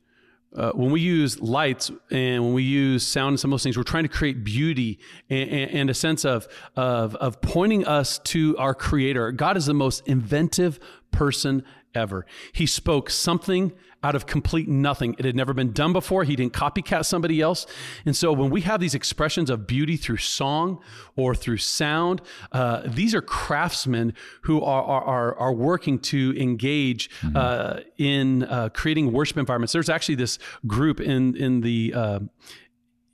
uh, 0.56 0.72
when 0.72 0.92
we 0.92 1.00
use 1.00 1.40
lights 1.40 1.92
and 2.12 2.44
when 2.44 2.54
we 2.54 2.64
use 2.64 3.06
sound 3.08 3.30
and 3.30 3.40
some 3.40 3.52
of 3.52 3.54
those 3.54 3.64
things, 3.64 3.78
we're 3.78 3.84
trying 3.84 4.04
to 4.04 4.10
create 4.10 4.44
beauty 4.44 5.00
and, 5.30 5.50
and, 5.50 5.72
and, 5.72 5.90
a 5.90 5.94
sense 5.94 6.26
of, 6.26 6.46
of, 6.76 7.16
of 7.16 7.40
pointing 7.42 7.86
us 7.86 8.20
to 8.20 8.58
our 8.58 8.76
creator. 8.76 9.32
God 9.32 9.56
is 9.56 9.66
the 9.66 9.74
most 9.74 10.06
inventive 10.08 10.78
person 11.12 11.64
ever. 11.96 12.26
He 12.52 12.66
spoke 12.66 13.10
something 13.10 13.72
out 14.04 14.16
of 14.16 14.26
complete 14.26 14.68
nothing. 14.68 15.16
It 15.20 15.26
had 15.26 15.36
never 15.36 15.54
been 15.54 15.72
done 15.72 15.94
before. 15.94 16.24
He 16.24 16.36
didn't 16.36 16.54
copycat 16.54 17.06
somebody 17.06 17.40
else. 17.40 17.68
And 18.06 18.16
so 18.16 18.34
when 18.34 18.50
we 18.50 18.62
have 18.62 18.80
these 18.80 18.96
expressions 18.96 19.50
of 19.50 19.68
beauty 19.68 19.96
through 19.96 20.18
song 20.18 20.82
or 21.16 21.36
through 21.36 21.58
sound, 21.58 22.22
uh, 22.52 22.82
these 22.86 23.14
are 23.14 23.22
craftsmen 23.22 24.14
who 24.42 24.62
are, 24.64 24.84
are, 24.84 25.36
are 25.36 25.54
working 25.54 26.00
to 26.00 26.34
engage 26.38 27.10
mm-hmm. 27.22 27.38
uh, 27.38 27.82
in 27.98 28.44
uh, 28.44 28.70
creating 28.74 29.12
worship 29.12 29.38
environments. 29.38 29.74
There's 29.74 29.90
actually 29.90 30.16
this 30.16 30.40
group 30.66 31.00
in, 31.00 31.36
in 31.36 31.62
the 31.62 31.94
uh, 31.96 32.20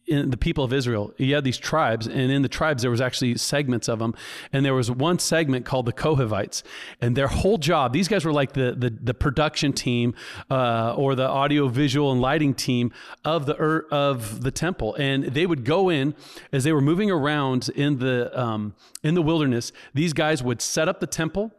in 0.07 0.29
the 0.29 0.37
people 0.37 0.63
of 0.63 0.71
Israel, 0.71 1.13
you 1.17 1.35
had 1.35 1.43
these 1.43 1.57
tribes, 1.57 2.07
and 2.07 2.31
in 2.31 2.41
the 2.41 2.49
tribes 2.49 2.81
there 2.81 2.91
was 2.91 3.01
actually 3.01 3.35
segments 3.37 3.89
of 3.89 3.99
them, 3.99 4.15
and 4.53 4.65
there 4.65 4.73
was 4.73 4.89
one 4.89 5.19
segment 5.19 5.65
called 5.65 5.85
the 5.85 5.93
Kohathites, 5.93 6.63
and 7.01 7.15
their 7.15 7.27
whole 7.27 7.57
job, 7.57 7.91
these 7.91 8.07
guys 8.07 8.23
were 8.23 8.31
like 8.31 8.53
the 8.53 8.73
the, 8.77 8.89
the 8.89 9.13
production 9.13 9.73
team 9.73 10.15
uh, 10.49 10.93
or 10.95 11.13
the 11.15 11.27
audio, 11.27 11.67
visual, 11.67 12.11
and 12.11 12.21
lighting 12.21 12.53
team 12.53 12.93
of 13.25 13.45
the 13.45 13.55
of 13.91 14.43
the 14.43 14.51
temple, 14.51 14.95
and 14.95 15.25
they 15.25 15.45
would 15.45 15.65
go 15.65 15.89
in 15.89 16.15
as 16.53 16.63
they 16.63 16.71
were 16.71 16.81
moving 16.81 17.11
around 17.11 17.69
in 17.69 17.99
the 17.99 18.31
um, 18.39 18.75
in 19.03 19.13
the 19.13 19.21
wilderness. 19.21 19.73
These 19.93 20.13
guys 20.13 20.41
would 20.41 20.61
set 20.61 20.87
up 20.87 20.99
the 21.01 21.07
temple. 21.07 21.51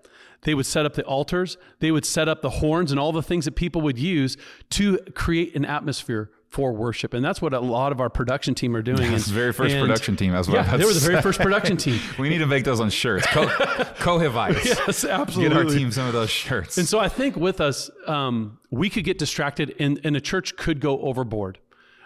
They 0.43 0.55
would 0.55 0.67
set 0.67 0.87
up 0.87 0.95
the 0.95 1.03
altars. 1.03 1.57
They 1.81 1.91
would 1.91 2.07
set 2.07 2.29
up 2.29 2.43
the 2.43 2.51
horns 2.51 2.93
and 2.93 3.01
all 3.01 3.11
the 3.11 3.23
things 3.23 3.45
that 3.45 3.57
people 3.57 3.83
would 3.83 3.99
use 3.99 4.37
to 4.71 4.99
create 5.15 5.55
an 5.57 5.65
atmosphere 5.65 6.31
for 6.49 6.73
worship, 6.73 7.13
and 7.15 7.25
that's 7.25 7.43
what 7.43 7.53
a 7.53 7.61
lot 7.61 7.93
of 7.93 8.01
our 8.01 8.09
production 8.09 8.55
team 8.55 8.75
are 8.75 8.83
doing. 8.83 8.99
Yes, 9.09 9.27
the 9.27 9.35
very 9.35 9.53
first 9.53 9.75
and, 9.75 9.83
production 9.83 10.17
team. 10.17 10.33
That's 10.33 10.49
what 10.49 10.55
yeah, 10.55 10.77
they 10.77 10.85
were 10.85 10.93
the 10.93 11.01
very 11.01 11.23
first 11.29 11.41
production 11.41 11.77
team. 11.77 12.01
we 12.19 12.29
need 12.29 12.39
to 12.39 12.47
make 12.47 12.65
those 12.65 12.81
on 12.81 12.91
shirts. 12.91 13.27
Co- 13.27 13.47
Kohathites. 13.47 14.65
yes, 14.65 15.05
absolutely. 15.05 15.55
Get 15.55 15.57
our 15.57 15.65
team 15.65 15.93
some 15.93 16.07
of 16.07 16.13
those 16.13 16.31
shirts. 16.31 16.79
And 16.79 16.87
so 16.87 16.99
I 16.99 17.09
think 17.09 17.37
with 17.37 17.61
us, 17.61 17.91
um, 18.07 18.59
we 18.71 18.91
could 18.91 19.05
get 19.05 19.19
distracted, 19.19 19.75
and, 19.79 20.01
and 20.05 20.17
a 20.17 20.21
church 20.21 20.57
could 20.57 20.81
go 20.81 21.01
overboard. 21.01 21.59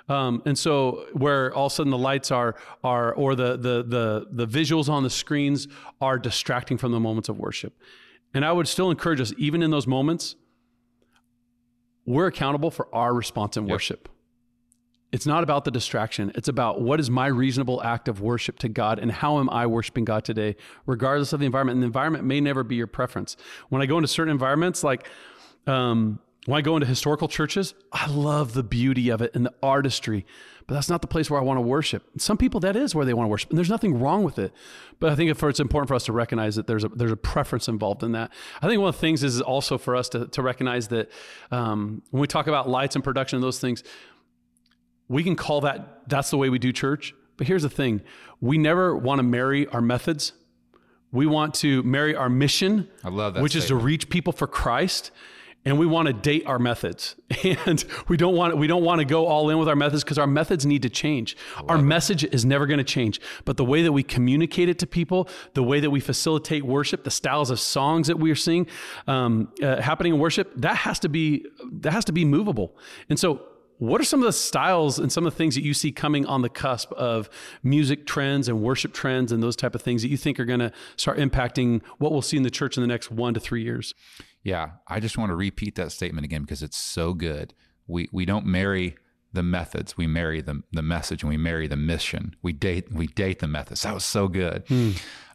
Um, 0.09 0.43
and 0.45 0.59
so 0.59 1.07
where 1.13 1.55
all 1.55 1.67
of 1.67 1.73
a 1.73 1.75
sudden 1.75 1.91
the 1.91 1.99
lights 1.99 2.31
are 2.31 2.57
are 2.83 3.13
or 3.15 3.35
the, 3.35 3.57
the 3.57 3.85
the 3.85 4.27
the 4.31 4.47
visuals 4.47 4.89
on 4.89 5.05
the 5.05 5.11
screens 5.11 5.69
are 6.01 6.19
distracting 6.19 6.77
from 6.77 6.93
the 6.93 7.01
moments 7.01 7.29
of 7.29 7.39
worship. 7.39 7.75
And 8.35 8.45
I 8.45 8.53
would 8.53 8.67
still 8.67 8.91
encourage 8.91 9.21
us, 9.21 9.33
even 9.37 9.63
in 9.63 9.71
those 9.71 9.87
moments, 9.87 10.37
we're 12.05 12.27
accountable 12.27 12.71
for 12.71 12.93
our 12.95 13.15
response 13.15 13.57
in 13.57 13.67
yep. 13.67 13.73
worship. 13.73 14.09
It's 15.13 15.27
not 15.27 15.43
about 15.43 15.67
the 15.67 15.71
distraction. 15.71 16.33
It's 16.35 16.49
about 16.49 16.81
what 16.81 16.99
is 16.99 17.11
my 17.11 17.27
reasonable 17.27 17.83
act 17.83 18.09
of 18.09 18.23
worship 18.23 18.59
to 18.61 18.69
God 18.69 18.99
and 18.99 19.13
how 19.13 19.39
am 19.39 19.51
I 19.51 19.67
worshiping 19.67 20.07
God 20.07 20.25
today, 20.25 20.57
regardless 20.87 21.35
of 21.35 21.41
the 21.41 21.47
environment. 21.47 21.77
And 21.77 21.83
the 21.83 21.87
environment 21.87 22.25
may 22.25 22.41
never 22.41 22.65
be 22.65 22.77
your 22.77 22.87
preference. 22.87 23.37
When 23.69 23.83
I 23.83 23.87
go 23.87 23.99
into 23.99 24.09
certain 24.09 24.33
environments, 24.33 24.83
like 24.83 25.07
um, 25.67 26.19
when 26.47 26.59
I 26.59 26.63
go 26.63 26.77
into 26.77 26.87
historical 26.87 27.29
churches, 27.29 27.75
I 27.93 28.09
love 28.09 28.55
the 28.55 28.65
beauty 28.65 29.11
of 29.11 29.23
it 29.23 29.33
and 29.35 29.47
the 29.47 29.55
artistry, 29.63 30.27
but 30.67 30.75
that's 30.75 30.89
not 30.89 31.01
the 31.01 31.07
place 31.07 31.31
where 31.31 31.39
I 31.39 31.45
want 31.45 31.59
to 31.59 31.63
worship. 31.63 32.05
Some 32.19 32.37
people, 32.37 32.59
that 32.61 32.75
is 32.75 32.95
where 32.95 33.05
they 33.05 33.15
want 33.15 33.27
to 33.27 33.31
worship, 33.31 33.51
and 33.51 33.59
there's 33.59 33.71
nothing 33.71 34.01
wrong 34.01 34.25
with 34.25 34.39
it. 34.41 34.53
But 34.99 35.13
I 35.13 35.15
think 35.15 35.31
if 35.31 35.43
it's 35.43 35.61
important 35.61 35.89
for 35.89 35.95
us 35.95 36.05
to 36.07 36.13
recognize 36.13 36.57
that 36.57 36.67
there's 36.67 36.83
a 36.85 36.89
there's 36.89 37.13
a 37.13 37.17
preference 37.17 37.69
involved 37.69 38.03
in 38.03 38.13
that. 38.13 38.33
I 38.61 38.67
think 38.67 38.81
one 38.81 38.89
of 38.89 38.95
the 38.97 39.01
things 39.01 39.23
is 39.23 39.41
also 39.41 39.79
for 39.79 39.95
us 39.95 40.09
to 40.11 40.27
to 40.27 40.43
recognize 40.43 40.89
that 40.89 41.11
um, 41.53 42.03
when 42.11 42.21
we 42.21 42.27
talk 42.27 42.49
about 42.49 42.69
lights 42.69 42.97
and 42.97 43.05
production 43.05 43.37
and 43.37 43.45
those 43.45 43.61
things, 43.61 43.85
we 45.13 45.23
can 45.23 45.37
call 45.37 45.61
that 45.61 46.09
that's 46.09 46.31
the 46.31 46.39
way 46.39 46.49
we 46.49 46.59
do 46.59 46.73
church. 46.73 47.15
But 47.37 47.47
here's 47.47 47.63
the 47.63 47.71
thing 47.71 48.03
we 48.41 48.59
never 48.59 48.97
want 48.97 49.19
to 49.19 49.23
marry 49.23 49.67
our 49.69 49.83
methods. 49.83 50.33
We 51.13 51.27
want 51.27 51.53
to 51.57 51.83
marry 51.83 52.15
our 52.15 52.31
mission, 52.31 52.89
I 53.05 53.11
love 53.11 53.35
that 53.35 53.43
which 53.43 53.53
statement. 53.53 53.65
is 53.65 53.69
to 53.69 53.77
reach 53.77 54.09
people 54.09 54.33
for 54.33 54.47
Christ. 54.47 55.11
And 55.65 55.79
we 55.79 55.87
want 55.87 56.09
to 56.09 56.13
date 56.13 56.45
our 56.47 56.59
methods. 56.59 57.15
And 57.45 57.85
we 58.09 58.17
don't 58.17 58.35
want 58.35 58.57
we 58.57 58.67
don't 58.67 58.83
want 58.83 58.99
to 58.99 59.05
go 59.05 59.27
all 59.27 59.49
in 59.51 59.59
with 59.59 59.69
our 59.69 59.77
methods 59.77 60.03
because 60.03 60.19
our 60.19 60.27
methods 60.27 60.67
need 60.67 60.83
to 60.83 60.89
change. 60.89 61.37
Our 61.69 61.77
it. 61.77 61.83
message 61.83 62.25
is 62.25 62.45
never 62.45 62.67
going 62.67 62.79
to 62.79 62.85
change. 62.85 63.21
But 63.45 63.57
the 63.59 63.65
way 63.65 63.83
that 63.83 63.93
we 63.93 64.03
communicate 64.03 64.69
it 64.69 64.79
to 64.81 64.87
people, 64.89 65.29
the 65.55 65.63
way 65.63 65.79
that 65.79 65.91
we 65.91 66.01
facilitate 66.01 66.65
worship, 66.65 67.05
the 67.05 67.13
styles 67.13 67.51
of 67.51 67.61
songs 67.61 68.09
that 68.09 68.19
we 68.19 68.31
are 68.31 68.37
seeing 68.37 68.67
um, 69.07 69.53
uh, 69.63 69.81
happening 69.81 70.15
in 70.15 70.19
worship, 70.19 70.53
that 70.57 70.79
has 70.79 70.99
to 71.01 71.09
be 71.09 71.47
that 71.81 71.93
has 71.93 72.05
to 72.07 72.13
be 72.13 72.25
movable. 72.25 72.77
And 73.09 73.19
so 73.19 73.43
what 73.83 74.01
are 74.01 74.05
some 74.05 74.21
of 74.21 74.27
the 74.27 74.33
styles 74.33 75.01
and 75.01 75.11
some 75.11 75.27
of 75.27 75.33
the 75.33 75.37
things 75.37 75.57
that 75.57 75.65
you 75.65 75.75
see 75.75 75.91
coming 75.91 76.25
on 76.27 76.43
the 76.43 76.49
cusp 76.49 76.93
of 76.93 77.29
music 77.65 78.07
trends 78.07 78.47
and 78.47 78.63
worship 78.63 78.93
trends 78.93 79.33
and 79.33 79.43
those 79.43 79.57
type 79.57 79.75
of 79.75 79.83
things 79.83 80.03
that 80.03 80.09
you 80.09 80.17
think 80.17 80.39
are 80.39 80.45
going 80.45 80.61
to 80.61 80.71
start 80.97 81.19
impacting 81.19 81.83
what 81.99 82.13
we'll 82.13 82.23
see 82.23 82.37
in 82.37 82.45
the 82.45 82.51
church 82.51 82.77
in 82.77 82.81
the 82.81 82.87
next 82.87 83.11
one 83.11 83.35
to 83.35 83.41
three 83.41 83.65
years? 83.65 83.93
Yeah, 84.45 84.71
I 84.87 85.01
just 85.01 85.19
want 85.19 85.31
to 85.31 85.35
repeat 85.35 85.75
that 85.75 85.91
statement 85.91 86.25
again 86.25 86.43
because 86.43 86.63
it's 86.63 86.77
so 86.77 87.13
good. 87.13 87.55
We 87.89 88.09
we 88.13 88.25
don't 88.25 88.47
marry 88.47 88.95
the 89.33 89.43
methods, 89.43 89.97
we 89.97 90.07
marry 90.07 90.41
the 90.41 90.63
the 90.73 90.83
message, 90.83 91.23
and 91.23 91.31
we 91.31 91.37
marry 91.37 91.67
the 91.67 91.77
mission. 91.77 92.37
We 92.43 92.53
date 92.53 92.93
we 92.93 93.07
date 93.07 93.39
the 93.39 93.49
methods. 93.49 93.83
That 93.83 93.95
was 93.95 94.05
so 94.05 94.29
good. 94.29 94.65
Hmm. 94.69 94.91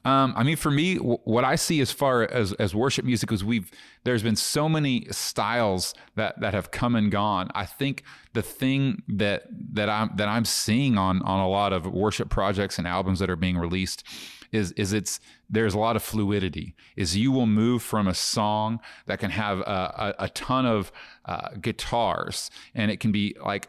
Um, 0.05 0.33
I 0.37 0.43
mean, 0.43 0.55
for 0.55 0.71
me, 0.71 0.95
w- 0.95 1.17
what 1.25 1.43
I 1.43 1.55
see 1.55 1.81
as 1.81 1.91
far 1.91 2.23
as 2.23 2.53
as 2.53 2.73
worship 2.73 3.03
music 3.03 3.31
is 3.31 3.43
we've 3.43 3.69
there's 4.03 4.23
been 4.23 4.37
so 4.37 4.69
many 4.69 5.07
styles 5.11 5.93
that 6.15 6.39
that 6.39 6.53
have 6.53 6.71
come 6.71 6.95
and 6.95 7.11
gone. 7.11 7.49
I 7.55 7.65
think 7.65 8.03
the 8.33 8.41
thing 8.41 9.03
that 9.09 9.43
that 9.73 9.89
I'm 9.89 10.11
that 10.15 10.29
I'm 10.29 10.45
seeing 10.45 10.97
on 10.97 11.21
on 11.23 11.39
a 11.39 11.49
lot 11.49 11.73
of 11.73 11.87
worship 11.87 12.29
projects 12.29 12.77
and 12.77 12.87
albums 12.87 13.19
that 13.19 13.29
are 13.29 13.35
being 13.35 13.57
released 13.57 14.03
is 14.51 14.71
is 14.73 14.93
it's 14.93 15.19
there's 15.49 15.73
a 15.73 15.79
lot 15.79 15.95
of 15.95 16.03
fluidity 16.03 16.75
is 16.95 17.17
you 17.17 17.31
will 17.31 17.47
move 17.47 17.81
from 17.81 18.07
a 18.07 18.13
song 18.13 18.79
that 19.05 19.19
can 19.19 19.31
have 19.31 19.59
a, 19.59 20.15
a, 20.19 20.25
a 20.25 20.29
ton 20.29 20.65
of 20.65 20.91
uh, 21.25 21.49
guitars 21.61 22.49
and 22.73 22.91
it 22.91 22.99
can 22.99 23.11
be 23.11 23.35
like 23.43 23.67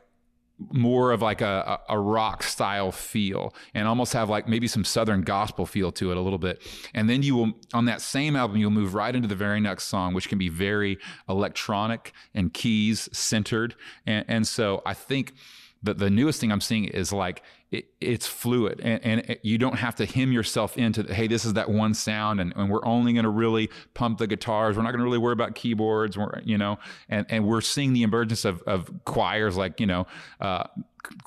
more 0.72 1.12
of 1.12 1.22
like 1.22 1.40
a, 1.40 1.80
a 1.88 1.98
rock 1.98 2.42
style 2.42 2.90
feel 2.90 3.54
and 3.74 3.86
almost 3.86 4.12
have 4.12 4.28
like 4.28 4.48
maybe 4.48 4.66
some 4.66 4.84
southern 4.84 5.22
gospel 5.22 5.66
feel 5.66 5.92
to 5.92 6.10
it 6.10 6.16
a 6.16 6.20
little 6.20 6.38
bit. 6.38 6.60
And 6.94 7.08
then 7.08 7.22
you 7.22 7.36
will 7.36 7.52
on 7.72 7.84
that 7.84 8.00
same 8.00 8.34
album 8.34 8.56
you'll 8.56 8.70
move 8.70 8.94
right 8.94 9.14
into 9.14 9.28
the 9.28 9.36
very 9.36 9.60
next 9.60 9.84
song 9.84 10.14
which 10.14 10.28
can 10.28 10.38
be 10.38 10.48
very 10.48 10.98
electronic 11.28 12.12
and 12.34 12.52
keys 12.52 13.08
centered. 13.12 13.76
And, 14.06 14.24
and 14.28 14.46
so 14.46 14.82
i 14.84 14.94
think 14.94 15.34
that 15.82 15.98
the 15.98 16.10
newest 16.10 16.40
thing 16.40 16.50
i'm 16.50 16.60
seeing 16.60 16.84
is 16.84 17.12
like 17.12 17.42
it, 17.70 17.86
it's 18.00 18.26
fluid 18.26 18.80
and, 18.82 19.04
and 19.04 19.20
it, 19.30 19.40
you 19.42 19.58
don't 19.58 19.76
have 19.76 19.94
to 19.94 20.06
hem 20.06 20.32
yourself 20.32 20.76
into 20.76 21.02
hey 21.14 21.26
this 21.26 21.44
is 21.44 21.52
that 21.54 21.68
one 21.68 21.94
sound 21.94 22.40
and, 22.40 22.52
and 22.56 22.70
we're 22.70 22.84
only 22.84 23.12
going 23.12 23.24
to 23.24 23.30
really 23.30 23.70
pump 23.94 24.18
the 24.18 24.26
guitars 24.26 24.76
we're 24.76 24.82
not 24.82 24.90
going 24.90 24.98
to 24.98 25.04
really 25.04 25.18
worry 25.18 25.32
about 25.32 25.54
keyboards 25.54 26.16
we're, 26.16 26.40
you 26.44 26.58
know 26.58 26.78
and, 27.08 27.26
and 27.28 27.46
we're 27.46 27.60
seeing 27.60 27.92
the 27.92 28.02
emergence 28.02 28.44
of, 28.44 28.62
of 28.62 28.90
choirs 29.04 29.56
like 29.56 29.78
you 29.80 29.86
know 29.86 30.06
uh, 30.40 30.64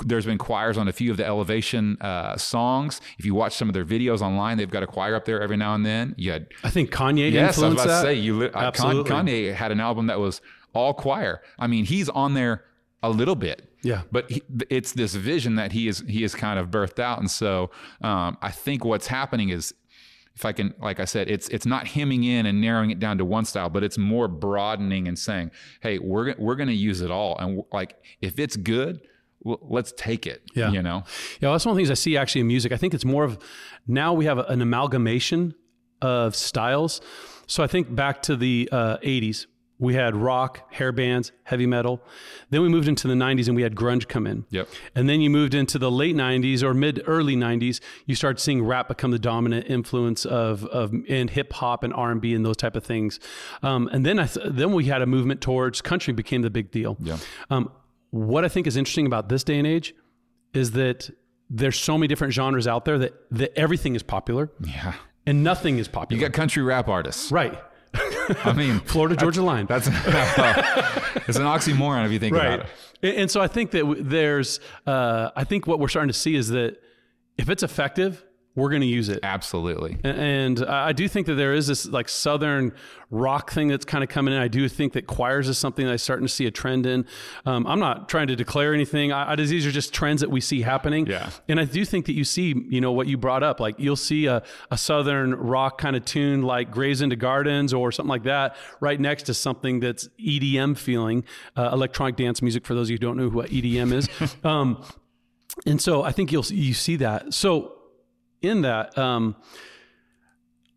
there's 0.05 0.25
been 0.25 0.37
choirs 0.37 0.77
on 0.77 0.87
a 0.87 0.91
few 0.91 1.11
of 1.11 1.17
the 1.17 1.25
elevation 1.25 1.97
uh, 2.01 2.37
songs. 2.37 3.01
If 3.17 3.25
you 3.25 3.33
watch 3.33 3.53
some 3.53 3.69
of 3.69 3.73
their 3.73 3.85
videos 3.85 4.21
online, 4.21 4.57
they've 4.57 4.69
got 4.69 4.83
a 4.83 4.87
choir 4.87 5.15
up 5.15 5.25
there 5.25 5.41
every 5.41 5.57
now 5.57 5.75
and 5.75 5.85
then. 5.85 6.13
You 6.17 6.31
had, 6.31 6.47
I 6.63 6.69
think 6.69 6.91
Kanye. 6.91 7.31
Yes, 7.31 7.57
I 7.57 7.65
was 7.65 7.73
about 7.73 7.87
that. 7.87 8.01
to 8.01 8.07
say 8.07 8.13
you. 8.15 8.43
Uh, 8.43 8.51
Absolutely. 8.53 9.11
Kanye 9.11 9.53
had 9.53 9.71
an 9.71 9.79
album 9.79 10.07
that 10.07 10.19
was 10.19 10.41
all 10.73 10.93
choir. 10.93 11.41
I 11.57 11.67
mean, 11.67 11.85
he's 11.85 12.09
on 12.09 12.33
there 12.33 12.65
a 13.03 13.09
little 13.09 13.35
bit. 13.35 13.70
Yeah. 13.83 14.01
But 14.11 14.29
he, 14.29 14.43
it's 14.69 14.93
this 14.93 15.15
vision 15.15 15.55
that 15.55 15.71
he 15.71 15.87
is 15.87 16.03
he 16.07 16.23
is 16.23 16.35
kind 16.35 16.59
of 16.59 16.69
birthed 16.69 16.99
out, 16.99 17.19
and 17.19 17.29
so 17.29 17.71
um, 18.01 18.37
I 18.41 18.51
think 18.51 18.85
what's 18.85 19.07
happening 19.07 19.49
is, 19.49 19.73
if 20.35 20.45
I 20.45 20.51
can, 20.51 20.73
like 20.79 20.99
I 20.99 21.05
said, 21.05 21.29
it's 21.29 21.49
it's 21.49 21.65
not 21.65 21.87
hemming 21.87 22.23
in 22.23 22.45
and 22.45 22.61
narrowing 22.61 22.91
it 22.91 22.99
down 22.99 23.17
to 23.17 23.25
one 23.25 23.45
style, 23.45 23.69
but 23.69 23.83
it's 23.83 23.97
more 23.97 24.27
broadening 24.27 25.07
and 25.07 25.17
saying, 25.17 25.51
hey, 25.81 25.99
we're 25.99 26.35
we're 26.37 26.55
going 26.55 26.69
to 26.69 26.75
use 26.75 27.01
it 27.01 27.11
all, 27.11 27.37
and 27.37 27.63
like 27.71 27.95
if 28.21 28.39
it's 28.39 28.55
good. 28.55 29.01
Well, 29.43 29.57
let's 29.63 29.91
take 29.97 30.27
it. 30.27 30.43
Yeah. 30.53 30.69
You 30.69 30.83
know? 30.83 31.03
Yeah. 31.39 31.49
That's 31.49 31.65
one 31.65 31.71
of 31.71 31.75
the 31.75 31.79
things 31.79 31.89
I 31.89 31.95
see 31.95 32.15
actually 32.15 32.41
in 32.41 32.47
music. 32.47 32.71
I 32.71 32.77
think 32.77 32.93
it's 32.93 33.03
more 33.03 33.23
of 33.23 33.39
now 33.87 34.13
we 34.13 34.25
have 34.25 34.37
an 34.37 34.61
amalgamation 34.61 35.55
of 35.99 36.35
styles. 36.35 37.01
So 37.47 37.63
I 37.63 37.67
think 37.67 37.95
back 37.95 38.21
to 38.23 38.35
the 38.35 38.69
uh, 38.71 38.97
80s 38.97 39.47
we 39.81 39.95
had 39.95 40.15
rock, 40.15 40.71
hair 40.71 40.91
bands, 40.91 41.31
heavy 41.43 41.65
metal. 41.65 42.01
Then 42.51 42.61
we 42.61 42.69
moved 42.69 42.87
into 42.87 43.07
the 43.07 43.15
90s 43.15 43.47
and 43.47 43.55
we 43.55 43.63
had 43.63 43.75
grunge 43.75 44.07
come 44.07 44.27
in. 44.27 44.45
Yep. 44.51 44.69
And 44.93 45.09
then 45.09 45.21
you 45.21 45.29
moved 45.31 45.55
into 45.55 45.79
the 45.79 45.89
late 45.89 46.15
90s 46.15 46.61
or 46.61 46.75
mid 46.75 47.01
early 47.07 47.35
90s, 47.35 47.81
you 48.05 48.13
start 48.13 48.39
seeing 48.39 48.63
rap 48.63 48.89
become 48.89 49.09
the 49.09 49.17
dominant 49.17 49.65
influence 49.67 50.23
of 50.23 50.65
of 50.65 50.93
and 51.09 51.31
hip 51.31 51.51
hop 51.53 51.83
and 51.83 51.93
R&B 51.95 52.35
and 52.35 52.45
those 52.45 52.57
type 52.57 52.75
of 52.75 52.83
things. 52.83 53.19
Um, 53.63 53.89
and 53.91 54.05
then 54.05 54.19
I 54.19 54.27
th- 54.27 54.45
then 54.51 54.71
we 54.71 54.85
had 54.85 55.01
a 55.01 55.07
movement 55.07 55.41
towards 55.41 55.81
country 55.81 56.13
became 56.13 56.43
the 56.43 56.51
big 56.51 56.69
deal. 56.69 56.95
Yeah. 56.99 57.17
Um, 57.49 57.71
what 58.11 58.45
I 58.45 58.49
think 58.49 58.67
is 58.67 58.77
interesting 58.77 59.07
about 59.07 59.29
this 59.29 59.43
day 59.43 59.57
and 59.57 59.65
age 59.65 59.95
is 60.53 60.71
that 60.73 61.09
there's 61.49 61.79
so 61.79 61.97
many 61.97 62.07
different 62.07 62.33
genres 62.33 62.67
out 62.67 62.85
there 62.85 62.99
that 62.99 63.13
that 63.31 63.57
everything 63.57 63.95
is 63.95 64.03
popular. 64.03 64.51
Yeah. 64.63 64.93
And 65.25 65.43
nothing 65.43 65.79
is 65.79 65.87
popular. 65.87 66.21
You 66.21 66.27
got 66.27 66.35
country 66.35 66.61
rap 66.61 66.87
artists. 66.87 67.31
Right. 67.31 67.59
I 68.43 68.53
mean, 68.53 68.79
Florida 68.81 69.15
Georgia 69.15 69.41
line. 69.41 69.65
That's 69.65 69.87
it's 69.87 71.37
an 71.37 71.45
oxymoron 71.45 72.05
if 72.05 72.11
you 72.11 72.19
think 72.19 72.35
right. 72.35 72.53
about 72.53 72.67
it. 73.01 73.17
And 73.17 73.29
so 73.31 73.41
I 73.41 73.47
think 73.47 73.71
that 73.71 73.95
there's, 73.99 74.59
uh, 74.85 75.31
I 75.35 75.43
think 75.43 75.67
what 75.67 75.79
we're 75.79 75.87
starting 75.87 76.09
to 76.09 76.17
see 76.17 76.35
is 76.35 76.49
that 76.49 76.81
if 77.37 77.49
it's 77.49 77.63
effective, 77.63 78.23
we're 78.53 78.69
going 78.69 78.81
to 78.81 78.87
use 78.87 79.07
it. 79.07 79.19
Absolutely. 79.23 79.97
And 80.03 80.63
I 80.65 80.91
do 80.91 81.07
think 81.07 81.27
that 81.27 81.35
there 81.35 81.53
is 81.53 81.67
this 81.67 81.85
like 81.85 82.09
Southern 82.09 82.73
rock 83.09 83.51
thing 83.51 83.69
that's 83.69 83.85
kind 83.85 84.03
of 84.03 84.09
coming 84.09 84.33
in. 84.33 84.41
I 84.41 84.49
do 84.49 84.67
think 84.67 84.93
that 84.93 85.07
choirs 85.07 85.47
is 85.47 85.57
something 85.57 85.85
that 85.85 85.91
I'm 85.91 85.97
starting 85.97 86.27
to 86.27 86.33
see 86.33 86.47
a 86.47 86.51
trend 86.51 86.85
in. 86.85 87.05
Um, 87.45 87.65
I'm 87.65 87.79
not 87.79 88.09
trying 88.09 88.27
to 88.27 88.35
declare 88.35 88.73
anything. 88.73 89.13
I, 89.13 89.31
I, 89.31 89.35
these 89.35 89.65
are 89.65 89.71
just 89.71 89.93
trends 89.93 90.19
that 90.19 90.29
we 90.29 90.41
see 90.41 90.61
happening. 90.61 91.07
Yeah. 91.07 91.29
And 91.47 91.61
I 91.61 91.65
do 91.65 91.85
think 91.85 92.07
that 92.07 92.13
you 92.13 92.25
see, 92.25 92.53
you 92.69 92.81
know, 92.81 92.91
what 92.91 93.07
you 93.07 93.17
brought 93.17 93.41
up. 93.41 93.61
Like 93.61 93.75
you'll 93.77 93.95
see 93.95 94.25
a, 94.25 94.43
a 94.69 94.77
Southern 94.77 95.33
rock 95.33 95.77
kind 95.77 95.95
of 95.95 96.03
tune 96.03 96.41
like 96.41 96.71
Graves 96.71 97.01
into 97.01 97.15
Gardens 97.15 97.73
or 97.73 97.91
something 97.91 98.09
like 98.09 98.23
that 98.23 98.57
right 98.81 98.99
next 98.99 99.23
to 99.23 99.33
something 99.33 99.79
that's 99.79 100.09
EDM 100.19 100.77
feeling, 100.77 101.23
uh, 101.55 101.69
electronic 101.71 102.17
dance 102.17 102.41
music. 102.41 102.65
For 102.65 102.73
those 102.73 102.87
of 102.87 102.91
you 102.91 102.95
who 102.95 102.99
don't 102.99 103.17
know 103.17 103.29
what 103.29 103.49
EDM 103.49 103.93
is. 103.93 104.09
um, 104.43 104.83
and 105.65 105.81
so 105.81 106.03
I 106.03 106.11
think 106.11 106.33
you'll 106.33 106.45
you 106.45 106.73
see 106.73 106.97
that. 106.97 107.33
So 107.33 107.77
in 108.41 108.61
that, 108.61 108.97
um, 108.97 109.35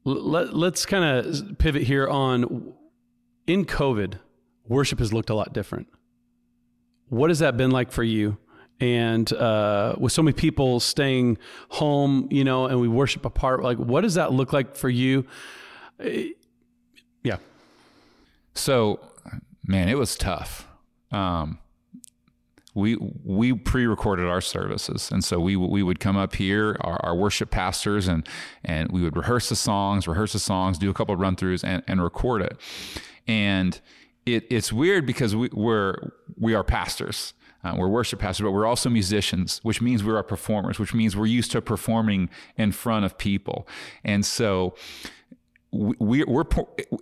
let, 0.05 0.55
let's 0.55 0.85
kind 0.87 1.27
of 1.27 1.59
pivot 1.59 1.83
here 1.83 2.07
on 2.07 2.75
in 3.47 3.65
COVID, 3.65 4.15
worship 4.67 4.99
has 4.99 5.13
looked 5.13 5.31
a 5.31 5.35
lot 5.35 5.53
different. 5.53 5.89
What 7.09 7.31
has 7.31 7.39
that 7.41 7.57
been 7.57 7.71
like 7.71 7.93
for 7.93 8.03
you? 8.03 8.39
And 8.81 9.33
uh, 9.33 9.95
with 9.99 10.13
so 10.13 10.23
many 10.23 10.35
people 10.35 10.81
staying 10.81 11.39
home, 11.69 12.29
you 12.31 12.45
know, 12.45 12.67
and 12.67 12.81
we 12.81 12.89
worship 12.89 13.25
apart, 13.25 13.63
like 13.63 13.79
what 13.79 14.01
does 14.01 14.15
that 14.15 14.33
look 14.33 14.53
like 14.53 14.77
for 14.77 14.89
you? 14.89 15.27
Uh, 16.03 16.09
yeah. 17.23 17.37
So, 18.55 19.01
man, 19.67 19.89
it 19.89 19.97
was 19.97 20.17
tough. 20.17 20.67
Um, 21.13 21.59
we 22.75 22.97
we 23.25 23.53
pre-recorded 23.53 24.27
our 24.27 24.41
services, 24.41 25.11
and 25.13 25.23
so 25.25 25.39
we 25.39 25.57
we 25.57 25.83
would 25.83 26.01
come 26.01 26.17
up 26.17 26.35
here, 26.35 26.77
our, 26.81 26.99
our, 27.05 27.15
worship 27.15 27.51
pastors, 27.51 28.09
and 28.09 28.29
and 28.65 28.91
we 28.91 29.03
would 29.03 29.17
rehearse 29.17 29.49
the 29.49 29.57
songs, 29.57 30.09
rehearse 30.09 30.33
the 30.33 30.41
songs, 30.41 30.77
do 30.79 30.91
a 30.91 30.95
couple 30.95 31.15
of 31.15 31.21
run 31.21 31.37
throughs, 31.37 31.63
and, 31.63 31.83
and 31.87 32.03
record 32.03 32.43
it. 32.43 32.57
And 33.29 33.81
it, 34.27 34.47
it's 34.51 34.73
weird 34.73 35.07
because 35.07 35.37
we, 35.37 35.51
we're 35.53 36.13
we 36.37 36.55
are 36.55 36.65
pastors. 36.65 37.35
Uh, 37.63 37.75
we're 37.79 37.89
worship 37.89 38.19
pastors, 38.19 38.45
but 38.45 38.51
we're 38.51 38.67
also 38.67 38.91
musicians, 38.91 39.61
which 39.63 39.81
means 39.81 40.05
we 40.05 40.13
are 40.13 40.23
performers, 40.23 40.79
which 40.79 40.93
means 40.93 41.17
we're 41.17 41.25
used 41.25 41.51
to 41.51 41.63
performing 41.63 42.29
in 42.59 42.73
front 42.73 43.07
of 43.07 43.17
people. 43.17 43.67
And 44.05 44.27
so 44.27 44.75
we, 45.75 46.23
we're 46.25 46.45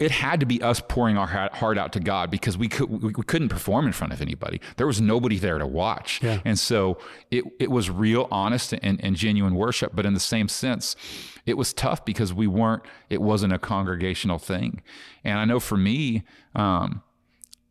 it 0.01 0.11
had 0.11 0.41
to 0.41 0.47
be 0.47 0.63
us 0.63 0.81
pouring 0.81 1.19
our 1.19 1.27
heart 1.27 1.77
out 1.77 1.93
to 1.93 2.01
God 2.01 2.31
because 2.31 2.57
we 2.57 2.69
could 2.69 3.03
we 3.03 3.13
couldn't 3.13 3.51
perform 3.51 3.87
in 3.87 3.93
front 3.93 4.13
of 4.13 4.23
anybody. 4.23 4.61
There 4.77 4.87
was 4.87 5.01
nobody 5.01 5.39
there 5.39 5.59
to 5.59 5.67
watch, 5.67 6.21
yeah. 6.23 6.41
and 6.45 6.59
so 6.59 6.99
it 7.31 7.45
it 7.59 7.71
was 7.71 7.91
real, 7.91 8.29
honest, 8.31 8.73
and, 8.73 9.03
and 9.05 9.15
genuine 9.15 9.55
worship. 9.55 9.93
But 9.95 10.07
in 10.07 10.15
the 10.15 10.21
same 10.21 10.49
sense, 10.49 10.97
it 11.45 11.59
was 11.59 11.75
tough 11.75 12.05
because 12.05 12.33
we 12.33 12.47
weren't. 12.47 12.83
It 13.11 13.21
wasn't 13.21 13.53
a 13.53 13.59
congregational 13.59 14.39
thing, 14.39 14.83
and 15.23 15.39
I 15.39 15.45
know 15.45 15.61
for 15.61 15.77
me. 15.77 16.23
Um, 16.55 17.03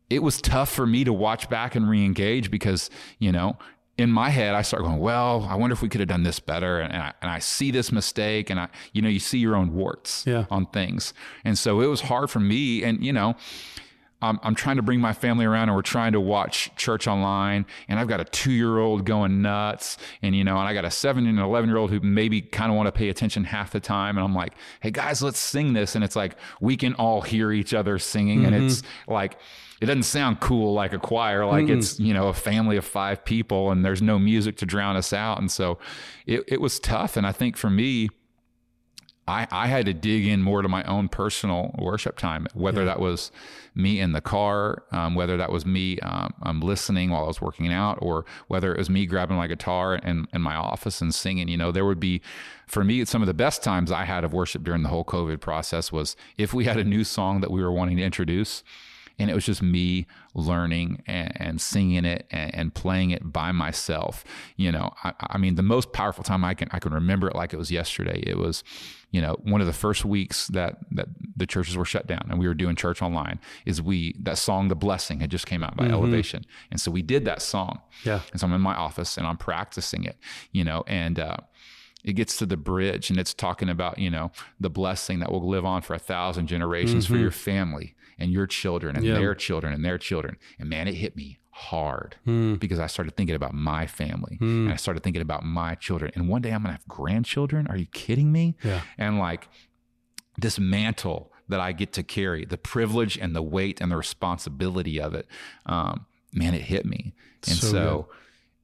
it 0.10 0.22
was 0.22 0.42
tough 0.42 0.70
for 0.70 0.86
me 0.86 1.06
to 1.06 1.14
watch 1.14 1.50
back 1.50 1.74
and 1.74 1.90
re-engage 1.90 2.52
because 2.52 2.90
you 3.18 3.32
know 3.32 3.58
in 4.02 4.12
my 4.12 4.30
head, 4.30 4.56
I 4.56 4.62
start 4.62 4.84
going, 4.84 5.00
well, 5.00 5.48
I 5.50 5.56
wonder 5.56 5.74
if 5.74 5.82
we 5.82 5.90
could 5.90 6.02
have 6.02 6.10
done 6.10 6.24
this 6.24 6.40
better. 6.40 6.80
And, 6.80 6.94
I, 6.94 7.14
and 7.22 7.32
I 7.32 7.40
see 7.40 7.72
this 7.72 7.92
mistake 7.92 8.50
and 8.50 8.60
I, 8.60 8.68
you 8.94 9.02
know, 9.02 9.10
you 9.10 9.20
see 9.20 9.38
your 9.38 9.56
own 9.56 9.74
warts 9.74 10.26
yeah. 10.26 10.46
on 10.50 10.66
things. 10.68 11.14
And 11.46 11.58
so 11.58 11.82
it 11.82 11.88
was 11.88 12.02
hard 12.02 12.30
for 12.30 12.40
me. 12.40 12.84
And, 12.84 13.04
you 13.06 13.14
know, 13.14 13.36
I'm, 14.22 14.40
I'm 14.44 14.56
trying 14.56 14.76
to 14.76 14.82
bring 14.82 15.00
my 15.00 15.14
family 15.14 15.46
around 15.46 15.70
and 15.70 15.76
we're 15.76 15.82
trying 15.82 16.12
to 16.14 16.20
watch 16.20 16.72
church 16.76 17.08
online. 17.08 17.66
And 17.88 18.00
I've 18.00 18.08
got 18.08 18.20
a 18.20 18.26
two 18.26 18.52
year 18.52 18.78
old 18.78 19.06
going 19.06 19.42
nuts. 19.42 19.98
And, 20.22 20.36
you 20.36 20.44
know, 20.44 20.58
and 20.58 20.68
I 20.68 20.74
got 20.74 20.86
a 20.86 20.92
seven 20.92 21.26
and 21.26 21.40
an 21.40 21.44
11 21.44 21.70
year 21.70 21.78
old 21.78 21.92
who 21.92 22.00
maybe 22.00 22.42
kind 22.42 22.72
of 22.72 22.78
want 22.78 22.88
to 22.88 22.92
pay 22.92 23.10
attention 23.10 23.44
half 23.44 23.72
the 23.72 23.80
time. 23.80 24.18
And 24.18 24.24
I'm 24.24 24.36
like, 24.36 24.54
hey 24.82 24.92
guys, 24.92 25.22
let's 25.22 25.40
sing 25.40 25.74
this. 25.74 25.96
And 25.96 26.04
it's 26.04 26.16
like, 26.16 26.36
we 26.60 26.78
can 26.78 26.94
all 26.96 27.22
hear 27.22 27.52
each 27.52 27.74
other 27.74 27.98
singing. 28.00 28.42
Mm-hmm. 28.42 28.54
And 28.54 28.66
it's 28.66 28.84
like, 29.08 29.38
it 29.82 29.88
doesn't 29.88 30.04
sound 30.04 30.40
cool 30.40 30.74
like 30.74 30.94
a 30.94 31.00
choir, 31.00 31.44
like 31.46 31.66
mm 31.66 31.72
it's, 31.72 32.00
you 32.00 32.14
know, 32.14 32.28
a 32.28 32.34
family 32.34 32.76
of 32.76 32.84
five 32.84 33.24
people 33.24 33.72
and 33.72 33.86
there's 33.86 34.02
no 34.02 34.20
music 34.20 34.58
to 34.58 34.66
drown 34.66 34.98
us 34.98 35.14
out. 35.14 35.40
And 35.40 35.50
so 35.50 35.80
it, 36.26 36.44
it 36.48 36.60
was 36.60 36.80
tough. 36.80 37.16
And 37.16 37.26
I 37.26 37.32
think 37.32 37.56
for 37.56 37.70
me, 37.70 38.10
I, 39.32 39.48
I 39.50 39.68
had 39.68 39.86
to 39.86 39.94
dig 39.94 40.28
in 40.28 40.42
more 40.42 40.62
to 40.62 40.68
my 40.68 40.84
own 40.84 41.08
personal 41.08 41.74
worship 41.80 42.18
time, 42.18 42.48
whether 42.54 42.82
yeah. 42.82 42.88
that 42.88 43.00
was 43.00 43.32
me 43.74 44.02
in 44.02 44.12
the 44.12 44.20
car, 44.20 44.84
um, 44.92 45.16
whether 45.16 45.38
that 45.38 45.52
was 45.52 45.66
me 45.66 46.00
um, 46.00 46.34
um, 46.44 46.60
listening 46.60 47.12
while 47.12 47.24
I 47.24 47.28
was 47.28 47.40
working 47.40 47.72
out, 47.72 47.98
or 48.02 48.26
whether 48.48 48.74
it 48.74 48.78
was 48.78 48.90
me 48.90 49.06
grabbing 49.06 49.38
my 49.38 49.48
guitar 49.48 49.96
in, 49.96 50.28
in 50.34 50.42
my 50.42 50.56
office 50.56 51.00
and 51.00 51.16
singing. 51.16 51.48
You 51.48 51.58
know, 51.58 51.72
there 51.72 51.86
would 51.86 52.00
be, 52.00 52.22
for 52.68 52.84
me, 52.84 53.06
some 53.06 53.22
of 53.22 53.28
the 53.28 53.34
best 53.34 53.64
times 53.64 53.90
I 53.90 54.04
had 54.04 54.26
of 54.26 54.34
worship 54.34 54.64
during 54.64 54.84
the 54.84 54.90
whole 54.90 55.06
COVID 55.06 55.40
process 55.40 55.94
was 55.94 56.18
if 56.38 56.54
we 56.54 56.66
had 56.66 56.78
a 56.78 56.84
new 56.84 57.06
song 57.06 57.40
that 57.40 57.52
we 57.52 57.64
were 57.64 57.72
wanting 57.72 57.98
to 57.98 58.04
introduce 58.04 58.64
and 59.22 59.30
it 59.30 59.36
was 59.36 59.46
just 59.46 59.62
me 59.62 60.08
learning 60.34 61.04
and, 61.06 61.32
and 61.40 61.62
singing 61.62 62.06
it 62.06 62.26
and, 62.32 62.56
and, 62.56 62.74
playing 62.74 63.12
it 63.12 63.32
by 63.32 63.52
myself. 63.52 64.24
You 64.56 64.72
know, 64.72 64.94
I, 65.04 65.14
I, 65.20 65.38
mean, 65.38 65.56
the 65.56 65.62
most 65.62 65.94
powerful 65.94 66.24
time 66.24 66.44
I 66.44 66.56
can 66.56 66.70
I 66.72 66.80
can 66.80 66.92
remember 66.94 67.28
it 67.28 67.36
like 67.36 67.54
it 67.54 67.58
was 67.58 67.72
yesterday. 67.72 68.24
It 68.26 68.38
was, 68.38 68.64
you 69.12 69.22
know, 69.22 69.38
one 69.44 69.62
of 69.62 69.68
the 69.68 69.74
first 69.74 70.06
weeks 70.06 70.48
that 70.48 70.78
that 70.92 71.08
the 71.36 71.46
churches 71.46 71.78
were 71.78 71.86
shut 71.86 72.08
down 72.08 72.28
and 72.30 72.40
we 72.40 72.48
were 72.48 72.56
doing 72.56 72.76
church 72.76 73.02
online. 73.02 73.40
Is 73.66 73.82
we 73.82 74.16
that 74.20 74.40
song 74.40 74.70
"The 74.70 74.76
Blessing" 74.76 75.20
had 75.20 75.30
just 75.30 75.46
came 75.46 75.64
out 75.64 75.78
by 75.78 75.84
mm-hmm. 75.86 75.94
Elevation, 75.94 76.46
and 76.72 76.82
so 76.82 76.90
we 76.90 77.04
did 77.04 77.26
that 77.26 77.42
song. 77.42 77.80
Yeah, 78.04 78.22
and 78.32 78.42
so 78.42 78.48
I'm 78.48 78.54
in 78.54 78.62
my 78.62 78.76
office 78.76 79.18
and 79.18 79.28
I'm 79.28 79.38
practicing 79.38 80.04
it. 80.04 80.18
You 80.52 80.64
know, 80.64 80.84
and 80.88 81.20
uh, 81.20 81.38
it 82.04 82.14
gets 82.14 82.38
to 82.38 82.48
the 82.48 82.58
bridge 82.58 83.12
and 83.12 83.20
it's 83.20 83.34
talking 83.36 83.70
about 83.70 84.00
you 84.00 84.10
know 84.10 84.32
the 84.60 84.70
blessing 84.70 85.20
that 85.20 85.32
will 85.32 85.48
live 85.48 85.66
on 85.66 85.84
for 85.84 85.94
a 85.94 86.00
thousand 86.00 86.48
generations 86.48 87.06
mm-hmm. 87.06 87.14
for 87.14 87.20
your 87.20 87.32
family 87.32 87.94
and 88.22 88.32
your 88.32 88.48
children 88.48 88.96
and 88.96 89.06
yeah. 89.06 89.16
their 89.16 89.36
children 89.36 89.74
and 89.74 89.84
their 89.84 89.98
children. 89.98 90.38
And 90.60 90.70
man, 90.70 90.88
it 90.88 90.96
hit 90.96 91.16
me 91.16 91.40
hard 91.50 92.16
mm. 92.26 92.60
because 92.60 92.80
I 92.80 92.88
started 92.88 93.16
thinking 93.18 93.36
about 93.36 93.54
my 93.54 93.86
family 93.86 94.38
mm. 94.40 94.66
and 94.66 94.72
I 94.72 94.78
started 94.78 95.04
thinking 95.04 95.22
about 95.22 95.44
my 95.44 95.76
children. 95.76 96.12
And 96.16 96.30
one 96.30 96.42
day 96.42 96.52
I'm 96.52 96.64
going 96.64 96.74
to 96.76 96.80
have 96.80 96.88
grandchildren. 96.88 97.68
Are 97.68 97.78
you 97.78 97.88
kidding 97.88 98.32
me? 98.32 98.56
Yeah. 98.64 98.82
And 98.98 99.20
like 99.20 99.50
this 100.38 100.60
mantle 100.60 101.32
that 101.50 101.60
I 101.60 101.74
get 101.74 101.94
to 101.94 102.04
carry, 102.04 102.46
the 102.46 102.58
privilege 102.58 103.18
and 103.18 103.36
the 103.36 103.42
weight 103.42 103.82
and 103.82 103.92
the 103.92 103.98
responsibility 103.98 105.02
of 105.02 105.14
it, 105.14 105.28
um, 105.66 106.06
man, 106.34 106.54
it 106.54 106.62
hit 106.62 106.86
me. 106.86 107.14
And 107.48 107.58
so, 107.58 107.68
so 107.68 108.08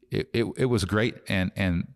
it, 0.09 0.29
it, 0.33 0.45
it 0.55 0.65
was 0.65 0.85
great. 0.85 1.15
And, 1.27 1.51
and 1.55 1.93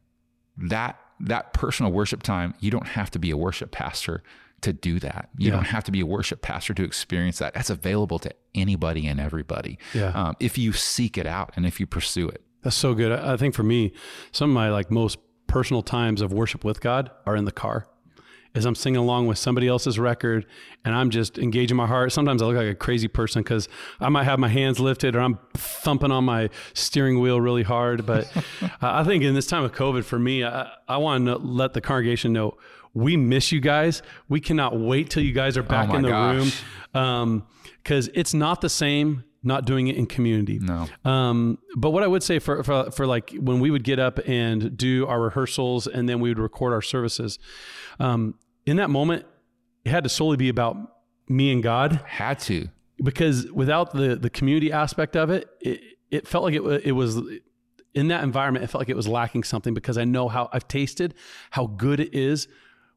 that, 0.58 1.00
that 1.22 1.54
personal 1.54 1.92
worship 1.92 2.24
time, 2.24 2.54
you 2.60 2.72
don't 2.72 2.88
have 2.88 3.10
to 3.12 3.20
be 3.20 3.32
a 3.32 3.38
worship 3.38 3.72
pastor 3.72 4.24
to 4.62 4.74
do 4.74 5.00
that. 5.00 5.30
You 5.38 5.50
yeah. 5.50 5.56
don't 5.56 5.66
have 5.66 5.84
to 5.86 5.92
be 5.92 6.02
a 6.02 6.06
worship 6.06 6.42
pastor 6.42 6.74
to 6.76 6.84
experience 6.84 7.40
that. 7.40 7.54
That's 7.54 7.70
available 7.70 8.20
to 8.20 8.32
anybody 8.56 9.08
and 9.08 9.20
everybody. 9.20 9.78
Yeah. 9.94 10.10
Um, 10.10 10.36
if 10.40 10.58
you 10.58 10.74
seek 10.74 11.18
it 11.18 11.26
out 11.26 11.52
and 11.56 11.66
if 11.66 11.80
you 11.80 11.88
pursue 11.88 12.30
it. 12.30 12.44
That's 12.64 12.76
so 12.76 12.94
good. 12.94 13.12
I 13.12 13.38
think 13.38 13.56
for 13.56 13.64
me, 13.64 13.92
some 14.32 14.52
of 14.52 14.54
my 14.54 14.70
like 14.70 14.92
most 14.92 15.18
personal 15.48 15.82
times 15.82 16.22
of 16.22 16.32
worship 16.32 16.64
with 16.64 16.80
God 16.80 17.12
are 17.26 17.36
in 17.36 17.46
the 17.46 17.52
car. 17.52 17.88
As 18.54 18.66
I'm 18.66 18.76
singing 18.76 19.00
along 19.00 19.28
with 19.28 19.38
somebody 19.38 19.68
else's 19.68 19.98
record 19.98 20.46
and 20.84 20.94
I'm 20.94 21.10
just 21.10 21.38
engaging 21.38 21.78
my 21.78 21.88
heart. 21.88 22.12
Sometimes 22.12 22.42
I 22.42 22.46
look 22.46 22.58
like 22.58 22.68
a 22.68 22.76
crazy 22.76 23.08
person 23.08 23.44
because 23.44 23.70
I 24.02 24.10
might 24.10 24.26
have 24.26 24.40
my 24.40 24.50
hands 24.50 24.78
lifted 24.78 25.16
or 25.16 25.22
I'm 25.22 25.40
thumping 25.54 26.12
on 26.12 26.26
my 26.26 26.50
steering 26.74 27.22
wheel 27.22 27.40
really 27.40 27.64
hard. 27.64 28.06
But 28.06 28.30
I 28.82 29.06
think 29.06 29.24
in 29.24 29.36
this 29.36 29.48
time 29.48 29.64
of 29.64 29.72
COVID, 29.72 30.04
for 30.04 30.20
me, 30.20 30.44
I, 30.44 30.70
I 30.88 30.98
want 30.98 31.26
to 31.28 31.38
let 31.38 31.74
the 31.74 31.80
congregation 31.80 32.34
know 32.34 32.58
we 32.94 33.18
miss 33.18 33.52
you 33.52 33.60
guys. 33.60 34.02
We 34.30 34.40
cannot 34.40 34.78
wait 34.80 35.10
till 35.10 35.24
you 35.24 35.34
guys 35.34 35.58
are 35.58 35.64
back 35.64 35.90
oh 35.92 35.96
in 35.96 36.02
the 36.02 36.10
gosh. 36.10 36.64
room 36.94 37.46
because 37.84 38.08
um, 38.08 38.14
it's 38.16 38.34
not 38.34 38.62
the 38.62 38.70
same 38.70 39.24
not 39.44 39.66
doing 39.66 39.88
it 39.88 39.96
in 39.96 40.06
community. 40.06 40.60
No. 40.60 40.88
Um, 41.04 41.58
but 41.76 41.92
what 41.92 42.04
I 42.04 42.08
would 42.08 42.22
say 42.22 42.38
for, 42.38 42.64
for, 42.64 42.92
for 42.92 43.08
like 43.08 43.32
when 43.32 43.60
we 43.60 43.72
would 43.72 43.84
get 43.84 43.98
up 43.98 44.20
and 44.28 44.78
do 44.78 45.08
our 45.08 45.20
rehearsals 45.20 45.88
and 45.88 46.08
then 46.08 46.20
we 46.20 46.30
would 46.30 46.38
record 46.38 46.74
our 46.74 46.82
services, 46.82 47.40
um, 48.00 48.36
in 48.66 48.78
that 48.78 48.90
moment, 48.90 49.26
it 49.84 49.90
had 49.90 50.04
to 50.04 50.10
solely 50.10 50.38
be 50.38 50.50
about 50.50 50.78
me 51.28 51.52
and 51.52 51.64
God. 51.64 52.02
Had 52.06 52.40
to 52.42 52.68
because 53.04 53.52
without 53.52 53.94
the 53.94 54.16
the 54.16 54.30
community 54.30 54.72
aspect 54.72 55.16
of 55.16 55.30
it, 55.30 55.50
it, 55.60 55.82
it 56.12 56.28
felt 56.28 56.44
like 56.44 56.54
it 56.54 56.62
it 56.86 56.92
was 56.92 57.20
in 57.96 58.10
that 58.10 58.24
environment. 58.24 58.64
It 58.64 58.68
felt 58.68 58.82
like 58.82 58.90
it 58.90 58.96
was 58.96 59.08
lacking 59.08 59.44
something 59.44 59.74
because 59.74 59.98
I 59.98 60.06
know 60.06 60.28
how 60.28 60.50
I've 60.54 60.68
tasted 60.68 61.16
how 61.50 61.68
good 61.68 62.00
it 62.00 62.14
is 62.14 62.48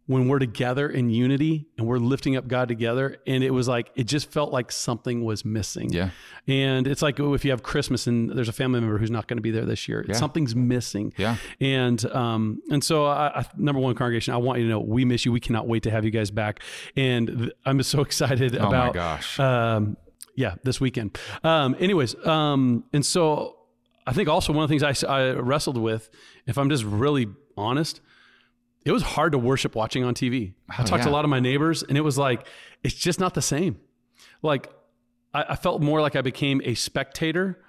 when 0.06 0.28
we're 0.28 0.38
together 0.38 0.88
in 0.88 1.08
unity 1.08 1.66
and 1.78 1.86
we're 1.86 1.98
lifting 1.98 2.36
up 2.36 2.46
God 2.46 2.68
together. 2.68 3.16
And 3.26 3.42
it 3.42 3.50
was 3.50 3.66
like, 3.68 3.90
it 3.94 4.04
just 4.04 4.30
felt 4.30 4.52
like 4.52 4.70
something 4.70 5.24
was 5.24 5.44
missing. 5.46 5.90
Yeah. 5.90 6.10
And 6.46 6.86
it's 6.86 7.00
like, 7.00 7.18
oh, 7.20 7.32
if 7.32 7.44
you 7.44 7.50
have 7.52 7.62
Christmas 7.62 8.06
and 8.06 8.30
there's 8.30 8.48
a 8.48 8.52
family 8.52 8.80
member 8.80 8.98
who's 8.98 9.10
not 9.10 9.28
going 9.28 9.38
to 9.38 9.42
be 9.42 9.50
there 9.50 9.64
this 9.64 9.88
year, 9.88 10.04
yeah. 10.06 10.14
something's 10.14 10.54
missing. 10.54 11.14
Yeah. 11.16 11.36
And, 11.58 12.04
um, 12.12 12.60
and 12.70 12.84
so 12.84 13.06
I, 13.06 13.40
I, 13.40 13.46
number 13.56 13.80
one 13.80 13.94
congregation, 13.94 14.34
I 14.34 14.36
want 14.36 14.58
you 14.58 14.66
to 14.66 14.70
know, 14.70 14.80
we 14.80 15.06
miss 15.06 15.24
you. 15.24 15.32
We 15.32 15.40
cannot 15.40 15.66
wait 15.66 15.84
to 15.84 15.90
have 15.90 16.04
you 16.04 16.10
guys 16.10 16.30
back. 16.30 16.60
And 16.96 17.26
th- 17.26 17.52
I'm 17.64 17.82
so 17.82 18.00
excited 18.02 18.56
oh 18.56 18.68
about, 18.68 18.88
my 18.88 18.92
gosh. 18.92 19.40
Um, 19.40 19.96
yeah, 20.36 20.56
this 20.64 20.80
weekend. 20.80 21.16
Um, 21.42 21.76
anyways, 21.78 22.14
um, 22.26 22.84
and 22.92 23.06
so 23.06 23.56
I 24.06 24.12
think 24.12 24.28
also 24.28 24.52
one 24.52 24.64
of 24.64 24.68
the 24.68 24.78
things 24.78 25.04
I, 25.04 25.08
I 25.08 25.32
wrestled 25.32 25.78
with, 25.78 26.10
if 26.46 26.58
I'm 26.58 26.68
just 26.68 26.84
really 26.84 27.28
honest, 27.56 28.00
it 28.84 28.92
was 28.92 29.02
hard 29.02 29.32
to 29.32 29.38
worship 29.38 29.74
watching 29.74 30.04
on 30.04 30.14
TV. 30.14 30.54
I 30.68 30.82
talked 30.84 31.04
to 31.04 31.08
Oh, 31.08 31.12
a 31.12 31.14
lot 31.14 31.24
of 31.24 31.30
my 31.30 31.40
neighbors, 31.40 31.82
and 31.82 31.96
it 31.96 32.02
was 32.02 32.18
like 32.18 32.46
it's 32.82 32.94
just 32.94 33.18
not 33.18 33.34
the 33.34 33.42
same. 33.42 33.78
Like 34.42 34.70
I, 35.32 35.44
I 35.50 35.56
felt 35.56 35.82
more 35.82 36.00
like 36.00 36.16
I 36.16 36.22
became 36.22 36.60
a 36.64 36.74
spectator 36.74 37.62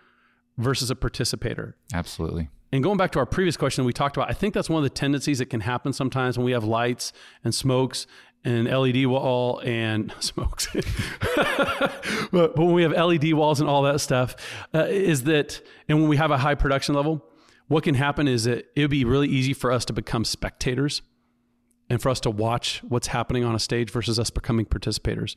versus 0.58 0.90
a 0.90 0.96
participator. 0.96 1.76
Absolutely. 1.94 2.50
And 2.72 2.84
going 2.84 2.98
back 2.98 3.12
to 3.12 3.20
our 3.20 3.26
previous 3.26 3.56
question 3.56 3.86
we 3.86 3.94
talked 3.94 4.18
about, 4.18 4.30
I 4.30 4.34
think 4.34 4.54
that's 4.54 4.70
one 4.70 4.80
of 4.80 4.84
the 4.84 4.90
tendencies 4.90 5.40
that 5.40 5.46
can 5.50 5.62
happen 5.62 5.94
sometimes 5.94 6.38
when 6.38 6.46
we 6.46 6.52
have 6.52 6.64
lights 6.66 7.14
and 7.44 7.56
smokes 7.56 8.06
and 8.44 8.68
LED 8.68 9.06
wall 9.08 9.60
and 9.60 10.14
smokes. 10.20 10.68
but, 11.36 12.32
but 12.32 12.58
when 12.58 12.74
we 12.74 12.84
have 12.84 12.92
LED 12.92 13.34
walls 13.34 13.60
and 13.62 13.70
all 13.70 13.84
that 13.84 14.02
stuff, 14.02 14.36
uh, 14.74 14.86
is 14.90 15.24
that, 15.24 15.62
and 15.88 16.00
when 16.00 16.10
we 16.10 16.18
have 16.18 16.32
a 16.32 16.38
high 16.38 16.56
production 16.56 16.96
level, 16.96 17.26
what 17.68 17.84
can 17.84 17.96
happen 17.96 18.28
is 18.28 18.44
that 18.46 18.66
it 18.76 18.82
would 18.82 18.92
be 18.92 19.06
really 19.06 19.28
easy 19.28 19.54
for 19.54 19.72
us 19.72 19.86
to 19.86 19.94
become 19.94 20.26
spectators 20.26 21.02
and 21.90 22.02
for 22.02 22.10
us 22.10 22.20
to 22.22 22.30
watch 22.30 22.82
what's 22.88 23.08
happening 23.08 23.44
on 23.44 23.56
a 23.56 23.60
stage 23.60 23.92
versus 23.92 24.20
us 24.20 24.30
becoming 24.30 24.66
participators. 24.66 25.36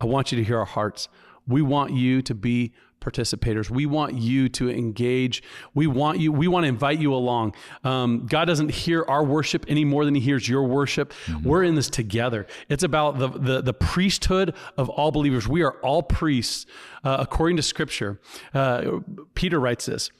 I 0.00 0.06
want 0.06 0.32
you 0.32 0.38
to 0.38 0.44
hear 0.44 0.58
our 0.58 0.64
hearts. 0.64 1.08
We 1.46 1.62
want 1.62 1.92
you 1.92 2.22
to 2.22 2.34
be 2.34 2.72
participators. 3.00 3.70
We 3.70 3.86
want 3.86 4.14
you 4.14 4.48
to 4.50 4.70
engage. 4.70 5.42
We 5.74 5.86
want 5.86 6.20
you. 6.20 6.32
We 6.32 6.48
want 6.48 6.64
to 6.64 6.68
invite 6.68 7.00
you 7.00 7.14
along. 7.14 7.54
Um, 7.82 8.26
God 8.26 8.44
doesn't 8.44 8.70
hear 8.70 9.04
our 9.08 9.24
worship 9.24 9.64
any 9.68 9.84
more 9.84 10.04
than 10.04 10.14
He 10.14 10.20
hears 10.20 10.48
your 10.48 10.64
worship. 10.64 11.12
We're 11.42 11.64
in 11.64 11.74
this 11.74 11.88
together. 11.88 12.46
It's 12.68 12.82
about 12.82 13.18
the 13.18 13.28
the, 13.28 13.62
the 13.62 13.74
priesthood 13.74 14.54
of 14.76 14.88
all 14.90 15.10
believers. 15.10 15.48
We 15.48 15.62
are 15.62 15.72
all 15.80 16.02
priests 16.02 16.66
uh, 17.02 17.16
according 17.20 17.56
to 17.56 17.62
Scripture. 17.62 18.20
Uh, 18.52 19.00
Peter 19.34 19.58
writes 19.58 19.86
this. 19.86 20.10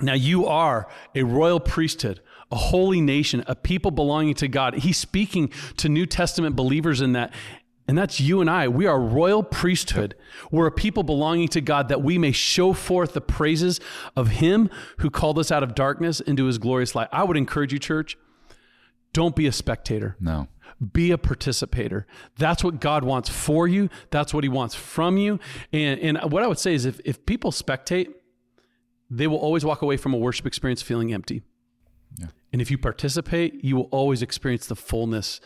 Now 0.00 0.14
you 0.14 0.46
are 0.46 0.88
a 1.14 1.22
royal 1.22 1.60
priesthood, 1.60 2.20
a 2.50 2.56
holy 2.56 3.00
nation, 3.00 3.44
a 3.46 3.54
people 3.54 3.90
belonging 3.90 4.34
to 4.34 4.48
God. 4.48 4.74
He's 4.74 4.96
speaking 4.96 5.52
to 5.76 5.88
New 5.88 6.06
Testament 6.06 6.56
believers 6.56 7.00
in 7.00 7.12
that. 7.12 7.32
And 7.88 7.98
that's 7.98 8.20
you 8.20 8.40
and 8.40 8.48
I. 8.48 8.68
We 8.68 8.86
are 8.86 8.96
a 8.96 9.00
royal 9.00 9.42
priesthood. 9.42 10.14
We're 10.52 10.68
a 10.68 10.72
people 10.72 11.02
belonging 11.02 11.48
to 11.48 11.60
God 11.60 11.88
that 11.88 12.02
we 12.02 12.18
may 12.18 12.30
show 12.30 12.72
forth 12.72 13.14
the 13.14 13.20
praises 13.20 13.80
of 14.14 14.28
Him 14.28 14.70
who 14.98 15.10
called 15.10 15.40
us 15.40 15.50
out 15.50 15.64
of 15.64 15.74
darkness 15.74 16.20
into 16.20 16.44
His 16.44 16.58
glorious 16.58 16.94
light. 16.94 17.08
I 17.10 17.24
would 17.24 17.36
encourage 17.36 17.72
you, 17.72 17.80
church, 17.80 18.16
don't 19.12 19.34
be 19.34 19.48
a 19.48 19.52
spectator 19.52 20.16
No. 20.20 20.46
be 20.92 21.10
a 21.10 21.18
participator. 21.18 22.06
That's 22.38 22.62
what 22.62 22.80
God 22.80 23.02
wants 23.02 23.28
for 23.28 23.66
you. 23.66 23.90
That's 24.10 24.32
what 24.32 24.44
He 24.44 24.48
wants 24.48 24.76
from 24.76 25.16
you. 25.16 25.40
And, 25.72 25.98
and 26.00 26.30
what 26.32 26.44
I 26.44 26.46
would 26.46 26.60
say 26.60 26.74
is 26.74 26.84
if, 26.84 27.00
if 27.04 27.26
people 27.26 27.50
spectate, 27.50 28.12
they 29.10 29.26
will 29.26 29.38
always 29.38 29.64
walk 29.64 29.82
away 29.82 29.96
from 29.96 30.14
a 30.14 30.16
worship 30.16 30.46
experience 30.46 30.82
feeling 30.82 31.12
empty. 31.12 31.42
And 32.52 32.60
if 32.60 32.70
you 32.70 32.78
participate, 32.78 33.62
you 33.64 33.76
will 33.76 33.88
always 33.92 34.22
experience 34.22 34.66
the 34.66 34.74
fullness 34.74 35.40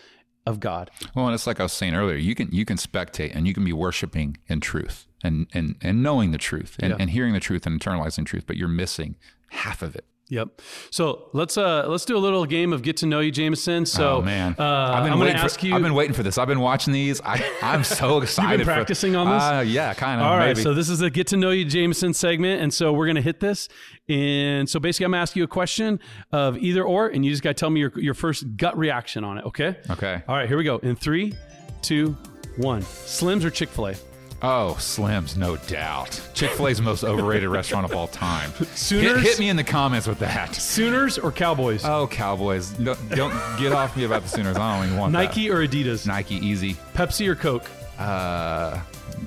of 0.47 0.61
God. 0.61 0.91
Well, 1.15 1.27
and 1.27 1.35
it's 1.35 1.47
like 1.47 1.61
I 1.61 1.63
was 1.65 1.73
saying 1.73 1.95
earlier, 1.95 2.17
you 2.17 2.35
can 2.35 2.51
you 2.51 2.65
can 2.65 2.79
spectate 2.79 3.33
and 3.35 3.47
you 3.47 3.53
can 3.53 3.65
be 3.65 3.73
worshiping 3.75 4.39
in 4.47 4.61
truth 4.61 5.07
and 5.23 5.47
and, 5.53 5.77
and 5.83 6.03
knowing 6.03 6.31
the 6.31 6.39
truth 6.39 6.77
and, 6.81 6.91
Yeah. 6.93 6.97
and 6.99 7.11
hearing 7.11 7.35
the 7.35 7.41
truth 7.41 7.67
and 7.67 7.79
internalizing 7.79 8.25
truth, 8.25 8.45
but 8.47 8.57
you're 8.57 8.69
missing 8.69 9.17
half 9.51 9.83
of 9.83 9.95
it. 9.95 10.07
Yep. 10.29 10.63
So 10.91 11.29
let's 11.35 11.59
uh 11.59 11.87
let's 11.87 12.07
do 12.07 12.17
a 12.17 12.19
little 12.19 12.47
game 12.47 12.73
of 12.73 12.83
get 12.83 12.97
to 12.99 13.07
know 13.07 13.21
you, 13.21 13.31
Jameson. 13.31 13.85
So 13.85 14.17
oh 14.17 14.23
man, 14.23 14.57
uh, 14.59 14.63
I've 14.63 15.05
been 15.05 15.13
I'm 15.13 15.19
going 15.19 15.21
waiting 15.21 15.37
to 15.37 15.45
ask 15.45 15.61
for, 15.61 15.67
you. 15.67 15.75
I've 15.75 15.83
been 15.83 15.95
waiting 15.95 16.15
for 16.15 16.23
this. 16.23 16.39
I've 16.39 16.49
been 16.49 16.61
watching 16.61 16.95
these. 16.95 17.21
I, 17.21 17.45
I'm 17.63 17.85
so 17.85 18.19
excited. 18.23 18.61
for- 18.65 18.73
practicing 18.73 19.17
on 19.17 19.29
this? 19.31 19.43
Uh, 19.43 19.65
yeah, 19.67 19.93
kind 19.93 20.21
of. 20.21 20.27
All 20.27 20.37
right, 20.37 20.49
maybe. 20.49 20.63
so 20.63 20.73
this 20.73 20.89
is 20.89 21.03
a 21.03 21.11
get 21.11 21.27
to 21.29 21.37
know 21.37 21.51
you 21.51 21.67
Jameson 21.67 22.15
segment, 22.15 22.63
and 22.63 22.73
so 22.73 22.93
we're 22.93 23.07
gonna 23.07 23.21
hit 23.21 23.41
this. 23.41 23.69
And 24.09 24.69
so 24.69 24.81
basically, 24.81 25.05
I'm 25.05 25.13
gonna 25.13 25.23
ask 25.23 25.37
you 25.37 25.45
a 25.45 25.49
question 25.49 26.01
of 26.33 26.57
either 26.59 26.83
or, 26.83 27.09
and 27.09 27.25
you 27.25 27.31
just 27.31 27.43
gotta 27.43 27.55
tell 27.55 27.71
me 27.71 27.81
your 27.81 27.93
your 27.97 28.15
first 28.15 28.57
gut 28.57 28.79
reaction 28.79 29.25
on 29.25 29.39
it. 29.39 29.45
Okay. 29.45 29.77
okay. 29.91 30.23
All 30.27 30.37
right, 30.37 30.49
here 30.49 30.57
we 30.57 30.65
go. 30.65 30.79
In 30.79 30.97
three, 30.97 31.35
two, 31.83 32.17
one. 32.57 32.81
Slims 32.83 33.45
or 33.45 33.51
Chick 33.51 33.69
Fil 33.69 33.89
A? 33.89 33.95
Oh, 34.47 34.77
Slims, 34.79 35.39
no 35.39 35.57
doubt. 35.57 36.21
Chick 36.35 36.51
Fil 36.51 36.69
A's 36.69 36.79
most 36.83 37.03
overrated 37.03 37.49
restaurant 37.49 37.87
of 37.87 37.97
all 37.97 38.09
time. 38.09 38.51
Hit, 38.59 38.69
Sooners? 38.77 39.23
hit 39.23 39.39
me 39.39 39.49
in 39.49 39.57
the 39.57 39.65
comments 39.65 40.07
with 40.07 40.19
that. 40.19 40.55
Sooners 40.55 41.17
or 41.17 41.33
Cowboys? 41.33 41.83
Oh, 41.83 42.07
Cowboys! 42.09 42.73
Don't, 42.73 42.99
don't 43.09 43.33
get 43.59 43.73
off 43.73 43.97
me 43.97 44.05
about 44.05 44.23
the 44.23 44.29
Sooners. 44.29 44.59
I 44.59 44.77
don't 44.77 44.87
even 44.89 44.99
want 44.99 45.13
that. 45.15 45.19
Nike 45.19 45.49
or 45.51 45.67
Adidas? 45.67 46.07
Nike, 46.07 46.35
easy. 46.35 46.75
Pepsi 46.93 47.27
or 47.27 47.35
Coke? 47.35 47.71
Uh, 47.99 48.79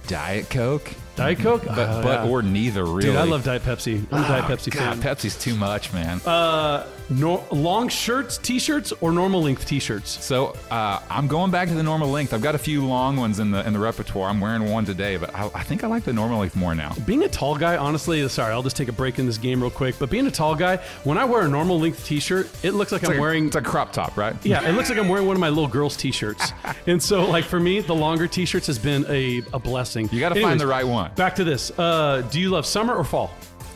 Diet 0.06 0.52
Coke, 0.52 0.94
Diet 1.18 1.40
Coke? 1.40 1.66
but 1.66 1.78
Oh, 1.78 2.02
but 2.04 2.26
yeah. 2.26 2.30
or 2.32 2.42
neither 2.42 2.86
really. 2.86 3.02
Dude, 3.08 3.16
I 3.18 3.24
love 3.24 3.44
Diet 3.44 3.64
Pepsi. 3.64 4.06
I'm 4.12 4.24
a 4.24 4.28
Diet 4.28 4.46
Oh, 4.46 4.54
Pepsi 4.54 4.72
God, 4.72 4.98
fan. 4.98 5.16
Pepsi's 5.16 5.36
too 5.38 5.56
much, 5.56 5.92
man. 5.92 6.22
Uh, 6.26 6.86
no, 7.10 7.46
long 7.52 7.88
shirts, 7.88 8.38
t-shirts, 8.38 8.92
or 9.00 9.12
normal 9.14 9.42
length 9.42 9.66
t-shirts? 9.66 10.24
so 10.24 10.56
uh, 10.70 11.00
I'm 11.10 11.28
going 11.28 11.52
back 11.52 11.70
to 11.70 11.74
the 11.74 11.82
normal 11.84 12.10
length. 12.10 12.34
I've 12.34 12.42
got 12.42 12.54
a 12.54 12.58
few 12.58 12.86
long 12.86 13.16
ones 13.16 13.40
in 13.40 13.52
the 13.52 13.66
in 13.66 13.72
the 13.74 13.80
repertoire. 13.80 14.30
I'm 14.30 14.42
wearing 14.42 14.70
one 14.70 14.84
today, 14.86 15.16
but 15.18 15.34
I, 15.34 15.50
I 15.56 15.64
think 15.64 15.84
I 15.84 15.88
like 15.88 16.04
the 16.04 16.12
normal 16.14 16.40
length 16.40 16.56
more 16.58 16.76
now. 16.76 16.94
Being 17.06 17.24
a 17.24 17.30
tall 17.30 17.56
guy, 17.56 17.78
honestly, 17.78 18.28
sorry, 18.28 18.52
I'll 18.54 18.62
just 18.64 18.76
take 18.76 18.90
a 18.90 18.94
break 18.94 19.20
in 19.20 19.26
this 19.26 19.38
game 19.38 19.62
real 19.62 19.72
quick. 19.72 19.96
But 19.98 20.10
being 20.10 20.28
a 20.28 20.32
tall 20.32 20.54
guy, 20.56 20.78
when 21.06 21.18
I 21.18 21.24
wear 21.26 21.44
a 21.44 21.48
normal 21.48 21.80
length 21.80 22.06
t-shirt, 22.06 22.50
it 22.64 22.72
looks 22.74 22.92
like 22.92 23.02
I'm 23.04 23.06
It's 23.06 23.10
like 23.12 23.18
a- 23.18 23.22
wearing 23.22 23.48
it's 23.48 23.56
a 23.56 23.62
crop 23.62 23.94
top, 23.94 24.18
right? 24.18 24.36
Yeah, 24.46 24.68
it 24.68 24.74
looks 24.74 24.90
like 24.90 25.00
I'm 25.00 25.08
wearing 25.08 25.26
one 25.28 25.36
of 25.38 25.40
my 25.40 25.50
little 25.50 25.68
girls' 25.70 25.96
t-shirts. 25.98 26.52
and 26.88 27.02
so, 27.02 27.26
like 27.26 27.46
for 27.46 27.60
me, 27.60 27.80
the 27.80 27.96
longer 27.96 28.28
t-shirts 28.28 28.68
has 28.68 28.78
been 28.78 29.06
a, 29.08 29.42
a 29.54 29.60
blessing. 29.60 30.10
You 30.12 30.20
got 30.20 30.34
to 30.34 30.42
find 30.42 30.60
the 30.60 30.68
right 30.68 30.86
one. 30.86 31.07
Back 31.16 31.36
to 31.36 31.44
this. 31.44 31.72
Uh, 31.78 32.28
do 32.32 32.40
you 32.40 32.50
love 32.50 32.66
summer 32.66 32.96
or 32.96 33.04
fall? 33.04 33.32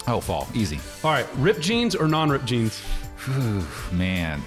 Oh, 0.08 0.20
fall, 0.20 0.48
easy. 0.54 0.80
All 1.04 1.12
right, 1.12 1.28
ripped 1.38 1.62
jeans 1.62 1.96
or 1.96 2.08
non-ripped 2.08 2.46
jeans? 2.46 2.82
Man, 3.92 4.42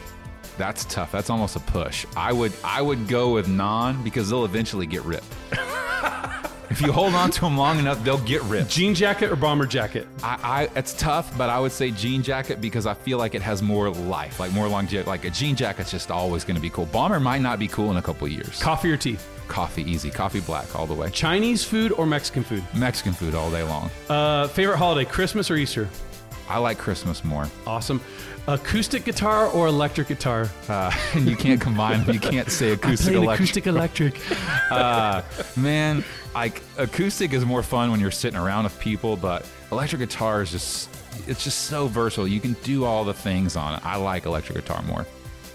that's 0.57 0.85
tough. 0.87 1.13
That's 1.13 1.31
almost 1.31 1.57
a 1.57 1.61
push. 1.61 2.07
I 2.17 2.33
would 2.33 2.53
I 2.65 2.83
would 2.83 3.09
go 3.09 3.33
with 3.33 3.49
non 3.49 4.03
because 4.03 4.31
they'll 4.31 4.45
eventually 4.45 4.87
get 4.87 5.03
ripped. 5.05 5.33
if 6.71 6.81
you 6.81 6.93
hold 6.93 7.15
on 7.15 7.31
to 7.31 7.41
them 7.41 7.57
long 7.57 7.79
enough, 7.79 8.03
they'll 8.05 8.19
get 8.19 8.43
ripped. 8.43 8.71
Jean 8.71 8.95
jacket 8.95 9.31
or 9.31 9.37
bomber 9.37 9.67
jacket? 9.67 10.07
I, 10.23 10.69
I 10.75 10.79
it's 10.79 10.95
tough, 10.95 11.37
but 11.39 11.51
I 11.51 11.61
would 11.61 11.73
say 11.73 11.91
jean 11.91 12.23
jacket 12.23 12.61
because 12.61 12.87
I 12.87 12.95
feel 12.95 13.19
like 13.19 13.35
it 13.35 13.43
has 13.43 13.63
more 13.63 13.91
life, 13.91 14.41
like 14.41 14.53
more 14.53 14.69
longevity. 14.69 15.09
Like 15.09 15.25
a 15.25 15.31
jean 15.31 15.55
jacket's 15.55 15.91
just 15.91 16.11
always 16.11 16.45
going 16.45 16.57
to 16.57 16.63
be 16.63 16.71
cool. 16.71 16.87
Bomber 16.87 17.21
might 17.21 17.43
not 17.43 17.59
be 17.59 17.69
cool 17.69 17.91
in 17.91 17.97
a 17.97 18.03
couple 18.03 18.27
of 18.27 18.33
years. 18.33 18.61
Coffee 18.61 18.91
or 18.91 18.97
tea? 18.97 19.19
Coffee, 19.55 19.89
easy. 19.89 20.11
Coffee 20.11 20.41
black 20.41 20.75
all 20.75 20.85
the 20.85 20.95
way. 20.95 21.09
Chinese 21.11 21.63
food 21.63 21.93
or 21.93 22.07
Mexican 22.07 22.43
food? 22.43 22.65
Mexican 22.75 23.13
food 23.13 23.37
all 23.37 23.53
day 23.53 23.63
long. 23.63 23.89
Uh, 24.09 24.49
favorite 24.49 24.79
holiday, 24.79 25.09
Christmas 25.09 25.49
or 25.49 25.55
Easter? 25.55 25.89
I 26.49 26.59
like 26.59 26.77
Christmas 26.77 27.23
more. 27.25 27.47
Awesome. 27.65 28.01
Acoustic 28.49 29.05
guitar 29.05 29.47
or 29.47 29.69
electric 29.69 30.09
guitar? 30.09 30.51
Uh, 30.69 30.91
and 31.15 31.29
you 31.29 31.37
can't 31.37 31.61
combine 31.61 32.05
them. 32.05 32.15
You 32.15 32.21
can't 32.21 32.51
say 32.51 32.73
acoustic 32.73 33.15
electric. 33.15 33.39
acoustic 33.39 33.67
electric. 33.69 34.21
Uh, 34.73 35.23
man, 35.57 36.03
like 36.35 36.61
acoustic 36.77 37.33
is 37.33 37.45
more 37.45 37.63
fun 37.63 37.93
when 37.93 38.01
you're 38.01 38.11
sitting 38.11 38.41
around 38.41 38.65
with 38.65 38.77
people, 38.81 39.15
but 39.17 39.47
electric 39.71 40.01
guitar 40.01 40.43
is 40.43 40.51
just 40.51 40.89
it's 41.29 41.45
just 41.45 41.67
so 41.67 41.87
versatile. 41.87 42.27
You 42.27 42.41
can 42.41 42.55
do 42.65 42.85
all 42.85 43.05
the 43.05 43.15
things 43.15 43.55
on 43.55 43.75
it. 43.75 43.87
I 43.87 43.99
like 43.99 44.27
electric 44.27 44.57
guitar 44.59 44.83
more. 44.83 45.07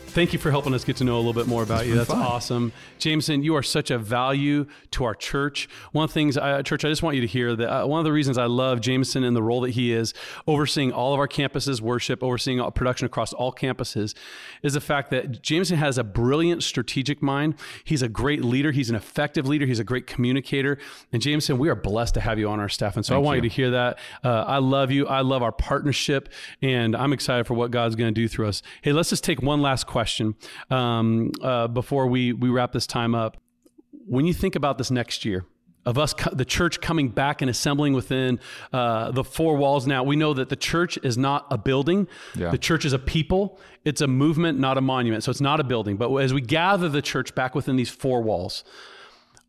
Thank 0.10 0.34
you 0.34 0.39
for 0.39 0.49
helping 0.49 0.74
us 0.74 0.84
get 0.84 0.97
to 0.97 1.03
know 1.03 1.16
a 1.16 1.22
little 1.22 1.34
bit 1.34 1.45
more 1.45 1.62
about 1.62 1.86
you. 1.86 1.93
That's 1.93 2.10
fun. 2.10 2.20
awesome. 2.20 2.74
Jameson, 2.97 3.43
you 3.43 3.55
are 3.55 3.62
such 3.62 3.91
a 3.91 3.99
value 3.99 4.66
to 4.91 5.03
our 5.03 5.14
church. 5.14 5.70
One 5.91 6.05
of 6.05 6.10
the 6.10 6.16
things, 6.16 6.36
uh, 6.36 6.64
church, 6.64 6.84
I 6.84 6.89
just 6.89 7.03
want 7.03 7.16
you 7.16 7.22
to 7.22 7.28
hear 7.28 7.55
that 7.55 7.72
uh, 7.72 7.86
one 7.86 7.99
of 7.99 8.05
the 8.05 8.12
reasons 8.12 8.39
I 8.39 8.45
love 8.45 8.82
Jameson 8.82 9.24
and 9.24 9.36
the 9.36 9.43
role 9.43 9.62
that 9.62 9.72
he 9.72 9.93
is 9.93 10.16
overseeing 10.47 10.91
all 10.91 11.14
of 11.14 11.20
our 11.20 11.28
campuses 11.28 11.80
worship, 11.80 12.24
overseeing 12.24 12.60
all 12.60 12.72
production 12.72 13.05
across 13.05 13.34
all 13.34 13.53
campuses, 13.53 14.16
is 14.64 14.74
the 14.74 14.82
fact 14.82 15.10
that 15.12 15.41
Jameson 15.41 15.78
has 15.78 15.97
a 15.97 16.03
brilliant 16.03 16.64
strategic 16.64 17.22
mind. 17.22 17.55
He's 17.84 18.01
a 18.01 18.10
great 18.10 18.43
leader. 18.43 18.72
He's 18.72 18.89
an 18.89 18.95
effective 18.95 19.47
leader. 19.47 19.66
He's 19.66 19.80
a 19.80 19.84
great 19.84 20.07
communicator. 20.07 20.78
And 21.12 21.22
Jameson, 21.22 21.57
we 21.57 21.70
are 21.70 21.76
blessed 21.76 22.14
to 22.16 22.22
have 22.22 22.39
you 22.39 22.49
on 22.49 22.60
our 22.60 22.70
staff. 22.70 22.95
And 22.95 23.05
so 23.05 23.16
I 23.16 23.18
want 23.20 23.38
you. 23.38 23.43
you. 23.43 23.49
to 23.49 23.55
hear 23.55 23.72
that. 23.72 23.99
Uh, 24.24 24.43
I 24.43 24.57
love 24.57 24.91
you. 24.91 25.07
I 25.07 25.22
love 25.22 25.43
our 25.43 25.51
partnership. 25.51 26.30
And 26.62 26.95
I'm 26.95 27.14
excited 27.14 27.47
for 27.47 27.53
what 27.53 27.72
God's 27.72 27.95
going 27.95 28.14
to 28.14 28.22
do 28.22 28.28
through 28.28 28.47
us. 28.47 28.62
Hey, 28.82 28.93
let's 28.93 29.10
just 29.10 29.24
take 29.24 29.41
one 29.41 29.62
last 29.62 29.88
question 29.88 30.36
um, 30.70 31.32
uh, 31.41 31.68
before 31.68 32.07
we, 32.07 32.34
we 32.34 32.49
wrap 32.49 32.72
this 32.72 32.88
time 32.88 33.16
up. 33.16 33.38
When 34.07 34.26
you 34.26 34.34
think 34.34 34.55
about 34.55 34.78
this 34.78 34.89
next 34.89 35.24
year, 35.26 35.45
of 35.86 35.97
us, 35.97 36.13
the 36.34 36.45
church 36.45 36.82
coming 36.82 37.09
back 37.09 37.41
and 37.41 37.49
assembling 37.49 37.93
within 37.93 38.39
uh, 38.73 39.11
the 39.11 39.23
four 39.23 39.55
walls. 39.55 39.88
Now, 39.88 40.03
we 40.03 40.15
know 40.15 40.34
that 40.34 40.49
the 40.49 40.55
church 40.55 40.99
is 41.03 41.17
not 41.17 41.47
a 41.49 41.57
building. 41.57 42.07
Yeah. 42.36 42.51
The 42.51 42.57
church 42.57 42.86
is 42.86 42.93
a 42.93 42.99
people. 42.99 43.59
It's 43.86 44.01
a 44.01 44.07
movement, 44.07 44.59
not 44.59 44.77
a 44.77 44.82
monument. 44.82 45.23
So 45.23 45.32
it's 45.32 45.41
not 45.41 45.59
a 45.59 45.63
building. 45.63 45.97
But 45.97 46.13
as 46.17 46.34
we 46.34 46.41
gather 46.41 46.89
the 46.89 47.01
church 47.01 47.34
back 47.34 47.55
within 47.55 47.75
these 47.75 47.89
four 47.89 48.21
walls, 48.21 48.63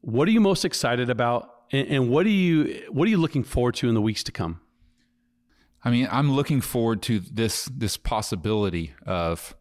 what 0.01 0.29
are 0.29 0.31
you 0.31 0.41
most 0.41 0.65
excited 0.65 1.11
about? 1.11 1.53
And, 1.73 1.89
and 1.89 2.11
what, 2.11 2.27
are 2.27 2.31
you, 2.31 2.85
what 2.91 3.07
are 3.07 3.11
you 3.11 3.19
looking 3.19 3.43
forward 3.43 3.75
to 3.77 3.89
in 3.89 3.95
the 3.95 4.01
weeks 4.01 4.23
to 4.25 4.33
come? 4.33 4.61
I 5.83 5.91
mean, 5.91 6.09
I'm 6.11 6.33
looking 6.33 6.61
forward 6.61 7.03
to 7.03 7.21
this 7.21 7.65
this 7.65 7.97
possibility 7.97 8.93
of 9.07 9.57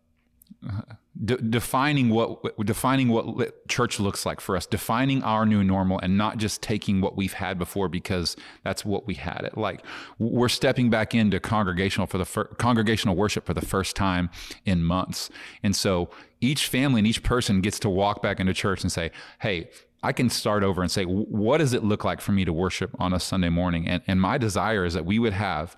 uh, 0.70 0.82
de- 1.24 1.38
defining 1.38 2.10
what 2.10 2.42
defining 2.66 3.10
what 3.10 3.68
church 3.68 4.00
looks 4.00 4.26
like 4.26 4.40
for 4.40 4.56
us, 4.56 4.66
defining 4.66 5.24
our 5.24 5.46
new 5.46 5.64
normal, 5.64 6.00
and 6.00 6.18
not 6.18 6.38
just 6.38 6.62
taking 6.62 7.02
what 7.02 7.16
we've 7.16 7.34
had 7.34 7.58
before 7.58 7.90
because 7.90 8.36
that's 8.64 8.86
what 8.86 9.06
we 9.06 9.16
had. 9.16 9.42
It 9.44 9.58
like 9.58 9.86
we're 10.18 10.50
stepping 10.50 10.90
back 10.90 11.14
into 11.14 11.40
congregational 11.40 12.08
for 12.08 12.18
the 12.18 12.26
fir- 12.26 12.46
congregational 12.46 13.16
worship 13.16 13.46
for 13.46 13.54
the 13.54 13.66
first 13.66 13.96
time 13.96 14.30
in 14.66 14.84
months, 14.84 15.30
and 15.64 15.76
so 15.76 16.10
each 16.42 16.68
family 16.68 17.00
and 17.00 17.08
each 17.08 17.24
person 17.24 17.62
gets 17.62 17.80
to 17.80 17.90
walk 17.90 18.22
back 18.22 18.40
into 18.40 18.54
church 18.54 18.82
and 18.84 18.92
say, 18.92 19.12
hey, 19.42 19.70
I 20.02 20.14
can 20.14 20.30
start 20.30 20.64
over 20.64 20.82
and 20.82 20.90
say, 20.90 21.04
what 21.04 21.58
does 21.58 21.74
it 21.74 21.84
look 21.84 22.06
like 22.06 22.22
for 22.22 22.32
me 22.32 22.46
to 22.46 22.54
worship 22.54 22.92
on 23.00 23.12
a 23.12 23.20
Sunday 23.20 23.50
morning? 23.50 23.86
And, 23.86 24.02
and 24.08 24.22
my 24.22 24.38
desire 24.38 24.86
is 24.86 24.94
that 24.94 25.06
we 25.06 25.20
would 25.20 25.34
have 25.34 25.76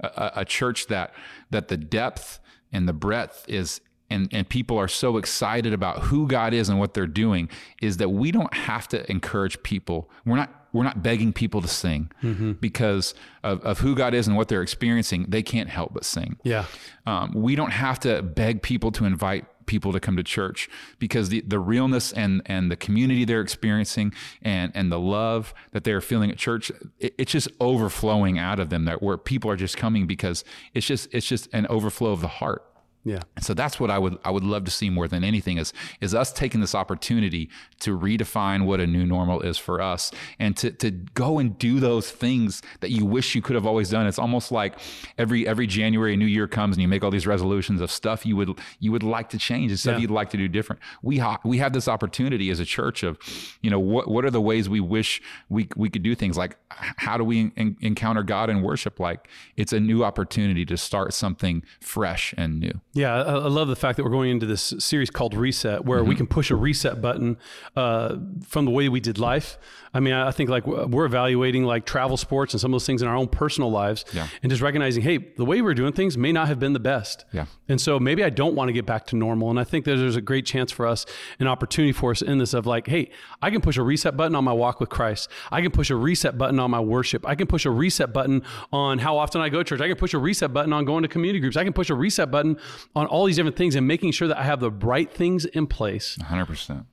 a, 0.00 0.32
a 0.36 0.44
church 0.46 0.86
that 0.86 1.12
that 1.50 1.68
the 1.68 1.76
depth 1.76 2.40
and 2.72 2.88
the 2.88 2.92
breadth 2.92 3.44
is 3.48 3.80
and, 4.10 4.28
and 4.32 4.48
people 4.48 4.78
are 4.78 4.88
so 4.88 5.16
excited 5.16 5.72
about 5.72 6.04
who 6.04 6.26
God 6.26 6.54
is 6.54 6.68
and 6.68 6.78
what 6.78 6.94
they're 6.94 7.06
doing 7.06 7.48
is 7.82 7.98
that 7.98 8.08
we 8.10 8.30
don't 8.30 8.52
have 8.54 8.88
to 8.88 9.10
encourage 9.10 9.62
people. 9.62 10.10
We're 10.24 10.36
not 10.36 10.54
we're 10.72 10.84
not 10.84 11.02
begging 11.02 11.32
people 11.32 11.62
to 11.62 11.68
sing 11.68 12.10
mm-hmm. 12.22 12.52
because 12.52 13.14
of, 13.42 13.62
of 13.62 13.78
who 13.78 13.94
God 13.94 14.12
is 14.12 14.28
and 14.28 14.36
what 14.36 14.48
they're 14.48 14.62
experiencing. 14.62 15.24
They 15.26 15.42
can't 15.42 15.70
help 15.70 15.94
but 15.94 16.04
sing. 16.04 16.36
Yeah. 16.42 16.66
Um, 17.06 17.32
we 17.34 17.56
don't 17.56 17.70
have 17.70 17.98
to 18.00 18.22
beg 18.22 18.62
people 18.62 18.92
to 18.92 19.06
invite 19.06 19.46
people 19.68 19.92
to 19.92 20.00
come 20.00 20.16
to 20.16 20.22
church 20.22 20.68
because 20.98 21.28
the, 21.28 21.42
the 21.42 21.58
realness 21.58 22.12
and, 22.12 22.42
and 22.46 22.70
the 22.70 22.76
community 22.76 23.24
they're 23.24 23.40
experiencing 23.40 24.12
and, 24.42 24.72
and 24.74 24.90
the 24.90 24.98
love 24.98 25.54
that 25.70 25.84
they're 25.84 26.00
feeling 26.00 26.30
at 26.30 26.38
church, 26.38 26.72
it, 26.98 27.14
it's 27.18 27.32
just 27.32 27.48
overflowing 27.60 28.38
out 28.38 28.58
of 28.58 28.70
them 28.70 28.84
that 28.86 29.02
where 29.02 29.16
people 29.16 29.50
are 29.50 29.56
just 29.56 29.76
coming 29.76 30.06
because 30.06 30.42
it's 30.74 30.86
just, 30.86 31.08
it's 31.14 31.26
just 31.26 31.48
an 31.52 31.66
overflow 31.68 32.10
of 32.10 32.20
the 32.20 32.28
heart. 32.28 32.64
Yeah. 33.08 33.22
And 33.36 33.44
so 33.44 33.54
that's 33.54 33.80
what 33.80 33.90
I 33.90 33.98
would 33.98 34.18
I 34.22 34.30
would 34.30 34.44
love 34.44 34.64
to 34.64 34.70
see 34.70 34.90
more 34.90 35.08
than 35.08 35.24
anything 35.24 35.56
is 35.56 35.72
is 36.02 36.14
us 36.14 36.30
taking 36.30 36.60
this 36.60 36.74
opportunity 36.74 37.48
to 37.80 37.98
redefine 37.98 38.66
what 38.66 38.80
a 38.80 38.86
new 38.86 39.06
normal 39.06 39.40
is 39.40 39.56
for 39.56 39.80
us 39.80 40.10
and 40.38 40.54
to 40.58 40.70
to 40.72 40.90
go 40.90 41.38
and 41.38 41.56
do 41.58 41.80
those 41.80 42.10
things 42.10 42.60
that 42.80 42.90
you 42.90 43.06
wish 43.06 43.34
you 43.34 43.40
could 43.40 43.54
have 43.54 43.66
always 43.66 43.88
done. 43.88 44.06
It's 44.06 44.18
almost 44.18 44.52
like 44.52 44.78
every 45.16 45.48
every 45.48 45.66
January 45.66 46.12
a 46.12 46.16
New 46.18 46.26
Year 46.26 46.46
comes 46.46 46.76
and 46.76 46.82
you 46.82 46.88
make 46.88 47.02
all 47.02 47.10
these 47.10 47.26
resolutions 47.26 47.80
of 47.80 47.90
stuff 47.90 48.26
you 48.26 48.36
would 48.36 48.58
you 48.78 48.92
would 48.92 49.02
like 49.02 49.30
to 49.30 49.38
change 49.38 49.70
and 49.70 49.80
stuff 49.80 49.94
yeah. 49.94 50.00
you'd 50.00 50.10
like 50.10 50.28
to 50.30 50.36
do 50.36 50.46
different. 50.46 50.82
We 51.02 51.16
ha- 51.16 51.40
we 51.44 51.58
have 51.58 51.72
this 51.72 51.88
opportunity 51.88 52.50
as 52.50 52.60
a 52.60 52.66
church 52.66 53.02
of, 53.02 53.18
you 53.62 53.70
know, 53.70 53.80
what 53.80 54.08
what 54.08 54.26
are 54.26 54.30
the 54.30 54.42
ways 54.42 54.68
we 54.68 54.80
wish 54.80 55.22
we 55.48 55.68
we 55.76 55.88
could 55.88 56.02
do 56.02 56.14
things 56.14 56.36
like 56.36 56.58
how 56.70 57.16
do 57.16 57.24
we 57.24 57.52
in, 57.56 57.76
encounter 57.80 58.22
God 58.22 58.50
in 58.50 58.60
worship 58.60 59.00
like 59.00 59.28
it's 59.56 59.72
a 59.72 59.80
new 59.80 60.04
opportunity 60.04 60.66
to 60.66 60.76
start 60.76 61.14
something 61.14 61.62
fresh 61.80 62.34
and 62.36 62.60
new. 62.60 62.80
Yeah, 62.98 63.14
I, 63.14 63.32
I, 63.34 63.48
love 63.48 63.68
the 63.68 63.76
fact 63.76 63.96
that 63.96 64.04
we're 64.04 64.10
going 64.10 64.30
into 64.30 64.44
this 64.46 64.74
series 64.78 65.08
called 65.08 65.34
Reset, 65.34 65.84
where 65.84 66.00
mm-hmm. 66.00 66.08
we 66.08 66.16
can 66.16 66.26
push 66.26 66.50
a 66.50 66.56
reset 66.56 67.00
button 67.00 67.36
uh, 67.76 68.16
from 68.44 68.64
the 68.64 68.72
way 68.72 68.88
we 68.88 68.98
did 68.98 69.18
life. 69.18 69.56
I 69.94 70.00
mean, 70.00 70.12
I 70.12 70.30
think 70.30 70.50
like 70.50 70.66
we're 70.66 71.06
evaluating 71.06 71.64
like 71.64 71.86
travel 71.86 72.16
sports 72.16 72.52
and 72.52 72.60
some 72.60 72.72
of 72.72 72.74
those 72.74 72.86
things 72.86 73.00
in 73.00 73.08
our 73.08 73.16
own 73.16 73.28
personal 73.28 73.70
lives, 73.70 74.04
yeah. 74.12 74.26
and 74.42 74.50
just 74.50 74.60
recognizing, 74.60 75.02
hey, 75.02 75.18
the 75.36 75.44
way 75.44 75.62
we're 75.62 75.74
doing 75.74 75.92
things 75.92 76.18
may 76.18 76.32
not 76.32 76.48
have 76.48 76.58
been 76.58 76.72
the 76.72 76.80
best. 76.80 77.24
Yeah. 77.32 77.46
And 77.68 77.80
so 77.80 77.98
maybe 77.98 78.24
I 78.24 78.30
don't 78.30 78.54
want 78.54 78.68
to 78.68 78.72
get 78.72 78.84
back 78.84 79.06
to 79.08 79.16
normal. 79.16 79.50
And 79.50 79.58
I 79.58 79.64
think 79.64 79.84
there's 79.84 80.16
a 80.16 80.20
great 80.20 80.44
chance 80.44 80.72
for 80.72 80.86
us, 80.86 81.06
an 81.38 81.46
opportunity 81.46 81.92
for 81.92 82.10
us 82.10 82.22
in 82.22 82.38
this 82.38 82.52
of 82.52 82.66
like, 82.66 82.86
hey, 82.86 83.10
I 83.40 83.50
can 83.50 83.60
push 83.60 83.76
a 83.76 83.82
reset 83.82 84.16
button 84.16 84.34
on 84.34 84.44
my 84.44 84.52
walk 84.52 84.80
with 84.80 84.88
Christ. 84.88 85.30
I 85.50 85.62
can 85.62 85.70
push 85.70 85.90
a 85.90 85.96
reset 85.96 86.36
button 86.36 86.58
on 86.58 86.70
my 86.70 86.80
worship. 86.80 87.26
I 87.26 87.34
can 87.34 87.46
push 87.46 87.64
a 87.64 87.70
reset 87.70 88.12
button 88.12 88.42
on 88.72 88.98
how 88.98 89.16
often 89.16 89.40
I 89.40 89.48
go 89.48 89.58
to 89.58 89.64
church. 89.64 89.80
I 89.80 89.88
can 89.88 89.96
push 89.96 90.14
a 90.14 90.18
reset 90.18 90.52
button 90.52 90.72
on 90.72 90.84
going 90.84 91.02
to 91.02 91.08
community 91.08 91.40
groups. 91.40 91.56
I 91.56 91.64
can 91.64 91.72
push 91.72 91.90
a 91.90 91.94
reset 91.94 92.30
button 92.30 92.58
on 92.94 93.06
all 93.06 93.26
these 93.26 93.36
different 93.36 93.56
things 93.56 93.74
and 93.74 93.86
making 93.86 94.12
sure 94.12 94.28
that 94.28 94.38
I 94.38 94.44
have 94.44 94.60
the 94.60 94.70
right 94.70 95.10
things 95.10 95.44
in 95.44 95.66
place. 95.66 96.16
100%. 96.20 96.86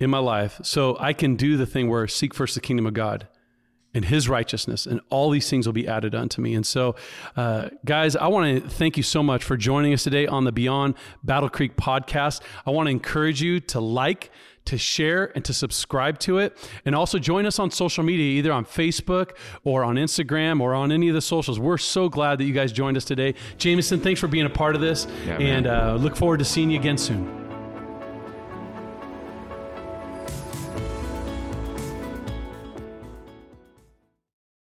In 0.00 0.10
my 0.10 0.18
life. 0.18 0.60
So 0.62 0.96
I 1.00 1.12
can 1.12 1.36
do 1.36 1.56
the 1.56 1.66
thing 1.66 1.88
where 1.88 2.06
seek 2.06 2.34
first 2.34 2.54
the 2.54 2.60
kingdom 2.60 2.86
of 2.86 2.94
God 2.94 3.26
and 3.94 4.04
his 4.04 4.28
righteousness, 4.28 4.86
and 4.86 5.00
all 5.08 5.30
these 5.30 5.48
things 5.48 5.66
will 5.66 5.72
be 5.72 5.88
added 5.88 6.14
unto 6.14 6.42
me. 6.42 6.54
And 6.54 6.66
so, 6.66 6.94
uh, 7.36 7.70
guys, 7.84 8.14
I 8.16 8.26
want 8.28 8.62
to 8.62 8.68
thank 8.68 8.96
you 8.96 9.02
so 9.02 9.22
much 9.22 9.42
for 9.42 9.56
joining 9.56 9.94
us 9.94 10.04
today 10.04 10.26
on 10.26 10.44
the 10.44 10.52
Beyond 10.52 10.94
Battle 11.24 11.48
Creek 11.48 11.76
podcast. 11.76 12.42
I 12.66 12.70
want 12.70 12.86
to 12.86 12.90
encourage 12.90 13.40
you 13.40 13.60
to 13.60 13.80
like, 13.80 14.30
to 14.68 14.78
share 14.78 15.32
and 15.34 15.44
to 15.44 15.54
subscribe 15.54 16.18
to 16.20 16.38
it. 16.38 16.56
And 16.84 16.94
also 16.94 17.18
join 17.18 17.46
us 17.46 17.58
on 17.58 17.70
social 17.70 18.04
media, 18.04 18.38
either 18.38 18.52
on 18.52 18.64
Facebook 18.64 19.32
or 19.64 19.82
on 19.82 19.96
Instagram 19.96 20.60
or 20.60 20.74
on 20.74 20.92
any 20.92 21.08
of 21.08 21.14
the 21.14 21.22
socials. 21.22 21.58
We're 21.58 21.78
so 21.78 22.08
glad 22.08 22.38
that 22.38 22.44
you 22.44 22.52
guys 22.52 22.70
joined 22.70 22.96
us 22.96 23.04
today. 23.04 23.34
Jameson, 23.56 24.00
thanks 24.00 24.20
for 24.20 24.28
being 24.28 24.46
a 24.46 24.50
part 24.50 24.74
of 24.74 24.80
this. 24.80 25.06
Yeah, 25.26 25.38
and 25.38 25.66
uh, 25.66 25.96
look 25.98 26.16
forward 26.16 26.38
to 26.38 26.44
seeing 26.44 26.70
you 26.70 26.78
again 26.78 26.98
soon. 26.98 27.47